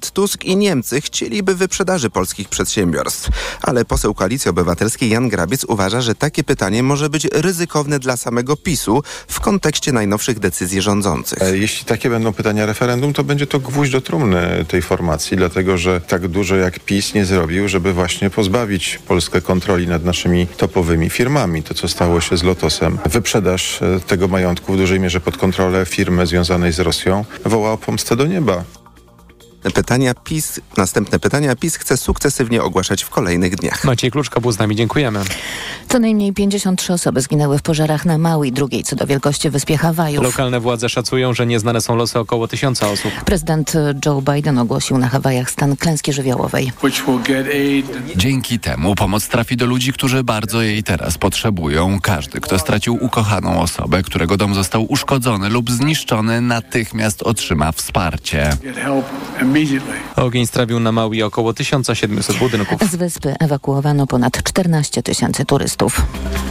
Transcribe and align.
Tusk 0.00 0.44
i 0.44 0.56
Niemcy 0.56 1.00
chcieliby 1.00 1.54
wyprzedaży 1.54 2.10
polskich 2.10 2.48
przedsiębiorstw. 2.48 3.28
Ale 3.62 3.84
poseł 3.84 4.14
Koalicji 4.14 4.48
Obywatelskiej 4.48 5.10
Jan 5.10 5.28
Grabiec 5.28 5.64
uważa, 5.64 6.00
że 6.00 6.14
takie 6.14 6.44
pytanie 6.44 6.82
może 6.82 7.10
być 7.10 7.24
ryzykowne 7.32 7.98
dla 7.98 8.16
samego 8.16 8.56
PiSu 8.56 9.02
w 9.28 9.40
kontekście 9.40 9.92
najnowszych 9.92 10.38
decyzji 10.38 10.82
rządzących. 10.82 11.42
E, 11.42 11.58
jeśli 11.58 11.84
takie 11.84 12.10
będą 12.10 12.32
pytania 12.32 12.66
referendum, 12.66 13.12
to 13.12 13.24
będzie 13.24 13.46
to 13.46 13.60
gwóźdź 13.60 13.92
do 13.92 14.00
trumny 14.00 14.64
tej 14.68 14.82
formacji, 14.82 15.36
dlatego 15.36 15.78
że 15.78 16.00
tak 16.00 16.28
dużo 16.28 16.56
jak 16.56 16.80
PiS 16.80 17.14
nie 17.14 17.24
zrobił, 17.24 17.68
żeby 17.68 17.92
właśnie 17.92 18.30
pozbawić 18.30 18.98
Polskę 19.08 19.40
kontroli 19.40 19.88
nad 19.88 20.04
naszymi 20.04 20.46
topowymi 20.46 21.10
firmami. 21.10 21.62
To, 21.62 21.74
co 21.74 21.88
stało 21.88 22.20
się 22.20 22.36
z 22.36 22.42
Lotosem. 22.42 22.98
Wyprzedaż 23.06 23.82
e, 23.82 24.00
tego 24.00 24.28
majątku 24.28 24.72
w 24.72 24.76
dużej 24.76 25.00
mierze 25.00 25.20
pod 25.20 25.36
kontrolę 25.36 25.86
firmy 25.86 26.26
związanej 26.26 26.72
z 26.72 26.80
Rosją 26.80 27.24
woła 27.44 27.72
o 27.72 27.78
pomstę 27.78 28.16
do 28.16 28.26
nieba. 28.26 28.64
Pytania 29.70 30.14
PiS, 30.14 30.60
następne 30.76 31.18
pytania 31.18 31.56
PiS 31.56 31.76
chce 31.76 31.96
sukcesywnie 31.96 32.62
ogłaszać 32.62 33.02
w 33.02 33.10
kolejnych 33.10 33.56
dniach. 33.56 33.84
Maciej 33.84 34.10
Kluczka 34.10 34.40
był 34.40 34.52
z 34.52 34.58
nami, 34.58 34.76
dziękujemy. 34.76 35.20
Co 35.88 35.98
najmniej 35.98 36.32
53 36.32 36.92
osoby 36.92 37.20
zginęły 37.20 37.58
w 37.58 37.62
pożarach 37.62 38.04
na 38.04 38.18
małej, 38.18 38.52
drugiej 38.52 38.82
co 38.82 38.96
do 38.96 39.06
wielkości 39.06 39.50
wyspie 39.50 39.76
Hawajów. 39.76 40.24
Lokalne 40.24 40.60
władze 40.60 40.88
szacują, 40.88 41.34
że 41.34 41.46
nieznane 41.46 41.80
są 41.80 41.96
losy 41.96 42.18
około 42.18 42.48
tysiąca 42.48 42.88
osób. 42.90 43.12
Prezydent 43.24 43.72
Joe 44.06 44.22
Biden 44.22 44.58
ogłosił 44.58 44.98
na 44.98 45.08
Hawajach 45.08 45.50
stan 45.50 45.76
klęski 45.76 46.12
żywiołowej. 46.12 46.72
Dzięki 48.16 48.58
temu 48.58 48.94
pomoc 48.94 49.28
trafi 49.28 49.56
do 49.56 49.66
ludzi, 49.66 49.92
którzy 49.92 50.24
bardzo 50.24 50.62
jej 50.62 50.82
teraz 50.82 51.18
potrzebują. 51.18 51.98
Każdy, 52.02 52.40
kto 52.40 52.58
stracił 52.58 52.98
ukochaną 53.00 53.60
osobę, 53.60 54.02
którego 54.02 54.36
dom 54.36 54.54
został 54.54 54.86
uszkodzony 54.92 55.48
lub 55.48 55.70
zniszczony, 55.70 56.40
natychmiast 56.40 57.22
otrzyma 57.22 57.72
wsparcie. 57.72 58.56
Ogień 60.16 60.46
strawił 60.46 60.80
na 60.80 60.92
Maui 60.92 61.22
około 61.22 61.52
1700 61.52 62.36
budynków. 62.36 62.90
Z 62.90 62.96
wyspy 62.96 63.34
ewakuowano 63.40 64.06
ponad 64.06 64.42
14 64.42 65.02
tysięcy 65.02 65.44
turystów. 65.44 66.02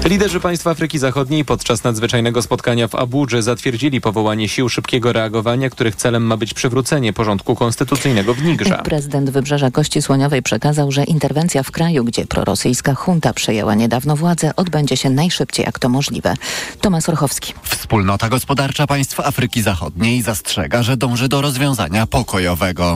Liderzy 0.06 0.40
państw 0.40 0.68
Afryki 0.68 1.00
Zachodniej 1.00 1.46
podczas 1.46 1.84
nadzwyczajnego 1.84 2.42
spotkania 2.42 2.88
w 2.88 2.96
Abudży 2.96 3.42
zatwierdzili 3.42 4.02
powołanie 4.02 4.50
sił 4.50 4.70
szybkiego 4.70 5.14
reagowania, 5.14 5.70
których 5.70 5.96
celem 5.96 6.24
ma 6.24 6.38
być 6.38 6.54
przywrócenie 6.54 7.14
porządku 7.14 7.56
konstytucyjnego 7.56 8.34
w 8.34 8.44
Nigrze. 8.44 8.82
Prezydent 8.84 9.30
Wybrzeża 9.30 9.72
Kości 9.72 10.02
Słoniowej 10.02 10.42
przekazał, 10.42 10.92
że 10.92 11.04
interwencja 11.04 11.64
w 11.64 11.72
kraju, 11.72 12.04
gdzie 12.04 12.26
prorosyjska 12.26 12.96
junta 13.08 13.34
przejęła 13.34 13.76
niedawno 13.76 14.16
władzę, 14.16 14.56
odbędzie 14.56 14.98
się 14.98 15.10
najszybciej 15.10 15.66
jak 15.66 15.80
to 15.80 15.90
możliwe. 15.90 16.34
Tomasz 16.82 17.10
Orchowski. 17.10 17.54
Wspólnota 17.64 18.30
Gospodarcza 18.30 18.88
Państw 18.88 19.20
Afryki 19.20 19.62
Zachodniej 19.62 20.22
zastrzega, 20.22 20.84
że 20.84 20.98
dąży 20.98 21.28
do 21.28 21.42
rozwiązania 21.42 22.08
pokojowego. 22.08 22.93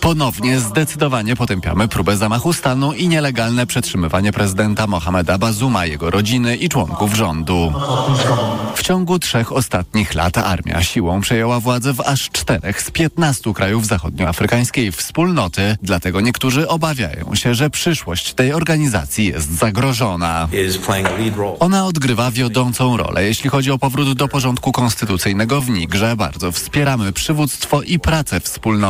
Ponownie 0.00 0.60
zdecydowanie 0.60 1.36
potępiamy 1.36 1.88
próbę 1.88 2.16
zamachu 2.16 2.52
stanu 2.52 2.92
i 2.92 3.08
nielegalne 3.08 3.66
przetrzymywanie 3.66 4.32
prezydenta 4.32 4.86
Mohameda 4.86 5.38
Bazuma, 5.38 5.86
jego 5.86 6.10
rodziny 6.10 6.56
i 6.56 6.68
członków 6.68 7.14
rządu. 7.14 7.72
W 8.74 8.82
ciągu 8.82 9.18
trzech 9.18 9.52
ostatnich 9.52 10.14
lat 10.14 10.38
armia 10.38 10.82
siłą 10.82 11.20
przejęła 11.20 11.60
władzę 11.60 11.92
w 11.92 12.00
aż 12.00 12.30
czterech 12.30 12.82
z 12.82 12.90
piętnastu 12.90 13.54
krajów 13.54 13.86
zachodnioafrykańskiej 13.86 14.92
wspólnoty, 14.92 15.76
dlatego 15.82 16.20
niektórzy 16.20 16.68
obawiają 16.68 17.34
się, 17.34 17.54
że 17.54 17.70
przyszłość 17.70 18.34
tej 18.34 18.52
organizacji 18.52 19.26
jest 19.26 19.58
zagrożona. 19.58 20.48
Ona 21.60 21.86
odgrywa 21.86 22.30
wiodącą 22.30 22.96
rolę, 22.96 23.24
jeśli 23.24 23.50
chodzi 23.50 23.70
o 23.70 23.78
powrót 23.78 24.12
do 24.12 24.28
porządku 24.28 24.72
konstytucyjnego 24.72 25.60
w 25.60 25.70
Nigrze. 25.70 26.16
Bardzo 26.16 26.52
wspieramy 26.52 27.12
przywództwo 27.12 27.82
i 27.82 27.98
pracę 27.98 28.40
wspólnoty. 28.40 28.87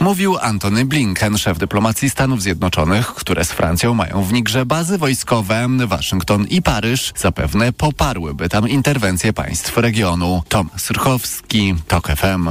Mówił 0.00 0.38
Antony 0.38 0.84
Blinken, 0.84 1.38
szef 1.38 1.58
dyplomacji 1.58 2.10
Stanów 2.10 2.42
Zjednoczonych, 2.42 3.06
które 3.06 3.44
z 3.44 3.52
Francją 3.52 3.94
mają 3.94 4.22
w 4.22 4.32
Nigrze 4.32 4.66
bazy 4.66 4.98
wojskowe. 4.98 5.66
Waszyngton 5.86 6.46
i 6.46 6.62
Paryż 6.62 7.12
zapewne 7.16 7.72
poparłyby 7.72 8.48
tam 8.48 8.68
interwencję 8.68 9.32
państw 9.32 9.76
regionu. 9.76 10.42
Tom 10.48 10.70
Syrchowski, 10.76 11.74
TOK 11.88 12.08
FM. 12.08 12.48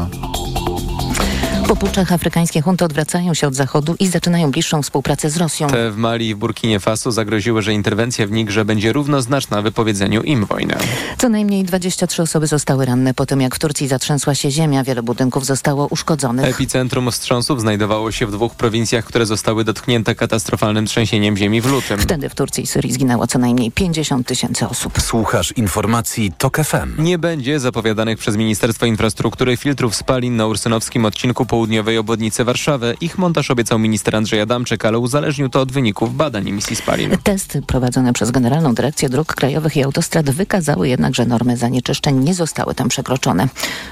Po 1.73 1.77
puczach 1.77 2.11
afrykańskie 2.11 2.61
hunty 2.61 2.85
odwracają 2.85 3.33
się 3.33 3.47
od 3.47 3.55
Zachodu 3.55 3.95
i 3.99 4.07
zaczynają 4.07 4.51
bliższą 4.51 4.81
współpracę 4.81 5.29
z 5.29 5.37
Rosją. 5.37 5.67
Te 5.67 5.91
w 5.91 5.97
Mali 5.97 6.29
i 6.29 6.35
w 6.35 6.37
Burkinie 6.37 6.79
Faso 6.79 7.11
zagroziły, 7.11 7.61
że 7.61 7.73
interwencja 7.73 8.27
w 8.27 8.31
Nigrze 8.31 8.65
będzie 8.65 8.93
równoznaczna 8.93 9.61
wypowiedzeniu 9.61 10.21
im 10.21 10.45
wojny. 10.45 10.75
Co 11.17 11.29
najmniej 11.29 11.63
23 11.63 12.21
osoby 12.21 12.47
zostały 12.47 12.85
ranne 12.85 13.13
po 13.13 13.25
tym, 13.25 13.41
jak 13.41 13.55
w 13.55 13.59
Turcji 13.59 13.87
zatrzęsła 13.87 14.35
się 14.35 14.51
ziemia. 14.51 14.83
Wiele 14.83 15.03
budynków 15.03 15.45
zostało 15.45 15.87
uszkodzonych. 15.87 16.45
Epicentrum 16.45 17.11
wstrząsów 17.11 17.61
znajdowało 17.61 18.11
się 18.11 18.27
w 18.27 18.31
dwóch 18.31 18.55
prowincjach, 18.55 19.05
które 19.05 19.25
zostały 19.25 19.63
dotknięte 19.63 20.15
katastrofalnym 20.15 20.85
trzęsieniem 20.85 21.37
ziemi 21.37 21.61
w 21.61 21.65
lutym. 21.65 21.99
Wtedy 21.99 22.29
w 22.29 22.35
Turcji 22.35 22.63
i 22.63 22.67
Syrii 22.67 22.93
zginęło 22.93 23.27
co 23.27 23.39
najmniej 23.39 23.71
50 23.71 24.27
tysięcy 24.27 24.67
osób. 24.67 25.01
Słuchasz 25.01 25.51
informacji 25.51 26.31
TOK 26.37 26.57
FM. 26.57 27.03
Nie 27.03 27.17
będzie 27.17 27.59
zapowiadanych 27.59 28.17
przez 28.17 28.37
Ministerstwo 28.37 28.85
Infrastruktury 28.85 29.57
filtrów 29.57 29.95
spalin 29.95 30.35
na 30.35 30.47
ursynowskim 30.47 31.05
odcinku 31.05 31.45
południowej 31.63 31.97
obwodnicy 31.97 32.43
Warszawy. 32.43 32.97
Ich 33.01 33.17
montaż 33.17 33.51
obiecał 33.51 33.79
minister 33.79 34.15
Andrzej 34.15 34.41
Adamczyk, 34.41 34.85
ale 34.85 34.99
uzależnił 34.99 35.49
to 35.49 35.61
od 35.61 35.71
wyników 35.71 36.15
badań 36.15 36.49
emisji 36.49 36.75
spalin. 36.75 37.17
Testy 37.23 37.61
prowadzone 37.61 38.13
przez 38.13 38.31
Generalną 38.31 38.73
Dyrekcję 38.73 39.09
Dróg 39.09 39.35
Krajowych 39.35 39.77
i 39.77 39.83
Autostrad 39.83 40.29
wykazały 40.29 40.87
jednak, 40.89 41.15
że 41.15 41.25
normy 41.25 41.57
zanieczyszczeń 41.57 42.19
nie 42.19 42.33
zostały 42.33 42.75
tam 42.75 42.89
przekroczone. 42.89 43.47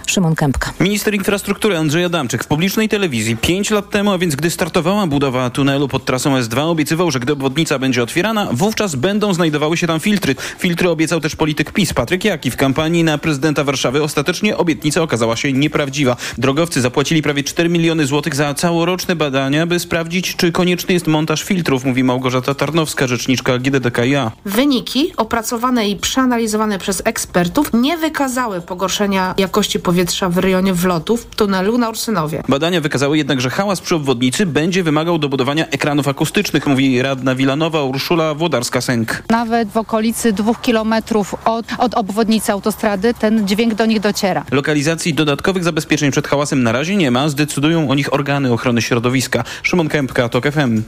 Szymon 0.06 0.36
Kępka. 0.36 0.74
Minister 0.80 1.16
infrastruktury 1.16 1.78
Andrzej 1.78 2.04
Adamczyk 2.04 2.44
w 2.44 2.48
publicznej 2.48 2.90
telewizji 2.90 3.38
5 3.38 3.72
lat 3.72 3.90
temu, 3.90 4.12
a 4.12 4.18
więc 4.18 4.36
gdy 4.36 4.50
startowała 4.50 5.08
budowa 5.08 5.50
tunelu 5.50 5.88
pod 5.88 6.06
trasą 6.06 6.40
S2, 6.40 6.60
obiecywał, 6.60 7.12
że 7.12 7.20
gdy 7.20 7.34
obwodnica 7.34 7.80
będzie 7.80 8.04
otwierana, 8.04 8.48
wówczas 8.52 8.96
będą 8.96 9.34
znajdowały 9.34 9.78
się 9.78 9.88
tam 9.88 10.00
filtry. 10.00 10.36
Filtry 10.60 10.90
obiecał 10.90 11.20
też 11.20 11.36
polityk 11.36 11.72
PiS 11.72 11.94
Patryk 11.94 12.26
Jaki 12.26 12.52
w 12.52 12.56
kampanii 12.56 13.04
na 13.04 13.18
prezydenta 13.18 13.64
Warszawy. 13.64 14.04
Ostatecznie 14.04 14.58
obietnica 14.58 15.02
okazała 15.02 15.36
się 15.36 15.54
nieprawdziwa. 15.54 16.16
Drogowcy 16.38 16.82
zapłacili 16.82 17.22
prawie 17.22 17.44
4 17.44 17.61
miliony 17.70 18.06
złotych 18.06 18.36
za 18.36 18.54
całoroczne 18.54 19.16
badania, 19.16 19.68
by 19.68 19.80
sprawdzić, 19.80 20.36
czy 20.36 20.52
konieczny 20.52 20.94
jest 20.94 21.08
montaż 21.08 21.44
filtrów, 21.44 21.86
mówi 21.86 22.04
Małgorzata 22.04 22.56
Tarnowska, 22.56 23.08
rzeczniczka 23.08 23.58
GDDKiA. 23.58 24.32
Wyniki 24.46 25.14
opracowane 25.18 25.90
i 25.90 25.96
przeanalizowane 25.96 26.80
przez 26.80 27.02
ekspertów 27.06 27.74
nie 27.74 27.98
wykazały 27.98 28.62
pogorszenia 28.62 29.34
jakości 29.38 29.80
powietrza 29.80 30.30
w 30.30 30.38
rejonie 30.38 30.74
wlotów 30.74 31.26
tunelu 31.26 31.78
na 31.78 31.90
Ursynowie. 31.90 32.44
Badania 32.50 32.82
wykazały 32.82 33.18
jednak, 33.18 33.42
że 33.42 33.50
hałas 33.50 33.82
przy 33.82 33.96
obwodnicy 33.96 34.46
będzie 34.46 34.84
wymagał 34.84 35.18
dobudowania 35.18 35.68
ekranów 35.68 36.08
akustycznych, 36.08 36.68
mówi 36.68 37.02
radna 37.02 37.36
Wilanowa 37.36 37.84
Urszula 37.84 38.36
Włodarska-Sęk. 38.36 39.24
Nawet 39.30 39.70
w 39.70 39.78
okolicy 39.78 40.34
dwóch 40.34 40.62
kilometrów 40.62 41.36
od, 41.46 41.66
od 41.78 41.94
obwodnicy 41.94 42.52
autostrady 42.52 43.14
ten 43.14 43.48
dźwięk 43.48 43.74
do 43.74 43.86
nich 43.86 44.00
dociera. 44.00 44.46
Lokalizacji 44.52 45.14
dodatkowych 45.14 45.64
zabezpieczeń 45.64 46.12
przed 46.12 46.28
hałasem 46.28 46.64
na 46.64 46.72
razie 46.72 46.96
nie 46.96 47.12
ma, 47.12 47.30
zdecydują 47.42 47.90
o 47.90 47.96
nich 47.96 48.14
organy 48.14 48.54
ochrony 48.54 48.82
środowiska. 48.82 49.44
Szymon 49.64 49.90
Kępka, 49.90 50.30
TOK 50.30 50.52
FM. 50.52 50.84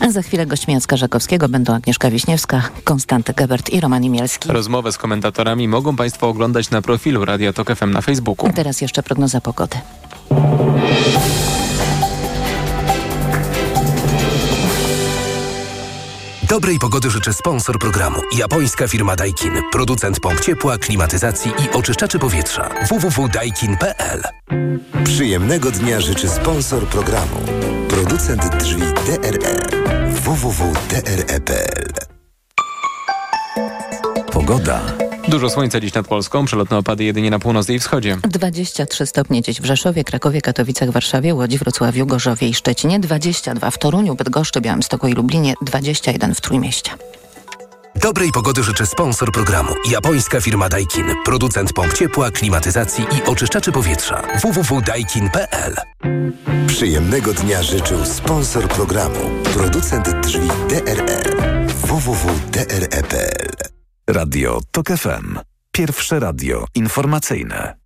A 0.00 0.10
za 0.10 0.22
chwilę 0.22 0.46
gośćmi 0.46 0.74
Jacka 0.74 0.96
Żakowskiego 0.96 1.48
będą 1.48 1.74
Agnieszka 1.74 2.10
Wiśniewska, 2.10 2.62
Konstanty 2.84 3.32
Gebert 3.32 3.70
i 3.70 3.80
Roman 3.80 4.04
Imielski. 4.04 4.48
Rozmowę 4.48 4.92
z 4.92 4.98
komentatorami 4.98 5.68
mogą 5.68 5.96
Państwo 5.96 6.28
oglądać 6.28 6.70
na 6.70 6.82
profilu 6.82 7.24
Radia 7.24 7.52
TOK 7.52 7.76
FM 7.76 7.90
na 7.90 8.00
Facebooku. 8.00 8.48
A 8.48 8.52
teraz 8.52 8.80
jeszcze 8.80 9.02
prognoza 9.02 9.40
pogody. 9.40 9.76
Dobrej 16.52 16.78
pogody 16.78 17.10
życzę 17.10 17.32
sponsor 17.32 17.78
programu. 17.78 18.20
Japońska 18.36 18.88
firma 18.88 19.16
Daikin. 19.16 19.52
Producent 19.72 20.20
pomp 20.20 20.40
ciepła, 20.40 20.78
klimatyzacji 20.78 21.50
i 21.50 21.70
oczyszczaczy 21.76 22.18
powietrza. 22.18 22.68
www.daikin.pl 22.88 24.22
Przyjemnego 25.04 25.70
dnia 25.70 26.00
życzy 26.00 26.28
sponsor 26.28 26.86
programu. 26.86 27.36
Producent 27.88 28.56
drzwi 28.56 28.82
DRE. 28.82 29.54
www.dre.pl 30.10 31.92
Pogoda. 34.32 34.80
Dużo 35.32 35.50
słońca 35.50 35.80
dziś 35.80 35.94
nad 35.94 36.08
Polską, 36.08 36.44
przelotne 36.44 36.76
opady 36.76 37.04
jedynie 37.04 37.30
na 37.30 37.38
północy 37.38 37.74
i 37.74 37.78
wschodzie. 37.78 38.18
23 38.22 39.06
stopnie 39.06 39.42
dziś 39.42 39.60
w 39.60 39.64
Rzeszowie, 39.64 40.04
Krakowie, 40.04 40.40
Katowicach, 40.40 40.90
Warszawie, 40.90 41.34
Łodzi, 41.34 41.58
Wrocławiu, 41.58 42.06
Gorzowie 42.06 42.48
i 42.48 42.54
Szczecinie, 42.54 43.00
22 43.00 43.70
w 43.70 43.78
Toruniu, 43.78 44.14
Bydgoszczy, 44.14 44.60
Białymstoku 44.60 45.08
i 45.08 45.12
Lublinie, 45.12 45.54
21 45.62 46.34
w 46.34 46.40
Trójmieście. 46.40 46.90
Dobrej 47.96 48.30
pogody 48.32 48.62
życzę 48.62 48.86
sponsor 48.86 49.32
programu. 49.32 49.74
Japońska 49.90 50.40
firma 50.40 50.68
Daikin. 50.68 51.06
Producent 51.24 51.72
pomp 51.72 51.92
ciepła, 51.92 52.30
klimatyzacji 52.30 53.04
i 53.04 53.30
oczyszczaczy 53.30 53.72
powietrza. 53.72 54.22
www.daikin.pl 54.42 55.76
Przyjemnego 56.66 57.32
dnia 57.32 57.62
życzył 57.62 58.04
sponsor 58.04 58.68
programu. 58.68 59.30
Producent 59.54 60.20
drzwi 60.20 60.48
DRE. 60.68 61.22
www.dre.pl 61.86 63.71
Radio 64.10 64.60
TOK 64.70 64.86
FM. 64.88 65.38
Pierwsze 65.72 66.20
radio 66.20 66.64
informacyjne. 66.74 67.76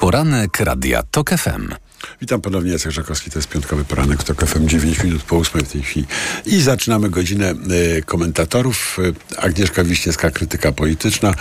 Poranek 0.00 0.60
Radia 0.60 1.02
TOK 1.02 1.30
FM. 1.30 1.74
Witam 2.20 2.40
ponownie, 2.40 2.72
Jacek 2.72 2.92
Żakowski, 2.92 3.30
to 3.30 3.38
jest 3.38 3.48
piątkowy 3.48 3.84
poranek 3.84 4.22
TOK 4.22 4.46
FM, 4.46 4.68
9 4.68 5.04
minut 5.04 5.22
po 5.22 5.36
8 5.36 5.64
w 5.64 5.72
tej 5.72 5.82
chwili. 5.82 6.06
I 6.46 6.60
zaczynamy 6.60 7.10
godzinę 7.10 7.54
y, 7.96 8.02
komentatorów. 8.02 8.98
Y, 8.98 9.14
Agnieszka 9.36 9.84
Wiśniewska, 9.84 10.30
krytyka 10.30 10.72
polityczna, 10.72 11.34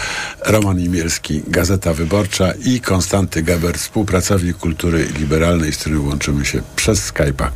Roman 0.45 0.79
Imielski, 0.79 1.43
Gazeta 1.47 1.93
Wyborcza 1.93 2.53
i 2.65 2.79
Konstanty 2.81 3.43
Geber, 3.43 3.77
współpracownik 3.77 4.57
kultury 4.57 5.07
liberalnej, 5.19 5.73
z 5.73 5.77
którym 5.77 6.07
łączymy 6.07 6.45
się 6.45 6.61
przez 6.75 7.13
Skype'a. 7.13 7.49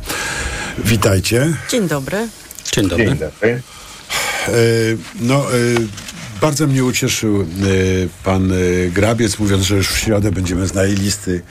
Witajcie. 0.78 1.54
Dzień 1.70 1.88
dobry. 1.88 2.28
Dzień 2.72 2.88
dobry. 2.88 3.06
Dzień 3.06 3.18
dobry. 3.18 3.62
Y, 4.48 4.98
no, 5.20 5.54
y, 5.54 5.76
bardzo 6.40 6.66
mnie 6.66 6.84
ucieszył 6.84 7.42
y, 7.42 8.08
pan 8.24 8.52
Grabiec, 8.92 9.38
mówiąc, 9.38 9.62
że 9.64 9.76
już 9.76 9.88
w 9.88 9.98
środę 9.98 10.32
będziemy 10.32 10.66
znali 10.66 10.94
listy 10.94 11.42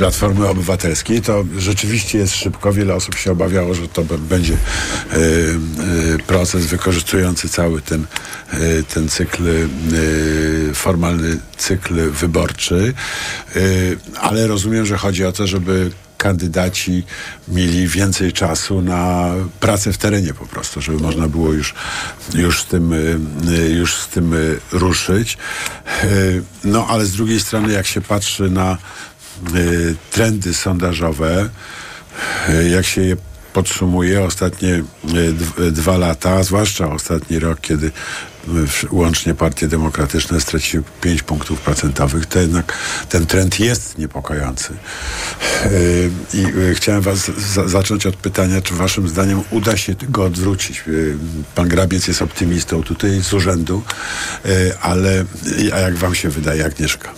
Platformy 0.00 0.48
Obywatelskiej. 0.48 1.22
To 1.22 1.44
rzeczywiście 1.58 2.18
jest 2.18 2.34
szybko. 2.34 2.72
Wiele 2.72 2.94
osób 2.94 3.14
się 3.14 3.32
obawiało, 3.32 3.74
że 3.74 3.88
to 3.88 4.04
będzie 4.04 4.54
y, 4.54 4.56
y, 5.16 6.18
proces 6.26 6.66
wykorzystujący 6.66 7.48
cały 7.48 7.82
ten, 7.82 8.06
y, 8.54 8.84
ten 8.94 9.08
cykl, 9.08 9.44
formalny 10.74 11.38
cykl 11.56 12.10
wyborczy. 12.10 12.94
Ale 14.20 14.46
rozumiem, 14.46 14.86
że 14.86 14.96
chodzi 14.96 15.24
o 15.24 15.32
to, 15.32 15.46
żeby 15.46 15.90
kandydaci 16.20 17.04
mieli 17.48 17.88
więcej 17.88 18.32
czasu 18.32 18.82
na 18.82 19.30
pracę 19.60 19.92
w 19.92 19.98
terenie 19.98 20.34
po 20.34 20.46
prostu, 20.46 20.80
żeby 20.80 20.98
można 20.98 21.28
było 21.28 21.52
już, 21.52 21.74
już, 22.34 22.62
z, 22.62 22.66
tym, 22.66 22.92
y, 22.92 23.70
już 23.70 23.94
z 23.96 24.06
tym 24.08 24.34
ruszyć. 24.72 25.38
Y, 26.04 26.42
No 26.64 26.86
ale 26.88 27.06
z 27.06 27.12
drugiej 27.12 27.40
strony, 27.40 27.72
jak 27.72 27.86
się 27.86 28.00
patrzy 28.00 28.50
na 28.50 28.78
y, 29.54 29.96
trendy 30.10 30.54
sondażowe, 30.54 31.48
jak 32.70 32.86
się 32.86 33.02
je 33.02 33.16
podsumuje 33.52 34.24
ostatnie 34.24 34.82
dw- 35.32 35.70
dwa 35.70 35.96
lata, 35.98 36.42
zwłaszcza 36.42 36.92
ostatni 36.92 37.38
rok, 37.38 37.60
kiedy 37.60 37.90
łącznie 38.90 39.34
partie 39.34 39.68
demokratyczne 39.68 40.40
straciły 40.40 40.84
5 41.00 41.22
punktów 41.22 41.60
procentowych, 41.60 42.26
to 42.26 42.38
jednak 42.40 42.78
ten 43.08 43.26
trend 43.26 43.60
jest 43.60 43.98
niepokojący. 43.98 44.72
Y, 45.66 46.10
I 46.34 46.46
y, 46.46 46.74
chciałem 46.74 47.02
was 47.02 47.30
za- 47.54 47.68
zacząć 47.68 48.06
od 48.06 48.16
pytania, 48.16 48.62
czy 48.62 48.74
waszym 48.74 49.08
zdaniem 49.08 49.42
uda 49.50 49.76
się 49.76 49.94
go 50.08 50.24
odwrócić? 50.24 50.82
Y, 50.88 51.16
Pan 51.54 51.68
Grabiec 51.68 52.08
jest 52.08 52.22
optymistą 52.22 52.82
tutaj 52.82 53.22
z 53.22 53.32
urzędu, 53.32 53.82
ale 54.82 55.24
a 55.74 55.78
jak 55.78 55.96
wam 55.96 56.14
się 56.14 56.28
wydaje, 56.28 56.64
Agnieszka? 56.64 57.14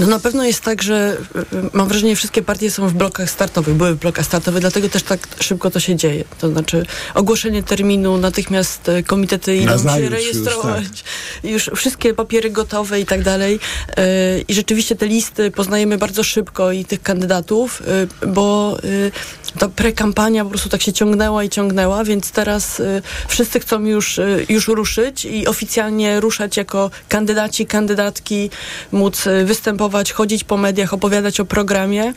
No 0.00 0.06
na 0.06 0.18
pewno 0.18 0.44
jest 0.44 0.60
tak, 0.60 0.82
że 0.82 1.16
y, 1.52 1.56
mam 1.72 1.88
wrażenie, 1.88 2.12
że 2.12 2.16
wszystkie 2.16 2.42
partie 2.42 2.70
są 2.70 2.88
w 2.88 2.92
blokach 2.92 3.30
startowych, 3.30 3.74
były 3.74 3.94
w 3.94 3.98
blokach 3.98 4.26
startowych, 4.26 4.60
dlatego 4.60 4.88
też 4.88 5.02
tak 5.02 5.28
szybko 5.40 5.70
to 5.70 5.80
się 5.80 5.96
dzieje. 5.96 6.24
To 6.38 6.48
znaczy 6.48 6.86
ogłoszenie 7.14 7.62
terminu, 7.62 8.18
natychmiast 8.18 8.88
y, 8.88 9.02
komitety 9.02 9.56
idą 9.56 9.64
się 9.64 9.70
Nazajutrz 9.70 10.10
już, 10.10 10.24
rejestrować, 10.24 11.04
już, 11.44 11.70
wszystkie 11.76 12.14
papiery 12.14 12.50
gotowe 12.50 13.00
i 13.00 13.06
tak 13.06 13.22
dalej. 13.22 13.60
I 14.48 14.54
rzeczywiście 14.54 14.96
te 14.96 15.06
listy 15.06 15.50
poznajemy 15.50 15.98
bardzo 15.98 16.24
szybko 16.24 16.72
i 16.72 16.84
tych 16.84 17.02
kandydatów, 17.02 17.82
bo 18.26 18.78
ta 19.58 19.68
prekampania 19.68 20.44
po 20.44 20.50
prostu 20.50 20.68
tak 20.68 20.82
się 20.82 20.92
ciągnęła 20.92 21.44
i 21.44 21.48
ciągnęła, 21.48 22.04
więc 22.04 22.30
teraz 22.30 22.82
wszyscy 23.28 23.60
chcą 23.60 23.84
już, 23.84 24.20
już 24.48 24.68
ruszyć 24.68 25.24
i 25.24 25.46
oficjalnie 25.46 26.20
ruszać 26.20 26.56
jako 26.56 26.90
kandydaci, 27.08 27.66
kandydatki, 27.66 28.50
móc 28.92 29.26
y, 29.26 29.44
chodzić 30.12 30.44
po 30.44 30.56
mediach, 30.56 30.94
opowiadać 30.94 31.40
o 31.40 31.44
programie, 31.44 32.14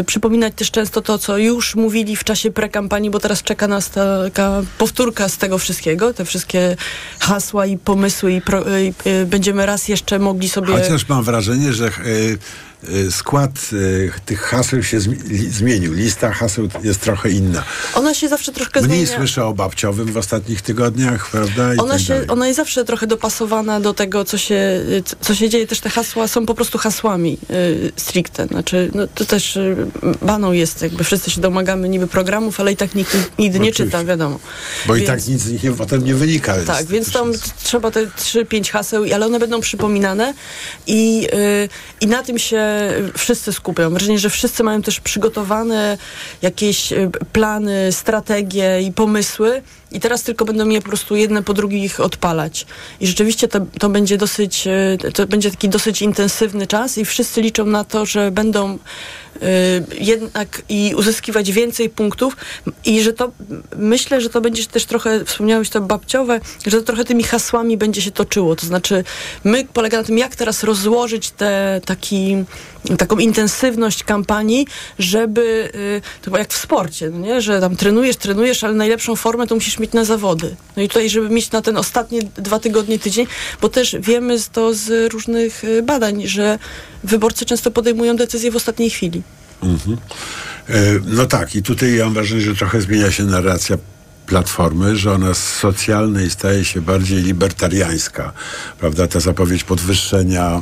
y, 0.00 0.04
przypominać 0.04 0.54
też 0.56 0.70
często 0.70 1.02
to, 1.02 1.18
co 1.18 1.38
już 1.38 1.74
mówili 1.74 2.16
w 2.16 2.24
czasie 2.24 2.50
prekampanii, 2.50 3.10
bo 3.10 3.20
teraz 3.20 3.42
czeka 3.42 3.68
nas 3.68 3.90
taka 3.90 4.62
powtórka 4.78 5.28
z 5.28 5.38
tego 5.38 5.58
wszystkiego, 5.58 6.14
te 6.14 6.24
wszystkie 6.24 6.76
hasła 7.18 7.66
i 7.66 7.78
pomysły 7.78 8.32
i, 8.32 8.40
pro, 8.40 8.68
y, 8.68 8.94
y, 9.06 9.26
będziemy 9.26 9.66
raz 9.66 9.88
jeszcze 9.88 10.18
mogli 10.18 10.48
sobie... 10.48 10.72
Chociaż 10.72 11.08
mam 11.08 11.24
wrażenie, 11.24 11.72
że 11.72 11.86
y, 11.86 12.38
skład 13.10 13.50
y, 13.72 14.10
tych 14.26 14.40
haseł 14.40 14.82
się 14.82 14.98
zmienił. 15.50 15.92
Lista 15.92 16.32
haseł 16.32 16.68
jest 16.82 17.00
trochę 17.00 17.30
inna. 17.30 17.64
Ona 17.94 18.14
się 18.14 18.28
zawsze 18.28 18.52
troszkę 18.52 18.82
Mniej 18.82 19.06
zmienia. 19.06 19.18
słyszę 19.18 19.44
o 19.44 19.54
babciowym 19.54 20.12
w 20.12 20.16
ostatnich 20.16 20.62
tygodniach, 20.62 21.30
prawda? 21.30 21.74
I 21.74 21.78
Ona, 21.78 21.92
tak 21.92 22.02
się, 22.02 22.08
dalej. 22.08 22.28
ona 22.28 22.46
jest 22.46 22.56
zawsze 22.56 22.84
trochę 22.84 23.06
dopasowana 23.06 23.80
do 23.80 23.94
tego, 23.94 24.24
co 24.24 24.38
się, 24.38 24.54
y, 24.54 25.02
co 25.20 25.34
się 25.34 25.48
dzieje. 25.48 25.66
Też 25.66 25.80
te 25.80 25.90
hasła 25.90 26.28
są 26.28 26.46
po 26.46 26.54
prostu 26.54 26.78
hasłami 26.78 27.38
y, 27.50 27.92
stricte. 27.96 28.46
Znaczy, 28.46 28.90
no, 28.94 29.06
to 29.14 29.24
też 29.24 29.56
y, 29.56 29.76
baną 30.22 30.52
jest, 30.52 30.82
jakby 30.82 31.04
wszyscy 31.04 31.30
się 31.30 31.40
domagamy 31.40 31.88
niby 31.88 32.06
programów, 32.06 32.60
ale 32.60 32.72
i 32.72 32.76
tak 32.76 32.94
nikt 32.94 33.16
nigdy 33.38 33.58
nie 33.58 33.70
Oczywiście. 33.70 33.84
czyta, 33.84 34.04
wiadomo. 34.04 34.38
Bo 34.86 34.96
i 34.96 34.98
Więc- 34.98 35.10
tak 35.10 35.28
nic 35.28 35.40
z 35.42 35.50
nich 35.52 35.62
nie, 35.62 35.72
potem 35.72 36.04
nie 36.04 36.14
wynika. 36.14 36.54
tak, 36.66 36.86
więc 36.86 37.12
tam 37.12 37.32
t- 37.32 37.38
trzeba 37.64 37.90
te 37.90 38.06
3-5 38.06 38.70
haseł, 38.70 39.04
ale 39.14 39.26
one 39.26 39.38
będą 39.38 39.60
przypominane 39.60 40.34
i, 40.86 41.28
y, 41.34 41.68
i 42.00 42.06
na 42.06 42.22
tym 42.22 42.38
się 42.38 42.71
wszyscy 43.16 43.52
skupią. 43.52 43.82
Mam 43.82 43.92
wrażenie, 43.92 44.18
że 44.18 44.30
wszyscy 44.30 44.62
mają 44.62 44.82
też 44.82 45.00
przygotowane 45.00 45.98
jakieś 46.42 46.92
y, 46.92 47.10
plany, 47.32 47.92
strategie 47.92 48.82
i 48.82 48.92
pomysły 48.92 49.62
i 49.92 50.00
teraz 50.00 50.22
tylko 50.22 50.44
będą 50.44 50.68
je 50.68 50.80
po 50.80 50.88
prostu 50.88 51.16
jedne 51.16 51.42
po 51.42 51.54
drugich 51.54 52.00
odpalać. 52.00 52.66
I 53.00 53.06
rzeczywiście 53.06 53.48
to, 53.48 53.60
to 53.78 53.88
będzie 53.88 54.18
dosyć, 54.18 54.66
y, 54.66 55.12
to 55.12 55.26
będzie 55.26 55.50
taki 55.50 55.68
dosyć 55.68 56.02
intensywny 56.02 56.66
czas 56.66 56.98
i 56.98 57.04
wszyscy 57.04 57.42
liczą 57.42 57.66
na 57.66 57.84
to, 57.84 58.06
że 58.06 58.30
będą 58.30 58.78
jednak 60.00 60.62
i 60.68 60.94
uzyskiwać 60.96 61.52
więcej 61.52 61.90
punktów 61.90 62.36
i 62.84 63.02
że 63.02 63.12
to 63.12 63.32
myślę, 63.76 64.20
że 64.20 64.30
to 64.30 64.40
będzie 64.40 64.66
też 64.66 64.84
trochę, 64.84 65.24
wspomniałeś 65.24 65.70
to 65.70 65.80
babciowe, 65.80 66.40
że 66.66 66.78
to 66.78 66.82
trochę 66.82 67.04
tymi 67.04 67.22
hasłami 67.22 67.76
będzie 67.76 68.02
się 68.02 68.10
toczyło. 68.10 68.56
To 68.56 68.66
znaczy 68.66 69.04
my 69.44 69.66
polega 69.72 69.98
na 69.98 70.04
tym, 70.04 70.18
jak 70.18 70.36
teraz 70.36 70.62
rozłożyć 70.62 71.30
te 71.30 71.80
taki, 71.84 72.44
taką 72.98 73.18
intensywność 73.18 74.04
kampanii, 74.04 74.66
żeby, 74.98 75.70
y, 75.74 76.02
to 76.20 76.24
chyba 76.24 76.38
jak 76.38 76.52
w 76.52 76.56
sporcie, 76.56 77.10
no 77.10 77.18
nie? 77.18 77.40
że 77.40 77.60
tam 77.60 77.76
trenujesz, 77.76 78.16
trenujesz, 78.16 78.64
ale 78.64 78.74
najlepszą 78.74 79.16
formę 79.16 79.46
to 79.46 79.54
musisz 79.54 79.78
mieć 79.78 79.92
na 79.92 80.04
zawody. 80.04 80.56
No 80.76 80.82
i 80.82 80.88
tutaj, 80.88 81.10
żeby 81.10 81.28
mieć 81.30 81.50
na 81.50 81.62
ten 81.62 81.76
ostatnie 81.76 82.20
dwa 82.36 82.58
tygodnie, 82.58 82.98
tydzień, 82.98 83.26
bo 83.60 83.68
też 83.68 83.96
wiemy 84.00 84.36
to 84.52 84.74
z 84.74 85.12
różnych 85.12 85.64
y, 85.64 85.82
badań, 85.82 86.26
że 86.26 86.58
wyborcy 87.04 87.44
często 87.44 87.70
podejmują 87.70 88.16
decyzje 88.16 88.50
w 88.50 88.56
ostatniej 88.56 88.90
chwili. 88.90 89.22
Mhm. 89.62 89.96
E, 90.68 90.74
No 91.04 91.26
tak, 91.26 91.56
i 91.56 91.62
tutaj 91.62 91.96
ja 91.96 92.04
mam 92.04 92.14
wrażenie, 92.14 92.40
że 92.40 92.54
trochę 92.54 92.80
zmienia 92.80 93.10
się 93.10 93.24
narracja 93.24 93.78
Platformy, 94.32 94.96
że 94.96 95.12
ona 95.12 95.34
z 95.34 95.38
socjalnej 95.38 96.30
staje 96.30 96.64
się 96.64 96.80
bardziej 96.80 97.22
libertariańska. 97.22 98.32
Prawda? 98.78 99.06
Ta 99.08 99.20
zapowiedź 99.20 99.64
podwyższenia, 99.64 100.60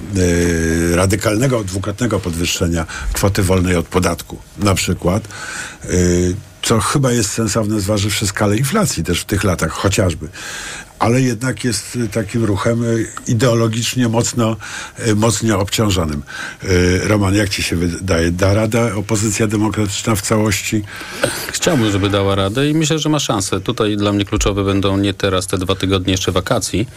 e, 0.93 0.97
radykalnego, 0.97 1.65
dwukrotnego 1.65 2.21
podwyższenia 2.21 2.87
kwoty 3.13 3.43
wolnej 3.43 3.77
od 3.77 3.87
podatku 3.87 4.39
na 4.59 4.75
przykład, 4.75 5.29
e, 5.85 5.89
co 6.63 6.81
chyba 6.81 7.13
jest 7.13 7.33
sensowne 7.33 7.81
zważywszy 7.81 8.27
skalę 8.27 8.57
inflacji 8.57 9.05
też 9.05 9.21
w 9.21 9.25
tych 9.25 9.45
latach 9.45 9.73
chociażby. 9.73 10.29
Ale 11.01 11.21
jednak 11.21 11.65
jest 11.65 11.97
y, 11.97 12.09
takim 12.09 12.45
ruchem 12.45 12.85
y, 12.85 13.07
ideologicznie 13.27 14.09
mocno, 14.09 14.57
y, 15.09 15.15
mocno 15.15 15.59
obciążonym. 15.59 16.23
Roman, 17.03 17.35
jak 17.35 17.49
ci 17.49 17.63
się 17.63 17.77
wydaje? 17.77 18.31
Da 18.31 18.55
rada 18.55 18.95
opozycja 18.95 19.47
demokratyczna 19.47 20.15
w 20.15 20.23
całości? 20.23 20.83
Chciałbym, 21.53 21.91
żeby 21.91 22.11
dała 22.11 22.35
radę 22.35 22.71
i 22.71 22.75
myślę, 22.75 22.99
że 22.99 23.09
ma 23.09 23.19
szansę. 23.19 23.61
Tutaj 23.61 23.97
dla 23.97 24.13
mnie 24.13 24.25
kluczowe 24.25 24.65
będą 24.65 24.97
nie 24.97 25.15
teraz 25.15 25.47
te 25.47 25.59
dwa 25.59 25.75
tygodnie 25.75 26.13
jeszcze 26.13 26.33
wakacji, 26.33 26.89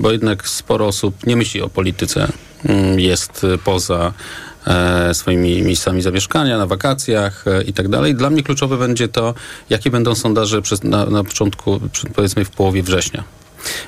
bo 0.00 0.12
jednak 0.12 0.48
sporo 0.48 0.86
osób 0.86 1.26
nie 1.26 1.36
myśli 1.36 1.62
o 1.62 1.68
polityce. 1.68 2.28
Mm, 2.64 3.00
Jest 3.00 3.46
poza 3.64 4.12
e, 4.66 5.14
swoimi 5.14 5.62
miejscami 5.62 6.02
zamieszkania, 6.02 6.58
na 6.58 6.66
wakacjach 6.66 7.44
e, 7.46 7.62
i 7.62 7.72
tak 7.72 7.88
dalej. 7.88 8.14
Dla 8.14 8.30
mnie 8.30 8.42
kluczowe 8.42 8.78
będzie 8.78 9.08
to, 9.08 9.34
jakie 9.70 9.90
będą 9.90 10.14
sondaże 10.14 10.62
przez, 10.62 10.84
na, 10.84 11.06
na 11.06 11.24
początku, 11.24 11.80
powiedzmy 12.14 12.44
w 12.44 12.50
połowie 12.50 12.82
września. 12.82 13.24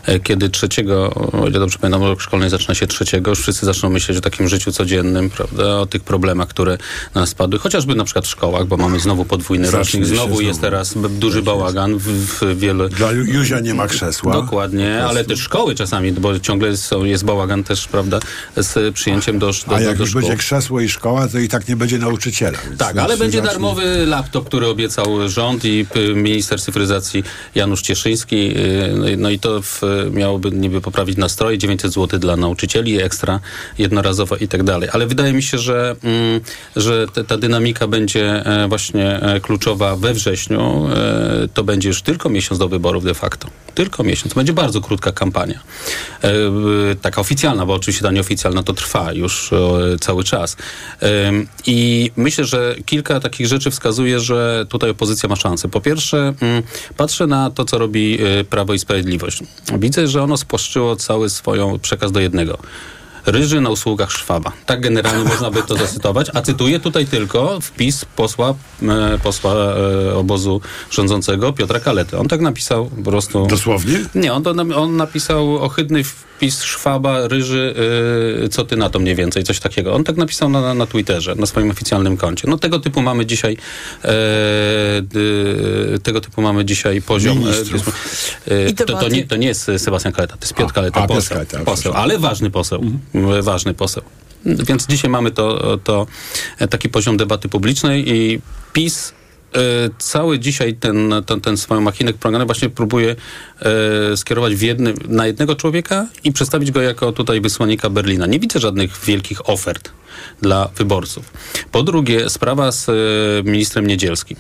E, 0.06 0.20
Kiedy 0.20 0.48
trzeciego, 0.50 1.14
o 1.14 1.48
ile 1.48 1.58
dobrze 1.60 1.78
pamiętam, 1.78 2.02
rok 2.02 2.20
szkolny 2.20 2.50
zaczyna 2.50 2.74
się 2.74 2.86
trzeciego, 2.86 3.30
już 3.30 3.40
wszyscy 3.40 3.66
zaczną 3.66 3.90
myśleć 3.90 4.18
o 4.18 4.20
takim 4.20 4.48
życiu 4.48 4.72
codziennym, 4.72 5.30
prawda, 5.30 5.64
o 5.80 5.86
tych 5.86 6.02
problemach, 6.02 6.48
które 6.48 6.78
na 7.14 7.20
nas 7.20 7.30
spadły, 7.30 7.58
chociażby 7.58 7.94
na 7.94 8.04
przykład 8.04 8.24
w 8.26 8.28
szkołach, 8.30 8.66
bo 8.66 8.76
mamy 8.76 9.00
znowu 9.00 9.24
podwójny 9.24 9.66
Zacznie 9.66 9.78
rocznik, 9.78 10.04
znowu 10.04 10.26
znowu. 10.26 10.40
jest 10.40 10.60
teraz 10.60 10.94
duży 11.10 11.42
bałagan 11.42 11.96
w, 11.98 12.02
w 12.08 12.58
wielu... 12.58 12.88
Dla 12.88 13.08
Ju- 13.12 13.34
Józia 13.34 13.60
nie 13.60 13.74
ma 13.74 13.86
krzesła. 13.86 14.32
Dokładnie, 14.32 15.04
ale 15.04 15.24
też 15.24 15.40
szkoły 15.40 15.74
czasami, 15.74 16.12
bo 16.12 16.40
ciągle 16.40 16.76
są, 16.76 17.04
jest 17.04 17.24
bałagan 17.24 17.64
też, 17.64 17.88
prawda, 17.88 18.20
z 18.56 18.94
przyjęciem 18.94 19.38
do, 19.38 19.46
do, 19.66 19.74
A 19.74 19.78
do, 19.78 19.84
jak 19.84 19.96
do 19.96 20.02
już 20.02 20.10
szkół. 20.10 20.20
będzie 20.22 20.36
krzesło 20.36 20.80
i 20.80 20.88
szkoła, 20.88 21.28
to 21.28 21.38
i 21.38 21.48
tak 21.48 21.68
nie 21.68 21.76
będzie 21.76 21.98
nauczyciela. 21.98 22.58
Tak, 22.78 22.92
znaczy 22.92 23.00
ale 23.00 23.16
będzie 23.16 23.38
zacznie- 23.38 23.50
darmowy 23.52 24.06
laptop, 24.06 24.46
który 24.46 24.66
obiecał 24.66 25.28
rząd 25.28 25.64
i 25.64 25.86
y, 25.96 26.14
minister 26.14 26.60
cyfryzacji 26.62 27.24
Janusz 27.54 27.82
Cieszyński. 27.82 28.36
y, 28.56 28.94
No 28.96 29.04
no 29.18 29.30
i 29.30 29.38
to 29.38 29.62
w, 29.64 29.82
miałoby 30.12 30.50
niby 30.50 30.80
poprawić 30.80 31.16
nastroje, 31.16 31.58
900 31.58 31.92
zł 31.92 32.20
dla 32.20 32.36
nauczycieli, 32.36 33.02
ekstra 33.02 33.40
jednorazowo 33.78 34.36
i 34.36 34.48
tak 34.48 34.62
dalej. 34.62 34.88
Ale 34.92 35.06
wydaje 35.06 35.32
mi 35.32 35.42
się, 35.42 35.58
że, 35.58 35.96
mm, 36.04 36.40
że 36.76 37.06
ta 37.28 37.36
dynamika 37.36 37.86
będzie 37.86 38.46
e, 38.46 38.68
właśnie 38.68 39.20
e, 39.22 39.40
kluczowa 39.40 39.96
we 39.96 40.14
wrześniu. 40.14 40.88
E, 40.88 41.48
to 41.54 41.64
będzie 41.64 41.88
już 41.88 42.02
tylko 42.02 42.28
miesiąc 42.28 42.58
do 42.58 42.68
wyborów 42.68 43.04
de 43.04 43.14
facto. 43.14 43.48
Tylko 43.74 44.04
miesiąc. 44.04 44.34
Będzie 44.34 44.52
bardzo 44.52 44.80
krótka 44.80 45.12
kampania. 45.12 45.60
Taka 47.02 47.20
oficjalna, 47.20 47.66
bo 47.66 47.74
oczywiście 47.74 48.02
ta 48.02 48.10
nieoficjalna 48.10 48.62
to 48.62 48.72
trwa 48.72 49.12
już 49.12 49.50
cały 50.00 50.24
czas. 50.24 50.56
I 51.66 52.10
myślę, 52.16 52.44
że 52.44 52.74
kilka 52.86 53.20
takich 53.20 53.46
rzeczy 53.46 53.70
wskazuje, 53.70 54.20
że 54.20 54.66
tutaj 54.68 54.90
opozycja 54.90 55.28
ma 55.28 55.36
szansę. 55.36 55.68
Po 55.68 55.80
pierwsze, 55.80 56.34
mm, 56.40 56.62
patrzę 56.96 57.26
na 57.26 57.50
to, 57.50 57.64
co 57.64 57.78
robi 57.78 58.18
Prawo 58.50 58.74
i 58.74 58.78
Sprawiedliwość. 58.78 59.42
Widzę, 59.78 60.08
że 60.08 60.22
ono 60.22 60.36
spłaszczyło 60.36 60.96
cały 60.96 61.30
swoją 61.30 61.78
przekaz 61.78 62.12
do 62.12 62.20
jednego. 62.20 62.58
Ryży 63.26 63.60
na 63.60 63.70
usługach 63.70 64.10
Szwaba. 64.10 64.52
Tak 64.66 64.80
generalnie 64.80 65.24
można 65.32 65.50
by 65.50 65.62
to 65.62 65.76
zacytować, 65.76 66.30
a 66.34 66.42
cytuję 66.42 66.80
tutaj 66.80 67.06
tylko 67.06 67.60
wpis 67.60 68.04
posła, 68.04 68.54
e, 68.82 69.18
posła 69.18 69.54
e, 69.54 70.14
obozu 70.14 70.60
rządzącego 70.90 71.52
Piotra 71.52 71.80
Kalety. 71.80 72.18
On 72.18 72.28
tak 72.28 72.40
napisał 72.40 72.86
po 72.86 73.10
prostu... 73.10 73.46
Dosłownie? 73.46 74.04
Nie, 74.14 74.32
on, 74.32 74.42
to, 74.42 74.54
on 74.76 74.96
napisał 74.96 75.64
ohydny 75.64 76.04
wpis 76.04 76.33
Szwaba, 76.50 77.28
Ryży, 77.28 77.74
y, 78.44 78.48
co 78.48 78.64
ty 78.64 78.76
na 78.76 78.90
to 78.90 78.98
mniej 78.98 79.14
więcej, 79.14 79.44
coś 79.44 79.60
takiego. 79.60 79.94
On 79.94 80.04
tak 80.04 80.16
napisał 80.16 80.48
na, 80.48 80.60
na, 80.60 80.74
na 80.74 80.86
Twitterze, 80.86 81.34
na 81.34 81.46
swoim 81.46 81.70
oficjalnym 81.70 82.16
koncie. 82.16 82.48
No 82.50 82.58
tego 82.58 82.78
typu 82.80 83.02
mamy 83.02 83.26
dzisiaj 83.26 83.56
e, 84.04 84.10
y, 85.94 85.98
tego 86.02 86.20
typu 86.20 86.42
mamy 86.42 86.64
dzisiaj 86.64 87.02
poziom. 87.02 87.44
E, 88.50 88.70
I 88.70 88.74
to, 88.74 88.84
to, 88.84 89.08
nie, 89.08 89.26
to 89.26 89.36
nie 89.36 89.46
jest 89.46 89.70
Sebastian 89.78 90.12
Kaleta, 90.12 90.36
to 90.36 90.44
jest 90.44 90.54
Piotr 90.54 90.72
Kaleta, 90.72 91.00
a, 91.00 91.06
poseł, 91.06 91.36
Kaleta, 91.36 91.64
poseł, 91.64 91.92
ale 91.92 92.18
ważny 92.18 92.50
poseł, 92.50 92.84
e, 93.14 93.42
ważny 93.42 93.74
poseł. 93.74 94.02
Więc 94.46 94.86
dzisiaj 94.86 95.10
mamy 95.10 95.30
to, 95.30 95.78
to 95.84 96.06
e, 96.58 96.68
taki 96.68 96.88
poziom 96.88 97.16
debaty 97.16 97.48
publicznej 97.48 98.14
i 98.14 98.40
PiS 98.72 99.10
e, 99.10 99.23
cały 99.98 100.38
dzisiaj 100.38 100.74
ten, 100.74 101.14
ten, 101.26 101.40
ten 101.40 101.56
swoją 101.56 101.80
machinę 101.80 102.12
propagandy 102.12 102.46
właśnie 102.46 102.68
próbuje 102.68 103.16
e, 104.12 104.16
skierować 104.16 104.54
w 104.54 104.62
jednym, 104.62 104.96
na 105.08 105.26
jednego 105.26 105.56
człowieka 105.56 106.06
i 106.24 106.32
przedstawić 106.32 106.70
go 106.70 106.82
jako 106.82 107.12
tutaj 107.12 107.40
wysłannika 107.40 107.90
Berlina. 107.90 108.26
Nie 108.26 108.40
widzę 108.40 108.60
żadnych 108.60 109.04
wielkich 109.04 109.48
ofert 109.48 109.90
dla 110.42 110.68
wyborców. 110.76 111.32
Po 111.72 111.82
drugie, 111.82 112.30
sprawa 112.30 112.72
z 112.72 112.88
e, 112.88 112.92
ministrem 113.50 113.86
Niedzielskim. 113.86 114.36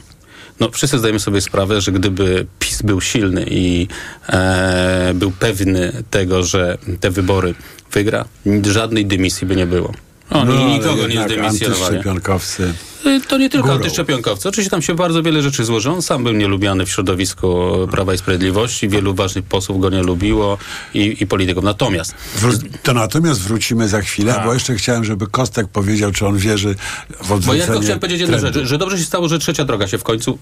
No, 0.60 0.70
wszyscy 0.70 0.98
zdajemy 0.98 1.20
sobie 1.20 1.40
sprawę, 1.40 1.80
że 1.80 1.92
gdyby 1.92 2.46
PiS 2.58 2.82
był 2.82 3.00
silny 3.00 3.46
i 3.50 3.88
e, 4.28 5.12
był 5.14 5.30
pewny 5.30 5.92
tego, 6.10 6.42
że 6.42 6.78
te 7.00 7.10
wybory 7.10 7.54
wygra, 7.92 8.24
żadnej 8.62 9.06
dymisji 9.06 9.46
by 9.46 9.56
nie 9.56 9.66
było. 9.66 9.92
Oni 10.30 10.54
No, 10.54 10.60
ale 10.62 10.70
nikogo 10.78 11.06
nie. 11.08 11.46
Antyszczepionkowcy. 11.48 12.74
Y, 13.06 13.20
To 13.28 13.38
nie 13.38 13.50
tylko 13.50 13.66
Górą. 13.68 13.76
antyszczepionkowcy. 13.76 14.48
Oczywiście 14.48 14.70
tam 14.70 14.82
się 14.82 14.94
bardzo 14.94 15.22
wiele 15.22 15.42
rzeczy 15.42 15.64
złoży. 15.64 15.90
On 15.90 16.02
sam 16.02 16.24
był 16.24 16.32
nielubiany 16.32 16.86
w 16.86 16.90
środowisku 16.90 17.64
Prawa 17.90 18.14
i 18.14 18.18
Sprawiedliwości. 18.18 18.88
Wielu 18.88 19.14
ważnych 19.14 19.44
posłów 19.44 19.80
go 19.80 19.90
nie 19.90 20.02
lubiło 20.02 20.58
i, 20.94 21.16
i 21.20 21.26
polityków. 21.26 21.64
Natomiast 21.64 22.14
Wró- 22.40 22.68
to 22.82 22.94
natomiast 22.94 23.40
wrócimy 23.40 23.88
za 23.88 24.00
chwilę, 24.00 24.42
bo 24.44 24.54
jeszcze 24.54 24.74
chciałem, 24.74 25.04
żeby 25.04 25.26
Kostek 25.26 25.68
powiedział, 25.68 26.12
czy 26.12 26.26
on 26.26 26.38
wierzy 26.38 26.74
w 27.22 27.28
Bo 27.28 27.34
odwrócenie 27.34 27.58
ja 27.60 27.66
tylko 27.66 27.80
chciałem 27.80 28.00
powiedzieć 28.00 28.20
jedną 28.20 28.38
rzecz, 28.38 28.54
że 28.62 28.78
dobrze 28.78 28.98
się 28.98 29.04
stało, 29.04 29.28
że 29.28 29.38
trzecia 29.38 29.64
droga 29.64 29.88
się 29.88 29.98
w 29.98 30.02
końcu 30.02 30.38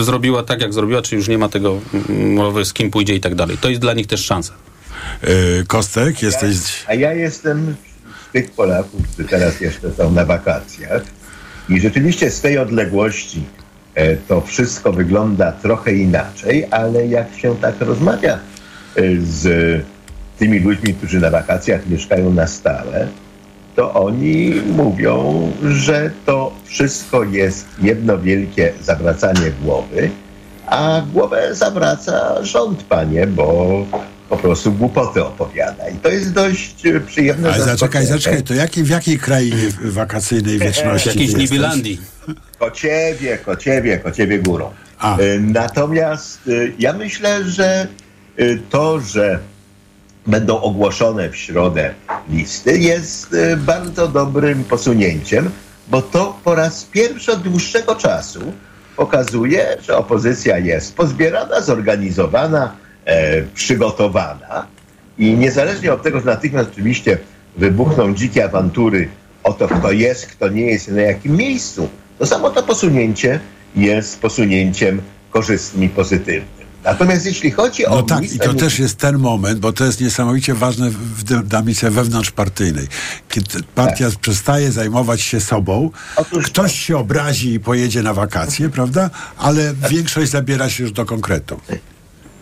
y, 0.00 0.04
zrobiła 0.04 0.42
tak, 0.42 0.60
jak 0.60 0.72
zrobiła, 0.74 1.02
czy 1.02 1.16
już 1.16 1.28
nie 1.28 1.38
ma 1.38 1.48
tego 1.48 1.78
mm, 2.10 2.32
mowy, 2.34 2.64
z 2.64 2.72
kim 2.72 2.90
pójdzie 2.90 3.14
i 3.14 3.20
tak 3.20 3.34
dalej. 3.34 3.58
To 3.58 3.68
jest 3.68 3.80
dla 3.80 3.92
nich 3.94 4.06
też 4.06 4.24
szansa. 4.24 4.52
Yy, 5.22 5.28
Kostek, 5.66 6.22
jesteś... 6.22 6.56
A 6.86 6.94
ja 6.94 7.12
jestem 7.12 7.76
tych 8.36 8.50
Polaków, 8.50 9.08
którzy 9.12 9.28
teraz 9.28 9.60
jeszcze 9.60 9.92
są 9.92 10.10
na 10.12 10.24
wakacjach. 10.24 11.02
I 11.68 11.80
rzeczywiście 11.80 12.30
z 12.30 12.40
tej 12.40 12.58
odległości 12.58 13.42
e, 13.94 14.16
to 14.16 14.40
wszystko 14.40 14.92
wygląda 14.92 15.52
trochę 15.52 15.92
inaczej, 15.92 16.66
ale 16.70 17.06
jak 17.06 17.34
się 17.36 17.56
tak 17.56 17.80
rozmawia 17.80 18.34
e, 18.34 18.38
z 19.20 19.44
tymi 20.38 20.60
ludźmi, 20.60 20.94
którzy 20.94 21.20
na 21.20 21.30
wakacjach 21.30 21.86
mieszkają 21.86 22.32
na 22.32 22.46
stałe, 22.46 23.08
to 23.76 23.94
oni 23.94 24.54
mówią, 24.76 25.52
że 25.64 26.10
to 26.26 26.52
wszystko 26.64 27.24
jest 27.24 27.66
jedno 27.78 28.18
wielkie 28.18 28.72
zawracanie 28.82 29.50
głowy, 29.62 30.10
a 30.66 31.02
głowę 31.12 31.54
zawraca 31.54 32.44
rząd, 32.44 32.82
panie, 32.82 33.26
bo 33.26 33.84
po 34.28 34.36
prostu 34.36 34.72
głupoty 34.72 35.24
opowiada. 35.24 35.88
I 35.88 35.96
to 35.96 36.08
jest 36.08 36.32
dość 36.32 36.86
e, 36.86 37.00
przyjemne 37.00 37.52
Ale 37.52 37.64
zaczekaj, 37.64 38.06
zaczekaj, 38.06 38.42
to 38.42 38.54
jaki, 38.54 38.82
w 38.82 38.88
jakiej 38.88 39.18
krainie 39.18 39.56
w- 39.56 39.92
wakacyjnej 39.92 40.58
wieczności 40.58 41.08
Jakiejś 41.08 41.32
ty 41.32 41.40
jesteś? 41.40 41.50
Nibilandii. 41.50 42.00
Ko 42.58 42.70
ciebie, 42.70 43.38
ko 43.38 43.56
ciebie, 43.56 43.98
ko 43.98 44.10
ciebie 44.12 44.38
górą. 44.38 44.70
A. 44.98 45.18
Y, 45.20 45.40
Natomiast 45.40 46.46
y, 46.48 46.72
ja 46.78 46.92
myślę, 46.92 47.44
że 47.44 47.86
to, 48.70 49.00
że 49.00 49.38
będą 50.26 50.60
ogłoszone 50.60 51.30
w 51.30 51.36
środę 51.36 51.94
listy 52.30 52.78
jest 52.78 53.36
bardzo 53.56 54.08
dobrym 54.08 54.64
posunięciem, 54.64 55.50
bo 55.88 56.02
to 56.02 56.38
po 56.44 56.54
raz 56.54 56.84
pierwszy 56.84 57.32
od 57.32 57.42
dłuższego 57.42 57.94
czasu 57.94 58.52
pokazuje, 58.96 59.76
że 59.82 59.96
opozycja 59.96 60.58
jest 60.58 60.94
pozbierana, 60.96 61.60
zorganizowana, 61.60 62.64
e, 62.64 62.85
przygotowana 63.54 64.66
i 65.18 65.34
niezależnie 65.34 65.92
od 65.92 66.02
tego, 66.02 66.20
że 66.20 66.26
natychmiast 66.26 66.70
oczywiście 66.72 67.18
wybuchną 67.56 68.14
dzikie 68.14 68.44
awantury 68.44 69.08
o 69.44 69.52
to, 69.52 69.68
kto 69.68 69.92
jest, 69.92 70.26
kto 70.26 70.48
nie 70.48 70.66
jest 70.66 70.88
i 70.88 70.92
na 70.92 71.02
jakim 71.02 71.36
miejscu, 71.36 71.88
to 72.18 72.26
samo 72.26 72.50
to 72.50 72.62
posunięcie 72.62 73.40
jest 73.76 74.20
posunięciem 74.20 75.02
korzystnym 75.30 75.84
i 75.84 75.88
pozytywnym. 75.88 76.66
Natomiast 76.84 77.26
jeśli 77.26 77.50
chodzi 77.50 77.86
o 77.86 77.90
No 77.90 78.02
tak, 78.02 78.32
i 78.32 78.38
to 78.38 78.54
też 78.54 78.78
jest 78.78 78.98
ten 78.98 79.18
moment, 79.18 79.60
bo 79.60 79.72
to 79.72 79.84
jest 79.84 80.00
niesamowicie 80.00 80.54
ważne 80.54 80.90
w 80.90 81.22
dynamice 81.22 81.90
wewnątrzpartyjnej. 81.90 82.86
Kiedy 83.28 83.62
partia 83.74 84.08
przestaje 84.20 84.72
zajmować 84.72 85.20
się 85.20 85.40
sobą, 85.40 85.90
ktoś 86.44 86.78
się 86.78 86.96
obrazi 86.98 87.52
i 87.52 87.60
pojedzie 87.60 88.02
na 88.02 88.14
wakacje, 88.14 88.68
prawda? 88.68 89.10
Ale 89.38 89.74
większość 89.90 90.30
zabiera 90.30 90.70
się 90.70 90.82
już 90.82 90.92
do 90.92 91.04
konkretu. 91.04 91.60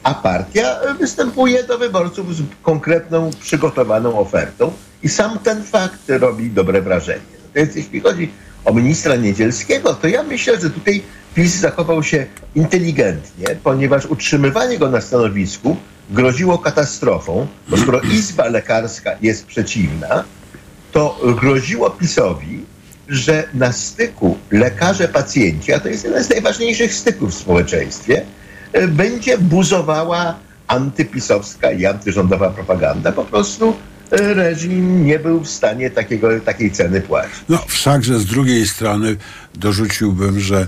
A 0.05 0.15
partia 0.15 0.81
występuje 1.01 1.65
do 1.65 1.79
wyborców 1.79 2.37
z 2.37 2.43
konkretną, 2.63 3.31
przygotowaną 3.41 4.19
ofertą 4.19 4.73
i 5.03 5.09
sam 5.09 5.39
ten 5.39 5.63
fakt 5.63 6.01
robi 6.09 6.51
dobre 6.51 6.83
wrażenie. 6.83 7.35
Więc 7.55 7.77
jeśli 7.77 8.01
chodzi 8.01 8.31
o 8.65 8.75
ministra 8.75 9.17
Niedzielskiego, 9.17 9.95
to 9.95 10.09
ja 10.09 10.23
myślę, 10.23 10.61
że 10.61 10.71
tutaj 10.71 11.03
PiS 11.35 11.55
zachował 11.55 12.03
się 12.03 12.27
inteligentnie, 12.55 13.47
ponieważ 13.63 14.07
utrzymywanie 14.07 14.79
go 14.79 14.91
na 14.91 15.01
stanowisku 15.01 15.77
groziło 16.11 16.59
katastrofą, 16.59 17.47
bo 17.69 17.77
skoro 17.77 18.01
Izba 18.01 18.49
Lekarska 18.49 19.11
jest 19.23 19.47
przeciwna, 19.47 20.25
to 20.93 21.21
groziło 21.41 21.91
PiSowi, 21.91 22.65
że 23.09 23.49
na 23.55 23.73
styku 23.73 24.39
lekarze-pacjenci, 24.51 25.73
a 25.73 25.81
to 25.81 25.89
jest 25.89 26.05
jeden 26.05 26.25
z 26.25 26.31
najważniejszych 26.31 26.95
styków 26.95 27.31
w 27.31 27.35
społeczeństwie, 27.35 28.23
e, 28.23 28.44
będzie 28.89 29.39
buzowała 29.39 30.35
antypisowska 30.67 31.73
i 31.73 31.87
antyrządowa 31.87 32.51
propaganda. 32.51 33.13
Po 33.13 33.25
prostu 33.25 33.77
e, 34.11 34.35
reżim 34.35 35.07
nie 35.07 35.19
był 35.19 35.41
w 35.41 35.49
stanie 35.49 35.91
takiego, 35.91 36.41
takiej 36.41 36.71
ceny 36.71 37.01
płacić. 37.01 37.35
No, 37.49 37.59
wszakże 37.67 38.19
z 38.19 38.27
drugiej 38.27 38.69
strony 38.69 39.17
dorzuciłbym, 39.55 40.41
że 40.41 40.67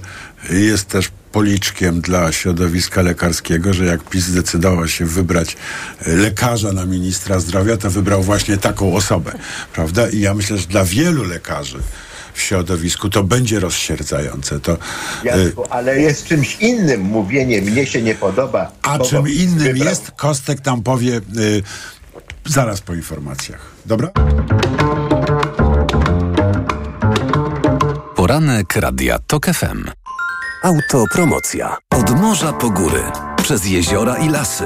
jest 0.51 0.89
też 0.89 1.11
policzkiem 1.33 2.01
dla 2.01 2.33
środowiska 2.33 3.03
lekarskiego, 3.03 3.75
że 3.75 3.85
jak 3.85 4.03
PiS 4.03 4.25
zdecydował 4.25 4.89
się 4.89 5.07
wybrać 5.07 5.57
e, 6.07 6.17
lekarza 6.17 6.73
na 6.73 6.87
ministra 6.87 7.41
zdrowia, 7.41 7.77
to 7.77 7.91
wybrał 7.91 8.23
właśnie 8.23 8.57
taką 8.57 8.95
osobę, 8.95 9.33
prawda? 9.73 10.09
I 10.09 10.21
ja 10.21 10.35
myślę, 10.35 10.59
że 10.59 10.67
dla 10.67 10.85
wielu 10.85 11.25
lekarzy 11.25 11.79
w 12.37 12.41
środowisku 12.41 13.09
to 13.11 13.25
będzie 13.25 13.61
rozsierdzające. 13.61 14.61
To, 14.61 14.73
e, 14.73 14.77
Jacku, 15.25 15.65
ale 15.71 16.01
jest 16.01 16.27
czymś 16.27 16.57
innym 16.61 17.01
mówienie, 17.01 17.63
mnie 17.63 17.87
się 17.87 18.03
nie 18.03 18.15
podoba. 18.15 18.73
a 18.83 18.99
bo- 18.99 19.05
czym 19.05 19.23
bo 19.23 19.29
innym 19.29 19.59
wybrał- 19.59 19.89
jest, 19.89 20.11
Kostek 20.17 20.65
nam 20.65 20.83
powie 20.83 21.17
y, 21.17 21.63
zaraz 22.45 22.81
po 22.81 22.95
informacjach. 22.95 23.71
Dobra? 23.87 24.09
Poranek 28.17 28.77
Radia 28.77 29.19
TOK 29.27 29.47
FM. 29.47 29.85
Autopromocja. 30.63 31.77
Od 31.91 32.11
morza 32.11 32.53
po 32.53 32.71
góry, 32.71 33.03
przez 33.43 33.67
jeziora 33.67 34.17
i 34.17 34.29
lasy. 34.29 34.65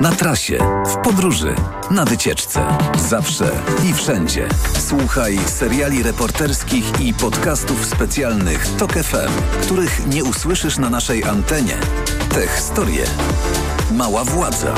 Na 0.00 0.10
trasie, 0.10 0.58
w 0.86 0.96
podróży, 0.96 1.54
na 1.90 2.04
wycieczce. 2.04 2.66
Zawsze 3.08 3.50
i 3.90 3.92
wszędzie. 3.92 4.48
Słuchaj 4.78 5.38
seriali 5.46 6.02
reporterskich 6.02 7.00
i 7.00 7.14
podcastów 7.14 7.86
specjalnych 7.86 8.68
TOK 8.78 8.92
FM, 8.92 9.62
których 9.62 10.06
nie 10.06 10.24
usłyszysz 10.24 10.78
na 10.78 10.90
naszej 10.90 11.24
antenie. 11.24 11.76
Te 12.34 12.48
historie 12.48 13.04
Mała 13.90 14.24
Władza 14.24 14.74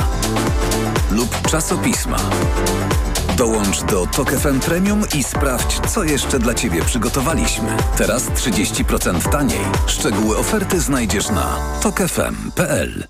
lub 1.10 1.48
czasopisma. 1.50 2.18
Dołącz 3.36 3.82
do 3.82 4.06
Tok 4.06 4.30
FM 4.30 4.60
Premium 4.60 5.02
i 5.14 5.22
sprawdź, 5.22 5.80
co 5.88 6.04
jeszcze 6.04 6.38
dla 6.38 6.54
Ciebie 6.54 6.82
przygotowaliśmy. 6.82 7.76
Teraz 7.96 8.22
30% 8.30 9.30
taniej. 9.30 9.60
Szczegóły 9.86 10.38
oferty 10.38 10.80
znajdziesz 10.80 11.30
na 11.30 11.56
tokefm.pl. 11.82 13.06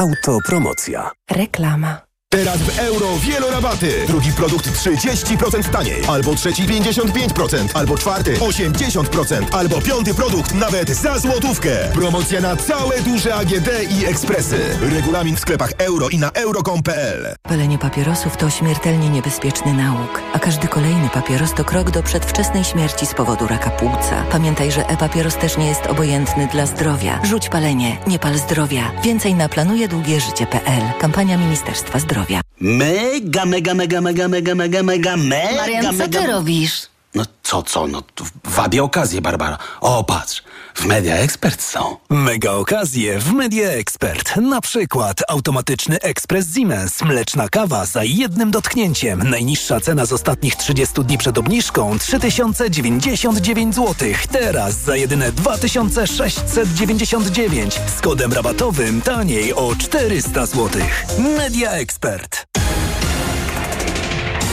Autopromocja. 0.00 1.10
Reklama. 1.30 2.09
Teraz 2.32 2.58
w 2.58 2.78
euro 2.78 3.18
wielorabaty. 3.18 4.06
Drugi 4.06 4.32
produkt 4.32 4.66
30% 4.66 5.70
taniej. 5.70 6.02
Albo 6.08 6.34
trzeci 6.34 6.62
55%. 6.62 7.68
Albo 7.74 7.98
czwarty 7.98 8.34
80%. 8.34 9.44
Albo 9.52 9.80
piąty 9.80 10.14
produkt 10.14 10.54
nawet 10.54 10.88
za 10.88 11.18
złotówkę. 11.18 11.70
Promocja 11.94 12.40
na 12.40 12.56
całe 12.56 13.02
duże 13.02 13.34
AGD 13.34 13.68
i 13.90 14.06
ekspresy. 14.06 14.58
Regulamin 14.80 15.36
w 15.36 15.40
sklepach 15.40 15.72
euro 15.78 16.08
i 16.08 16.18
na 16.18 16.30
euro.com.pl 16.30 17.34
Palenie 17.42 17.78
papierosów 17.78 18.36
to 18.36 18.50
śmiertelnie 18.50 19.10
niebezpieczny 19.10 19.74
nauk, 19.74 20.22
a 20.32 20.38
każdy 20.38 20.68
kolejny 20.68 21.08
papieros 21.08 21.54
to 21.54 21.64
krok 21.64 21.90
do 21.90 22.02
przedwczesnej 22.02 22.64
śmierci 22.64 23.06
z 23.06 23.14
powodu 23.14 23.46
raka 23.46 23.70
płuca. 23.70 24.24
Pamiętaj, 24.30 24.72
że 24.72 24.88
e-papieros 24.88 25.36
też 25.36 25.56
nie 25.56 25.68
jest 25.68 25.86
obojętny 25.86 26.48
dla 26.52 26.66
zdrowia. 26.66 27.20
Rzuć 27.24 27.48
palenie, 27.48 27.98
nie 28.06 28.18
pal 28.18 28.38
zdrowia. 28.38 28.92
Więcej 29.04 29.34
na 29.34 29.48
planujedługieżycie.pl. 29.48 30.82
Kampania 31.00 31.36
Ministerstwa 31.38 31.98
Zdrowia. 31.98 32.19
Mega, 32.60 33.44
mega, 33.46 33.74
mega, 33.74 34.00
mega, 34.00 34.28
mega, 34.28 34.54
mega, 34.54 34.82
mega, 34.82 34.82
mega, 34.82 35.16
Marian, 35.56 35.82
co 35.84 35.92
mega... 35.92 36.20
ty 36.20 36.26
robisz? 36.26 36.90
No 37.14 37.24
co, 37.42 37.62
co? 37.62 37.86
No 37.86 38.02
to 38.14 38.24
wabię 38.44 38.82
okazję, 38.82 39.20
Barbara. 39.20 39.58
O, 39.80 40.04
patrz, 40.04 40.42
w 40.74 40.84
Media 40.84 41.16
Expert 41.16 41.62
są. 41.62 41.96
Mega 42.10 42.52
okazje 42.52 43.18
w 43.18 43.32
Media 43.32 43.68
Expert. 43.70 44.36
Na 44.36 44.60
przykład 44.60 45.16
automatyczny 45.28 46.00
ekspres 46.00 46.46
Siemens, 46.54 47.02
mleczna 47.02 47.48
kawa 47.48 47.86
za 47.86 48.04
jednym 48.04 48.50
dotknięciem. 48.50 49.30
Najniższa 49.30 49.80
cena 49.80 50.06
z 50.06 50.12
ostatnich 50.12 50.56
30 50.56 51.04
dni 51.04 51.18
przed 51.18 51.38
obniżką 51.38 51.98
3099 51.98 53.74
zł. 53.74 54.08
Teraz 54.32 54.74
za 54.74 54.96
jedyne 54.96 55.32
2699 55.32 57.80
z 57.98 58.00
kodem 58.00 58.32
rabatowym 58.32 59.02
taniej 59.02 59.54
o 59.54 59.72
400 59.78 60.46
zł. 60.46 60.82
Media 61.18 61.70
Expert. 61.70 62.46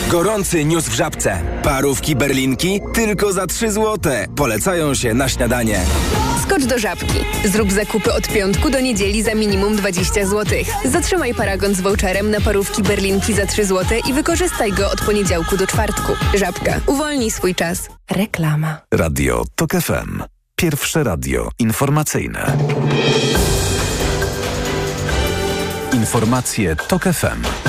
Gorący 0.09 0.65
news 0.65 0.89
w 0.89 0.93
żabce. 0.93 1.41
Parówki 1.63 2.15
berlinki 2.15 2.79
tylko 2.93 3.33
za 3.33 3.47
3 3.47 3.71
zł. 3.71 4.13
Polecają 4.35 4.95
się 4.95 5.13
na 5.13 5.29
śniadanie. 5.29 5.79
Skocz 6.43 6.65
do 6.65 6.79
żabki. 6.79 7.19
Zrób 7.45 7.71
zakupy 7.71 8.13
od 8.13 8.27
piątku 8.27 8.69
do 8.69 8.79
niedzieli 8.79 9.23
za 9.23 9.35
minimum 9.35 9.75
20 9.75 10.25
zł. 10.25 10.45
Zatrzymaj 10.85 11.33
paragon 11.33 11.75
z 11.75 11.81
voucherem 11.81 12.31
na 12.31 12.41
parówki 12.41 12.83
berlinki 12.83 13.33
za 13.33 13.45
3 13.45 13.65
zł 13.65 13.99
i 14.09 14.13
wykorzystaj 14.13 14.71
go 14.71 14.91
od 14.91 15.01
poniedziałku 15.01 15.57
do 15.57 15.67
czwartku. 15.67 16.13
Żabka. 16.33 16.79
Uwolnij 16.85 17.31
swój 17.31 17.55
czas. 17.55 17.89
Reklama. 18.11 18.77
Radio 18.93 19.43
TOK 19.55 19.71
FM. 19.71 20.23
Pierwsze 20.55 21.03
radio 21.03 21.49
informacyjne. 21.59 22.57
Informacje 25.93 26.75
TOK 26.75 27.03
FM. 27.03 27.66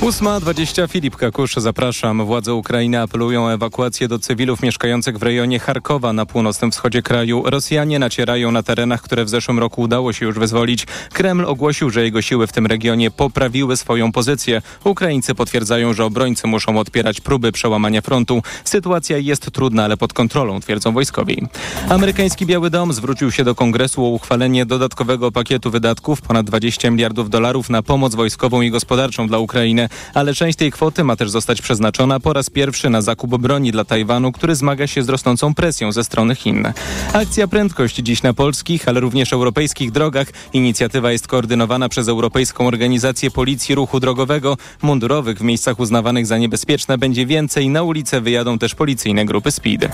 8.20 0.00 0.88
Filip 0.88 1.16
Kakusz, 1.16 1.54
zapraszam. 1.56 2.26
Władze 2.26 2.54
Ukrainy 2.54 3.00
apelują 3.00 3.44
o 3.44 3.52
ewakuację 3.52 4.08
do 4.08 4.18
cywilów 4.18 4.62
mieszkających 4.62 5.18
w 5.18 5.22
rejonie 5.22 5.58
Charkowa 5.58 6.12
na 6.12 6.26
północnym 6.26 6.70
wschodzie 6.70 7.02
kraju. 7.02 7.42
Rosjanie 7.46 7.98
nacierają 7.98 8.52
na 8.52 8.62
terenach, 8.62 9.02
które 9.02 9.24
w 9.24 9.28
zeszłym 9.28 9.58
roku 9.58 9.82
udało 9.82 10.12
się 10.12 10.26
już 10.26 10.38
wyzwolić. 10.38 10.86
Kreml 11.12 11.44
ogłosił, 11.44 11.90
że 11.90 12.04
jego 12.04 12.22
siły 12.22 12.46
w 12.46 12.52
tym 12.52 12.66
regionie 12.66 13.10
poprawiły 13.10 13.76
swoją 13.76 14.12
pozycję. 14.12 14.62
Ukraińcy 14.84 15.34
potwierdzają, 15.34 15.92
że 15.92 16.04
obrońcy 16.04 16.46
muszą 16.46 16.78
odpierać 16.78 17.20
próby 17.20 17.52
przełamania 17.52 18.00
frontu. 18.00 18.42
Sytuacja 18.64 19.18
jest 19.18 19.50
trudna, 19.50 19.84
ale 19.84 19.96
pod 19.96 20.12
kontrolą, 20.12 20.60
twierdzą 20.60 20.92
wojskowi. 20.92 21.46
Amerykański 21.88 22.46
Biały 22.46 22.70
Dom 22.70 22.92
zwrócił 22.92 23.30
się 23.32 23.44
do 23.44 23.54
kongresu 23.54 24.04
o 24.04 24.08
uchwalenie 24.08 24.66
dodatkowego 24.66 25.32
pakietu 25.32 25.70
wydatków 25.70 26.20
ponad 26.20 26.46
20 26.46 26.90
miliardów 26.90 27.30
dolarów 27.30 27.70
na 27.70 27.82
pomoc 27.82 28.14
wojskową 28.14 28.62
i 28.62 28.70
gospodarczą 28.70 29.28
dla 29.28 29.38
Ukrainy 29.38 29.87
ale 30.14 30.34
część 30.34 30.58
tej 30.58 30.72
kwoty 30.72 31.04
ma 31.04 31.16
też 31.16 31.30
zostać 31.30 31.62
przeznaczona 31.62 32.20
po 32.20 32.32
raz 32.32 32.50
pierwszy 32.50 32.90
na 32.90 33.02
zakup 33.02 33.36
broni 33.36 33.72
dla 33.72 33.84
Tajwanu, 33.84 34.32
który 34.32 34.54
zmaga 34.54 34.86
się 34.86 35.02
z 35.02 35.08
rosnącą 35.08 35.54
presją 35.54 35.92
ze 35.92 36.04
strony 36.04 36.34
Chin. 36.34 36.72
Akcja 37.12 37.48
Prędkość 37.48 37.96
dziś 37.96 38.22
na 38.22 38.34
polskich, 38.34 38.88
ale 38.88 39.00
również 39.00 39.32
europejskich 39.32 39.90
drogach. 39.90 40.28
Inicjatywa 40.52 41.12
jest 41.12 41.26
koordynowana 41.26 41.88
przez 41.88 42.08
Europejską 42.08 42.66
Organizację 42.66 43.30
Policji 43.30 43.74
Ruchu 43.74 44.00
Drogowego. 44.00 44.56
Mundurowych 44.82 45.38
w 45.38 45.42
miejscach 45.42 45.80
uznawanych 45.80 46.26
za 46.26 46.38
niebezpieczne 46.38 46.98
będzie 46.98 47.26
więcej. 47.26 47.68
Na 47.68 47.82
ulicę 47.82 48.20
wyjadą 48.20 48.58
też 48.58 48.74
policyjne 48.74 49.24
grupy 49.24 49.50
SPEED. 49.50 49.88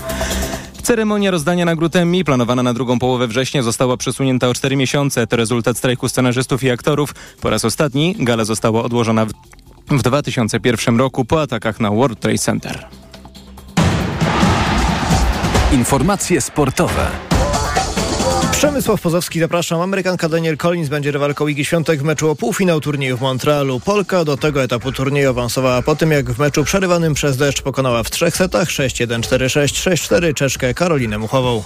Ceremonia 0.83 1.31
rozdania 1.31 1.65
nagród 1.65 1.95
Emmy, 1.95 2.23
planowana 2.23 2.63
na 2.63 2.73
drugą 2.73 2.99
połowę 2.99 3.27
września, 3.27 3.63
została 3.63 3.97
przesunięta 3.97 4.49
o 4.49 4.53
cztery 4.53 4.75
miesiące. 4.75 5.27
To 5.27 5.35
rezultat 5.35 5.77
strajku 5.77 6.09
scenarzystów 6.09 6.63
i 6.63 6.69
aktorów. 6.69 7.15
Po 7.41 7.49
raz 7.49 7.65
ostatni 7.65 8.15
gala 8.19 8.45
została 8.45 8.83
odłożona 8.83 9.25
w 9.25 9.31
w 9.89 10.01
2001 10.01 10.97
roku 10.97 11.25
po 11.25 11.41
atakach 11.41 11.79
na 11.79 11.91
World 11.91 12.19
Trade 12.19 12.37
Center. 12.37 12.87
Informacje 15.73 16.41
sportowe. 16.41 17.34
Przemysław 18.65 19.01
Pozowski, 19.01 19.39
zapraszam. 19.39 19.81
Amerykanka 19.81 20.29
Daniel 20.29 20.57
Collins 20.57 20.89
będzie 20.89 21.11
rywalką 21.11 21.47
Igi 21.47 21.65
Świątek 21.65 21.99
w 21.99 22.03
meczu 22.03 22.29
o 22.29 22.35
półfinał 22.35 22.81
turnieju 22.81 23.17
w 23.17 23.21
Montrealu. 23.21 23.79
Polka 23.79 24.25
do 24.25 24.37
tego 24.37 24.63
etapu 24.63 24.91
turnieju 24.91 25.29
awansowała 25.29 25.81
po 25.81 25.95
tym, 25.95 26.11
jak 26.11 26.31
w 26.31 26.39
meczu 26.39 26.63
przerywanym 26.63 27.13
przez 27.13 27.37
deszcz 27.37 27.61
pokonała 27.61 28.03
w 28.03 28.09
trzech 28.09 28.35
setach 28.37 28.67
6-1, 28.67 29.19
4-6, 29.19 29.91
6-4 29.91 30.33
Czeszkę 30.33 30.73
Karolinę 30.73 31.17
Muchową. 31.17 31.63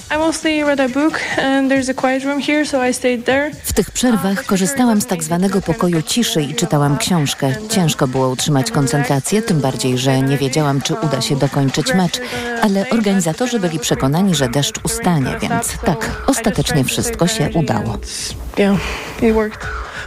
W 3.63 3.73
tych 3.73 3.91
przerwach 3.91 4.45
korzystałam 4.45 5.01
z 5.01 5.05
tak 5.05 5.23
zwanego 5.23 5.61
pokoju 5.61 6.01
ciszy 6.01 6.41
i 6.41 6.55
czytałam 6.55 6.97
książkę. 6.97 7.55
Ciężko 7.69 8.07
było 8.07 8.29
utrzymać 8.29 8.71
koncentrację, 8.71 9.41
tym 9.41 9.59
bardziej, 9.59 9.97
że 9.97 10.21
nie 10.21 10.37
wiedziałam, 10.37 10.81
czy 10.81 10.93
uda 10.93 11.21
się 11.21 11.35
dokończyć 11.35 11.93
mecz, 11.93 12.19
ale 12.61 12.89
organizatorzy 12.89 13.59
byli 13.59 13.79
przekonani, 13.79 14.35
że 14.35 14.49
deszcz 14.49 14.75
ustanie, 14.83 15.37
więc 15.41 15.77
tak, 15.85 16.23
ostatecznie 16.27 16.88
wszystko 16.89 17.27
się 17.27 17.49
udało. 17.53 17.97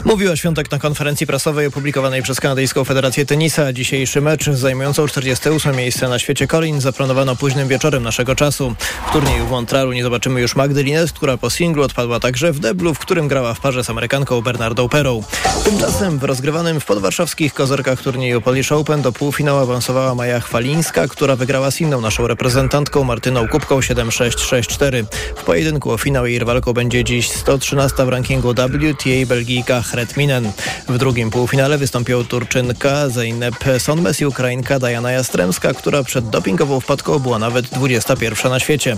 Mówiła 0.05 0.37
Świątek 0.37 0.70
na 0.70 0.78
konferencji 0.78 1.26
prasowej 1.26 1.66
opublikowanej 1.66 2.22
przez 2.22 2.40
Kanadyjską 2.40 2.85
Federację 2.85 3.26
Tenisa. 3.26 3.72
Dzisiejszy 3.72 4.20
mecz 4.20 4.50
zajmującą 4.50 5.09
48 5.09 5.76
miejsce 5.76 6.09
na 6.09 6.18
świecie 6.18 6.46
Collins 6.46 6.83
zaplanowano 6.83 7.37
późnym 7.37 7.68
wieczorem 7.68 8.02
naszego 8.02 8.35
czasu. 8.35 8.74
W 9.09 9.12
turnieju 9.12 9.46
w 9.46 9.50
Montrealu 9.50 9.92
nie 9.92 10.02
zobaczymy 10.02 10.40
już 10.40 10.57
Magdy 10.57 10.83
Linet, 10.83 11.12
która 11.12 11.37
po 11.37 11.50
singlu 11.50 11.83
odpadła 11.83 12.20
także 12.20 12.52
w 12.52 12.59
deblu, 12.59 12.94
w 12.94 12.98
którym 12.98 13.28
grała 13.28 13.55
w 13.55 13.61
parze 13.61 13.85
z 13.85 13.90
Amerykanką 13.90 14.40
Bernardą 14.40 14.88
Perą. 14.88 15.22
Tymczasem 15.64 16.18
w 16.18 16.24
rozgrywanym 16.24 16.81
w 16.81 16.85
podwarszawskich 16.85 17.55
kozorkach 17.55 18.02
turnieju 18.02 18.40
Polish 18.40 18.72
Open 18.72 19.02
do 19.02 19.12
półfinału 19.12 19.59
awansowała 19.59 20.14
Maja 20.14 20.40
Chwalińska, 20.40 21.09
która 21.09 21.37
wygrała 21.37 21.70
z 21.70 21.81
inną 21.81 22.00
naszą 22.00 22.26
reprezentantką 22.26 23.05
Martyną 23.05 23.48
Kubką 23.48 23.81
7-6-6-4. 23.81 25.05
W 25.37 25.44
pojedynku 25.44 25.90
o 25.90 25.98
finał 25.98 26.26
jej 26.26 26.38
rywalką 26.38 26.72
będzie 26.72 27.05
dziś 27.05 27.31
113 27.31 28.05
w 28.05 28.09
rankingu 28.09 28.52
WTA 28.52 29.26
Belgijka 29.26 29.82
Hretminen. 29.83 30.53
W 30.88 30.99
drugim 30.99 31.31
półfinale 31.31 31.79
wystąpią 31.79 32.25
Turczynka 32.25 33.09
Zeynep 33.09 33.55
Sonmes 33.79 34.21
i 34.21 34.27
Ukrainka 34.27 34.79
Diana 34.79 35.12
Jastremska, 35.12 35.75
która 35.75 36.03
przed 36.03 36.29
dopingową 36.29 36.81
wpadką 36.81 37.18
była 37.18 37.38
nawet 37.38 37.66
21 37.66 38.51
na 38.51 38.61
świecie. 38.61 38.97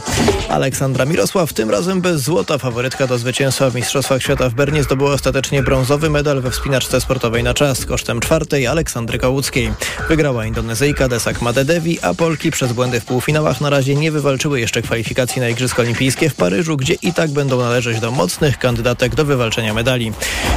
Aleksandra 0.48 1.04
Mirosław 1.04 1.52
tym 1.52 1.70
razem 1.70 2.00
bez 2.00 2.22
złota 2.22 2.58
faworytka 2.58 3.06
do 3.06 3.18
zwycięstwa 3.18 3.70
w 3.70 3.74
Mistrzostwach 3.74 4.22
Świata 4.22 4.48
w 4.48 4.54
Bernie 4.54 4.82
zdobyła 4.82 5.12
ostatecznie 5.12 5.62
brązowy 5.62 6.10
medal 6.10 6.40
we 6.40 6.50
wspinaczce 6.50 7.00
sportowej 7.00 7.42
na 7.42 7.54
czas 7.54 7.86
kosztem 7.86 8.20
czwartej 8.20 8.66
Aleksandry 8.66 9.18
Kołuckiej. 9.18 9.72
Wygrała 10.08 10.46
Indonezyjka 10.46 11.08
Desak 11.08 11.42
Madedewi, 11.42 11.98
a 12.02 12.14
Polki 12.14 12.50
przez 12.50 12.72
błędy 12.72 13.00
w 13.00 13.04
półfinałach 13.04 13.60
na 13.60 13.70
razie 13.70 13.94
nie 13.94 14.12
wywalczyły 14.12 14.60
jeszcze 14.60 14.82
kwalifikacji 14.82 15.40
na 15.40 15.48
Igrzyska 15.48 15.82
Olimpijskie 15.82 16.30
w 16.30 16.34
Paryżu, 16.34 16.76
gdzie 16.76 16.94
i 16.94 17.12
tak 17.12 17.30
będą 17.30 17.58
należeć 17.58 18.00
do 18.00 18.10
mocnych 18.10 18.58
kandydatek 18.58 19.14
do 19.14 19.24
wywalczenia 19.24 19.74
medali. 19.74 20.12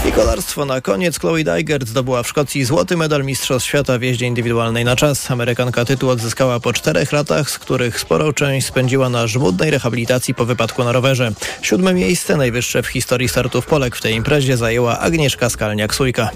I 0.10 0.12
kolarstwo 0.18 0.66
na 0.66 0.82
koniec. 0.82 1.20
Chloe 1.20 1.44
Dygert 1.44 1.88
zdobyła 1.88 2.24
w 2.24 2.28
Szkocji 2.28 2.66
złoty 2.66 2.98
medal 2.98 3.24
Mistrzostw 3.24 3.70
Świata 3.70 3.98
w 3.98 4.02
jeździe 4.02 4.26
indywidualnej 4.26 4.86
na 4.86 4.96
czas. 4.96 5.32
Amerykanka 5.32 5.86
tytuł 5.86 6.10
odzyskała 6.10 6.60
po 6.60 6.74
czterech 6.74 7.12
latach, 7.12 7.50
z 7.50 7.60
których 7.60 8.00
sporą 8.00 8.34
część 8.34 8.68
spędziła 8.68 9.10
na 9.10 9.28
żmudnej 9.28 9.72
rehabilitacji 9.72 10.34
po 10.34 10.46
wypadku 10.46 10.84
na 10.84 10.92
rowerze. 10.92 11.32
Siódme 11.62 11.94
miejsce, 11.94 12.38
najwyższe 12.38 12.84
w 12.84 12.88
historii 12.88 13.30
startów 13.30 13.66
Polek 13.66 13.96
w 13.96 14.02
tej 14.02 14.16
imprezie 14.16 14.58
zajęła 14.58 15.00
Agnieszka 15.00 15.48
Skalniak-Sujka. 15.48 16.28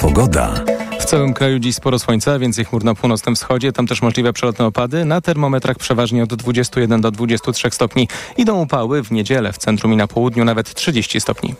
Pogoda. 0.00 0.64
Całym 1.10 1.34
kraju 1.34 1.58
dziś 1.58 1.74
sporo 1.74 1.98
słońca, 1.98 2.38
więcej 2.38 2.64
chmur 2.64 2.84
na 2.84 2.94
północnym 2.94 3.34
wschodzie, 3.34 3.72
tam 3.72 3.86
też 3.86 4.02
możliwe 4.02 4.32
przelotne 4.32 4.64
opady. 4.66 5.04
Na 5.04 5.20
termometrach 5.20 5.78
przeważnie 5.78 6.22
od 6.22 6.34
21 6.34 7.00
do 7.00 7.10
23 7.10 7.70
stopni. 7.70 8.08
Idą 8.36 8.62
upały 8.62 9.02
w 9.02 9.10
niedzielę 9.10 9.52
w 9.52 9.58
centrum 9.58 9.92
i 9.92 9.96
na 9.96 10.06
południu 10.06 10.44
nawet 10.44 10.74
30 10.74 11.20
stopni. 11.20 11.54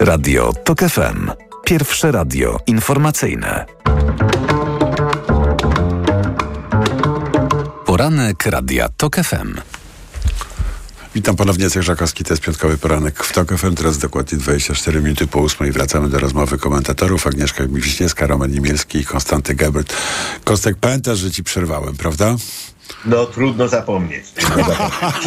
Radio 0.00 0.52
TOK 0.64 0.80
FM. 0.80 1.30
Pierwsze 1.64 2.12
radio 2.12 2.58
informacyjne. 2.66 3.66
Poranek 7.86 8.46
Radia 8.46 8.88
TOK 8.88 9.16
FM. 9.16 9.54
Witam 11.14 11.36
ponownie, 11.36 11.64
Jacek 11.64 11.82
Żakowski, 11.82 12.24
to 12.24 12.32
jest 12.32 12.42
piątkowy 12.42 12.78
poranek 12.78 13.24
w 13.24 13.32
TOK 13.32 13.52
FM. 13.58 13.74
Teraz 13.74 13.98
dokładnie 13.98 14.38
24 14.38 15.00
minuty 15.00 15.26
po 15.26 15.38
ósmej 15.40 15.72
wracamy 15.72 16.08
do 16.08 16.18
rozmowy 16.18 16.58
komentatorów. 16.58 17.26
Agnieszka 17.26 17.64
Wiśniewska, 17.68 18.26
Roman 18.26 18.50
Niemielski 18.50 18.98
i 18.98 19.04
Konstanty 19.04 19.54
Gebert. 19.54 19.96
Kostek, 20.44 20.76
pamiętasz, 20.80 21.18
że 21.18 21.30
ci 21.30 21.44
przerwałem, 21.44 21.96
prawda? 21.96 22.36
No 23.04 23.26
trudno 23.26 23.68
zapomnieć. 23.68 24.24
Zapomnieć. 24.40 25.24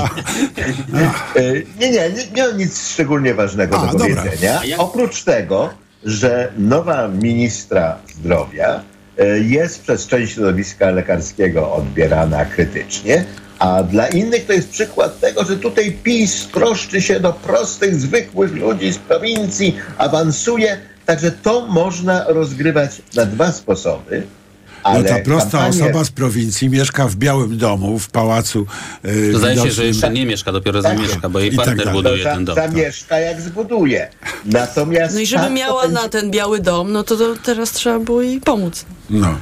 nie, 1.80 1.92
nie, 1.92 2.10
nie, 2.10 2.26
nie 2.36 2.48
mam 2.48 2.58
nic 2.58 2.90
szczególnie 2.90 3.34
ważnego 3.34 3.82
A, 3.82 3.88
do 3.88 3.98
dobra. 3.98 4.24
powiedzenia. 4.24 4.62
Oprócz 4.78 5.24
tego, 5.24 5.70
że 6.04 6.54
nowa 6.58 7.08
ministra 7.08 7.98
zdrowia 8.16 8.68
e, 8.68 8.97
jest 9.42 9.82
przez 9.82 10.08
część 10.08 10.34
środowiska 10.34 10.92
lekarskiego 10.92 11.74
odbierana 11.74 12.46
krytycznie, 12.46 13.26
a 13.60 13.84
dla 13.84 14.08
innych 14.08 14.46
to 14.46 14.54
jest 14.54 14.70
przykład 14.70 15.20
tego, 15.20 15.44
że 15.44 15.58
tutaj 15.58 15.92
PiS 16.04 16.48
troszczy 16.48 17.02
się 17.02 17.20
do 17.20 17.34
prostych, 17.34 17.96
zwykłych 17.96 18.54
ludzi 18.54 18.94
z 18.94 18.98
prowincji, 18.98 19.76
awansuje. 19.98 20.78
Także 21.06 21.32
to 21.32 21.68
można 21.68 22.26
rozgrywać 22.28 23.02
na 23.16 23.26
dwa 23.26 23.52
sposoby. 23.52 24.24
No 24.88 25.00
Ale 25.00 25.04
ta 25.10 25.20
prosta 25.20 25.58
kampanię- 25.58 25.70
osoba 25.84 26.04
z 26.04 26.10
prowincji 26.12 26.70
mieszka 26.70 27.08
w 27.08 27.16
białym 27.16 27.58
domu, 27.58 28.00
w 28.00 28.10
pałacu. 28.10 28.66
Yy, 29.04 29.38
Zdaje 29.38 29.58
się, 29.62 29.72
że 29.72 29.86
jeszcze 29.86 30.10
nie 30.10 30.26
mieszka, 30.26 30.52
dopiero 30.52 30.82
Tak. 30.82 30.98
zamieszka, 30.98 31.30
bo 31.30 31.40
jej 31.40 31.54
I 31.54 31.56
tak 31.58 31.66
partner 31.66 31.86
dalej. 31.86 31.94
buduje 32.04 32.24
ten 32.24 32.46
dom. 32.46 32.56
zamieszka 32.56 33.20
jak 33.20 33.42
zbuduje. 33.42 34.10
Natomiast 34.46 35.14
No 35.16 35.20
i 35.20 35.26
żeby 35.26 35.44
tak 35.44 35.54
miała 35.54 35.82
będzie- 35.82 35.96
na 36.02 36.10
ten 36.10 36.32
biały 36.32 36.60
dom, 36.60 36.92
no 36.92 37.04
to, 37.04 37.18
to 37.18 37.36
teraz 37.44 37.72
trzeba 37.72 38.00
było 38.00 38.22
jej 38.22 38.42
pomóc. 38.42 38.86
No. 39.10 39.38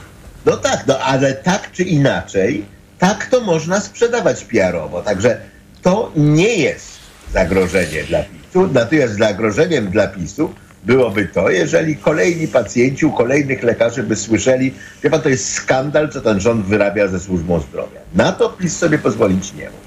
No 0.45 0.58
tak, 0.58 0.84
no 0.88 0.99
ale 0.99 1.34
tak 1.34 1.71
czy 1.71 1.84
inaczej, 1.84 2.65
tak 2.99 3.25
to 3.25 3.41
można 3.41 3.81
sprzedawać 3.81 4.43
PR-owo. 4.43 5.01
Także 5.01 5.38
to 5.81 6.12
nie 6.15 6.55
jest 6.55 6.86
zagrożenie 7.34 8.03
dla 8.03 8.19
PiSu. 8.23 8.69
Natomiast 8.73 9.17
zagrożeniem 9.17 9.88
dla 9.91 10.08
PiSu 10.08 10.53
byłoby 10.86 11.28
to, 11.34 11.50
jeżeli 11.50 11.95
kolejni 11.95 12.48
pacjenci 12.48 13.06
u 13.06 13.12
kolejnych 13.12 13.63
lekarzy 13.63 14.04
by 14.04 14.15
słyszeli, 14.15 14.74
pan, 15.12 15.21
to 15.21 15.30
jest 15.30 15.54
skandal, 15.54 16.10
co 16.10 16.21
ten 16.21 16.39
rząd 16.39 16.65
wyrabia 16.65 17.08
ze 17.08 17.19
służbą 17.19 17.60
zdrowia. 17.60 18.00
Na 18.15 18.32
to 18.32 18.50
PiS 18.50 18.78
sobie 18.78 18.98
pozwolić 18.98 19.54
nie 19.54 19.65
mógł. 19.65 19.86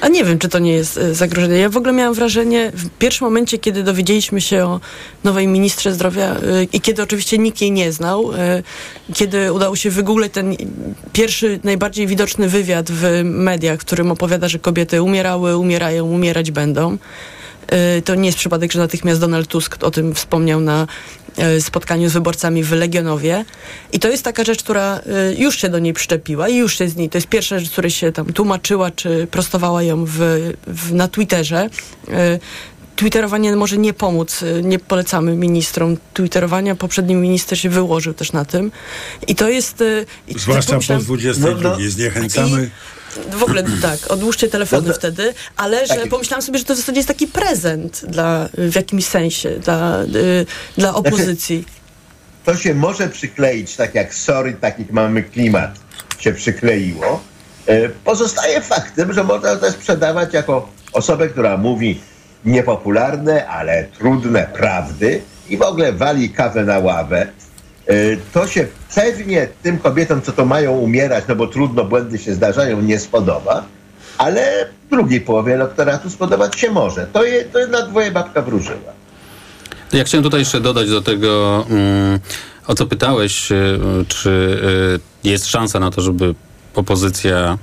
A 0.00 0.08
nie 0.08 0.24
wiem, 0.24 0.38
czy 0.38 0.48
to 0.48 0.58
nie 0.58 0.72
jest 0.72 0.98
e, 0.98 1.14
zagrożenie. 1.14 1.56
Ja 1.56 1.68
w 1.68 1.76
ogóle 1.76 1.92
miałam 1.92 2.14
wrażenie, 2.14 2.72
w 2.74 2.88
pierwszym 2.98 3.24
momencie, 3.24 3.58
kiedy 3.58 3.82
dowiedzieliśmy 3.82 4.40
się 4.40 4.64
o 4.64 4.80
nowej 5.24 5.46
ministrze 5.46 5.92
zdrowia 5.92 6.36
e, 6.36 6.64
i 6.72 6.80
kiedy 6.80 7.02
oczywiście 7.02 7.38
nikt 7.38 7.60
jej 7.60 7.72
nie 7.72 7.92
znał, 7.92 8.32
e, 8.34 8.62
kiedy 9.14 9.52
udało 9.52 9.76
się 9.76 9.90
wygooglać 9.90 10.32
ten 10.32 10.56
pierwszy, 11.12 11.60
najbardziej 11.64 12.06
widoczny 12.06 12.48
wywiad 12.48 12.90
w 12.90 13.20
mediach, 13.24 13.80
w 13.80 13.84
którym 13.84 14.10
opowiada, 14.10 14.48
że 14.48 14.58
kobiety 14.58 15.02
umierały, 15.02 15.56
umierają, 15.56 16.04
umierać 16.06 16.50
będą. 16.50 16.98
E, 17.70 18.02
To 18.02 18.14
nie 18.14 18.26
jest 18.26 18.38
przypadek, 18.38 18.72
że 18.72 18.78
natychmiast 18.78 19.20
Donald 19.20 19.48
Tusk 19.48 19.84
o 19.84 19.90
tym 19.90 20.14
wspomniał 20.14 20.60
na 20.60 20.86
e, 21.36 21.60
spotkaniu 21.60 22.08
z 22.08 22.12
wyborcami 22.12 22.64
w 22.64 22.72
Legionowie. 22.72 23.44
I 23.92 23.98
to 24.00 24.08
jest 24.08 24.22
taka 24.24 24.44
rzecz, 24.44 24.62
która 24.62 24.96
e, 25.00 25.34
już 25.34 25.58
się 25.60 25.68
do 25.68 25.78
niej 25.78 25.92
przyczepiła 25.92 26.48
i 26.48 26.56
już 26.56 26.78
się 26.78 26.88
z 26.88 26.96
niej, 26.96 27.08
to 27.10 27.18
jest 27.18 27.28
pierwsza 27.28 27.58
rzecz, 27.58 27.70
której 27.70 27.90
się 27.90 28.12
tam 28.12 28.32
tłumaczyła, 28.32 28.90
czy 28.90 29.26
prostowała 29.30 29.82
ją 29.82 30.04
w, 30.04 30.12
w, 30.66 30.92
na 30.92 31.08
Twitterze. 31.08 31.70
Twitterowanie 32.96 33.56
może 33.56 33.78
nie 33.78 33.92
pomóc, 33.92 34.44
nie 34.62 34.78
polecamy 34.78 35.36
ministrom 35.36 35.96
twitterowania. 36.14 36.74
Poprzedni 36.74 37.14
minister 37.14 37.58
się 37.58 37.68
wyłożył 37.70 38.14
też 38.14 38.32
na 38.32 38.44
tym. 38.44 38.72
I 39.28 39.34
to 39.34 39.48
jest... 39.48 39.84
i 40.28 40.38
Zwłaszcza 40.38 40.72
po 40.72 40.78
pomyślałam- 40.78 41.02
22 41.04 41.70
No, 41.70 41.78
no. 41.78 41.90
zniechęcamy. 41.90 42.70
W 43.32 43.42
ogóle 43.42 43.62
tak, 43.82 43.98
odłóżcie 44.08 44.48
telefony 44.48 44.88
No 44.88 44.92
to- 44.94 44.98
wtedy, 44.98 45.34
ale 45.56 45.86
że 45.86 45.94
tak. 45.94 46.08
pomyślałam 46.08 46.42
sobie, 46.42 46.58
że 46.58 46.64
to 46.64 46.74
w 46.74 46.76
zasadzie 46.76 46.98
jest 46.98 47.08
taki 47.08 47.26
prezent 47.26 48.04
dla, 48.08 48.48
w 48.54 48.74
jakimś 48.74 49.04
sensie 49.06 49.50
dla, 49.50 50.02
y, 50.02 50.46
dla 50.78 50.94
opozycji. 50.94 51.64
to 52.44 52.56
się 52.56 52.74
może 52.74 53.08
przykleić, 53.08 53.76
tak 53.76 53.94
jak 53.94 54.14
sorry, 54.14 54.52
tak 54.60 54.78
jak 54.78 54.90
mamy 54.90 55.22
klimat 55.22 55.70
się 56.18 56.32
przykleiło. 56.32 57.20
E, 57.66 57.88
Pozostaje 57.88 58.60
faktem, 58.60 59.12
że 59.12 59.24
można 59.24 59.56
to 59.56 59.72
sprzedawać 59.72 60.34
jako 60.34 60.68
osobę, 60.92 61.28
która 61.28 61.56
mówi 61.56 62.00
niepopularne, 62.44 63.48
ale 63.48 63.84
trudne 63.98 64.46
prawdy 64.54 65.22
i 65.48 65.56
w 65.56 65.62
ogóle 65.62 65.92
wali 65.92 66.30
kawę 66.30 66.64
na 66.64 66.78
ławę. 66.78 67.26
E, 67.90 68.16
To 68.32 68.46
się 68.46 68.66
pewnie 68.94 69.48
tym 69.62 69.78
kobietom, 69.78 70.22
co 70.22 70.32
to 70.32 70.44
mają 70.44 70.72
umierać, 70.72 71.24
no 71.28 71.36
bo 71.36 71.46
trudno, 71.46 71.84
błędy 71.84 72.18
się 72.18 72.34
zdarzają, 72.34 72.80
nie 72.82 72.98
spodoba, 72.98 73.64
ale 74.18 74.66
drugiej 74.90 75.20
połowie 75.20 75.54
elektoratu 75.54 76.10
spodobać 76.10 76.58
się 76.60 76.70
może. 76.70 77.06
To, 77.12 77.24
je, 77.24 77.44
to 77.44 77.66
na 77.66 77.82
dwoje 77.82 78.10
babka 78.10 78.42
wróżyła. 78.42 78.92
Ja 79.92 80.04
chciałem 80.04 80.24
tutaj 80.24 80.40
jeszcze 80.40 80.60
dodać 80.60 80.90
do 80.90 81.02
tego, 81.02 81.64
mm, 81.70 82.20
o 82.66 82.74
co 82.74 82.86
pytałeś, 82.86 83.52
y, 83.52 83.78
czy 84.08 84.30
y, 85.24 85.28
jest 85.28 85.46
szansa 85.46 85.80
na 85.80 85.90
to, 85.90 86.00
żeby 86.00 86.34
opozycja 86.74 87.58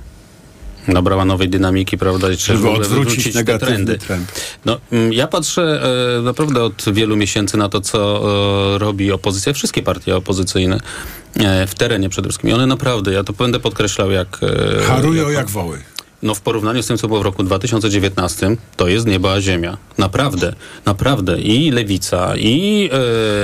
nabrała 0.88 1.24
nowej 1.24 1.48
dynamiki, 1.48 1.98
prawda, 1.98 2.30
i 2.30 2.36
czy 2.36 2.52
Żeby 2.56 2.70
odwrócić 2.70 3.32
te 3.34 3.58
trendy. 3.58 3.98
trend. 3.98 4.58
No, 4.64 4.80
mm, 4.92 5.12
ja 5.12 5.26
patrzę 5.26 5.82
e, 6.18 6.22
naprawdę 6.22 6.62
od 6.62 6.84
wielu 6.92 7.16
miesięcy 7.16 7.56
na 7.56 7.68
to, 7.68 7.80
co 7.80 8.22
e, 8.74 8.78
robi 8.78 9.12
opozycja, 9.12 9.52
wszystkie 9.52 9.82
partie 9.82 10.16
opozycyjne 10.16 10.80
e, 11.36 11.66
w 11.66 11.74
terenie 11.74 12.08
przede 12.08 12.28
wszystkim. 12.28 12.50
I 12.50 12.52
one 12.52 12.66
naprawdę, 12.66 13.12
ja 13.12 13.24
to 13.24 13.32
będę 13.32 13.60
podkreślał, 13.60 14.10
jak... 14.10 14.38
e, 14.78 14.82
Harują 14.82 15.28
jak 15.30 15.50
woły. 15.50 15.78
No 16.22 16.34
w 16.34 16.40
porównaniu 16.40 16.82
z 16.82 16.86
tym, 16.86 16.98
co 16.98 17.08
było 17.08 17.20
w 17.20 17.22
roku 17.22 17.42
2019, 17.42 18.56
to 18.76 18.88
jest 18.88 19.06
nieba 19.06 19.32
a 19.32 19.40
ziemia. 19.40 19.76
Naprawdę, 19.98 20.54
naprawdę. 20.84 21.40
I 21.40 21.70
Lewica, 21.70 22.36
i 22.36 22.90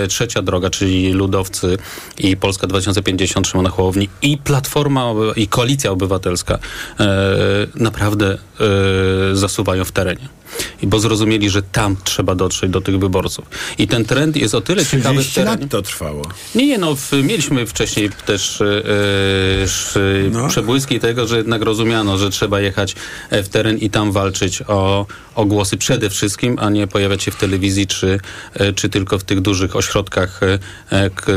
e, 0.05 0.07
Trzecia 0.09 0.43
Droga, 0.43 0.71
czyli 0.71 1.13
Ludowcy, 1.13 1.79
i 2.19 2.37
Polska 2.37 2.67
2050 2.67 3.47
Szymona 3.47 3.71
Hołowni, 3.71 4.09
i 4.23 4.39
Platforma, 4.39 5.13
i 5.37 5.49
Koalicja 5.49 5.91
Obywatelska 5.91 6.59
e, 7.01 7.07
naprawdę 7.75 8.33
e, 8.33 9.37
zasuwają 9.37 9.85
w 9.85 9.93
terenie. 9.93 10.29
Bo 10.83 10.99
zrozumieli, 11.01 11.51
że 11.51 11.63
tam 11.63 11.97
trzeba 12.05 12.35
dotrzeć 12.35 12.71
do 12.71 12.81
tych 12.81 12.99
wyborców. 12.99 13.45
I 13.79 13.89
ten 13.89 14.05
trend 14.05 14.37
jest 14.37 14.55
o 14.55 14.61
tyle 14.61 14.87
ciekawy 14.87 15.15
w 15.15 15.21
30 15.21 15.35
terenie. 15.35 15.61
lat 15.63 15.71
to 15.71 15.83
trwało. 15.83 16.23
Nie, 16.55 16.67
nie, 16.67 16.79
no 16.79 16.95
w, 16.97 17.13
mieliśmy 17.13 17.67
wcześniej 17.67 18.11
też 18.27 18.61
e, 18.61 18.83
No. 20.33 20.49
przebłyski 20.49 21.01
tego, 21.01 21.27
że 21.27 21.37
jednak 21.37 21.63
rozumiano, 21.63 22.19
że 22.19 22.31
trzeba 22.31 22.61
jechać 22.61 22.95
e, 23.31 23.43
w 23.43 23.49
teren 23.49 23.79
i 23.79 23.91
tam 23.91 24.13
walczyć 24.13 24.63
o, 24.69 25.07
o 25.35 25.45
głosy 25.45 25.77
przede 25.77 26.11
wszystkim, 26.11 26.57
a 26.61 26.71
nie 26.71 26.87
pojawiać 26.87 27.23
się 27.23 27.31
w 27.31 27.37
telewizji 27.37 27.87
czy, 27.87 28.21
czy 28.75 28.89
tylko 28.89 29.19
w 29.19 29.25
tych 29.25 29.41
dużych 29.41 29.77
ośrodkach 29.77 30.41
k, 31.15 31.33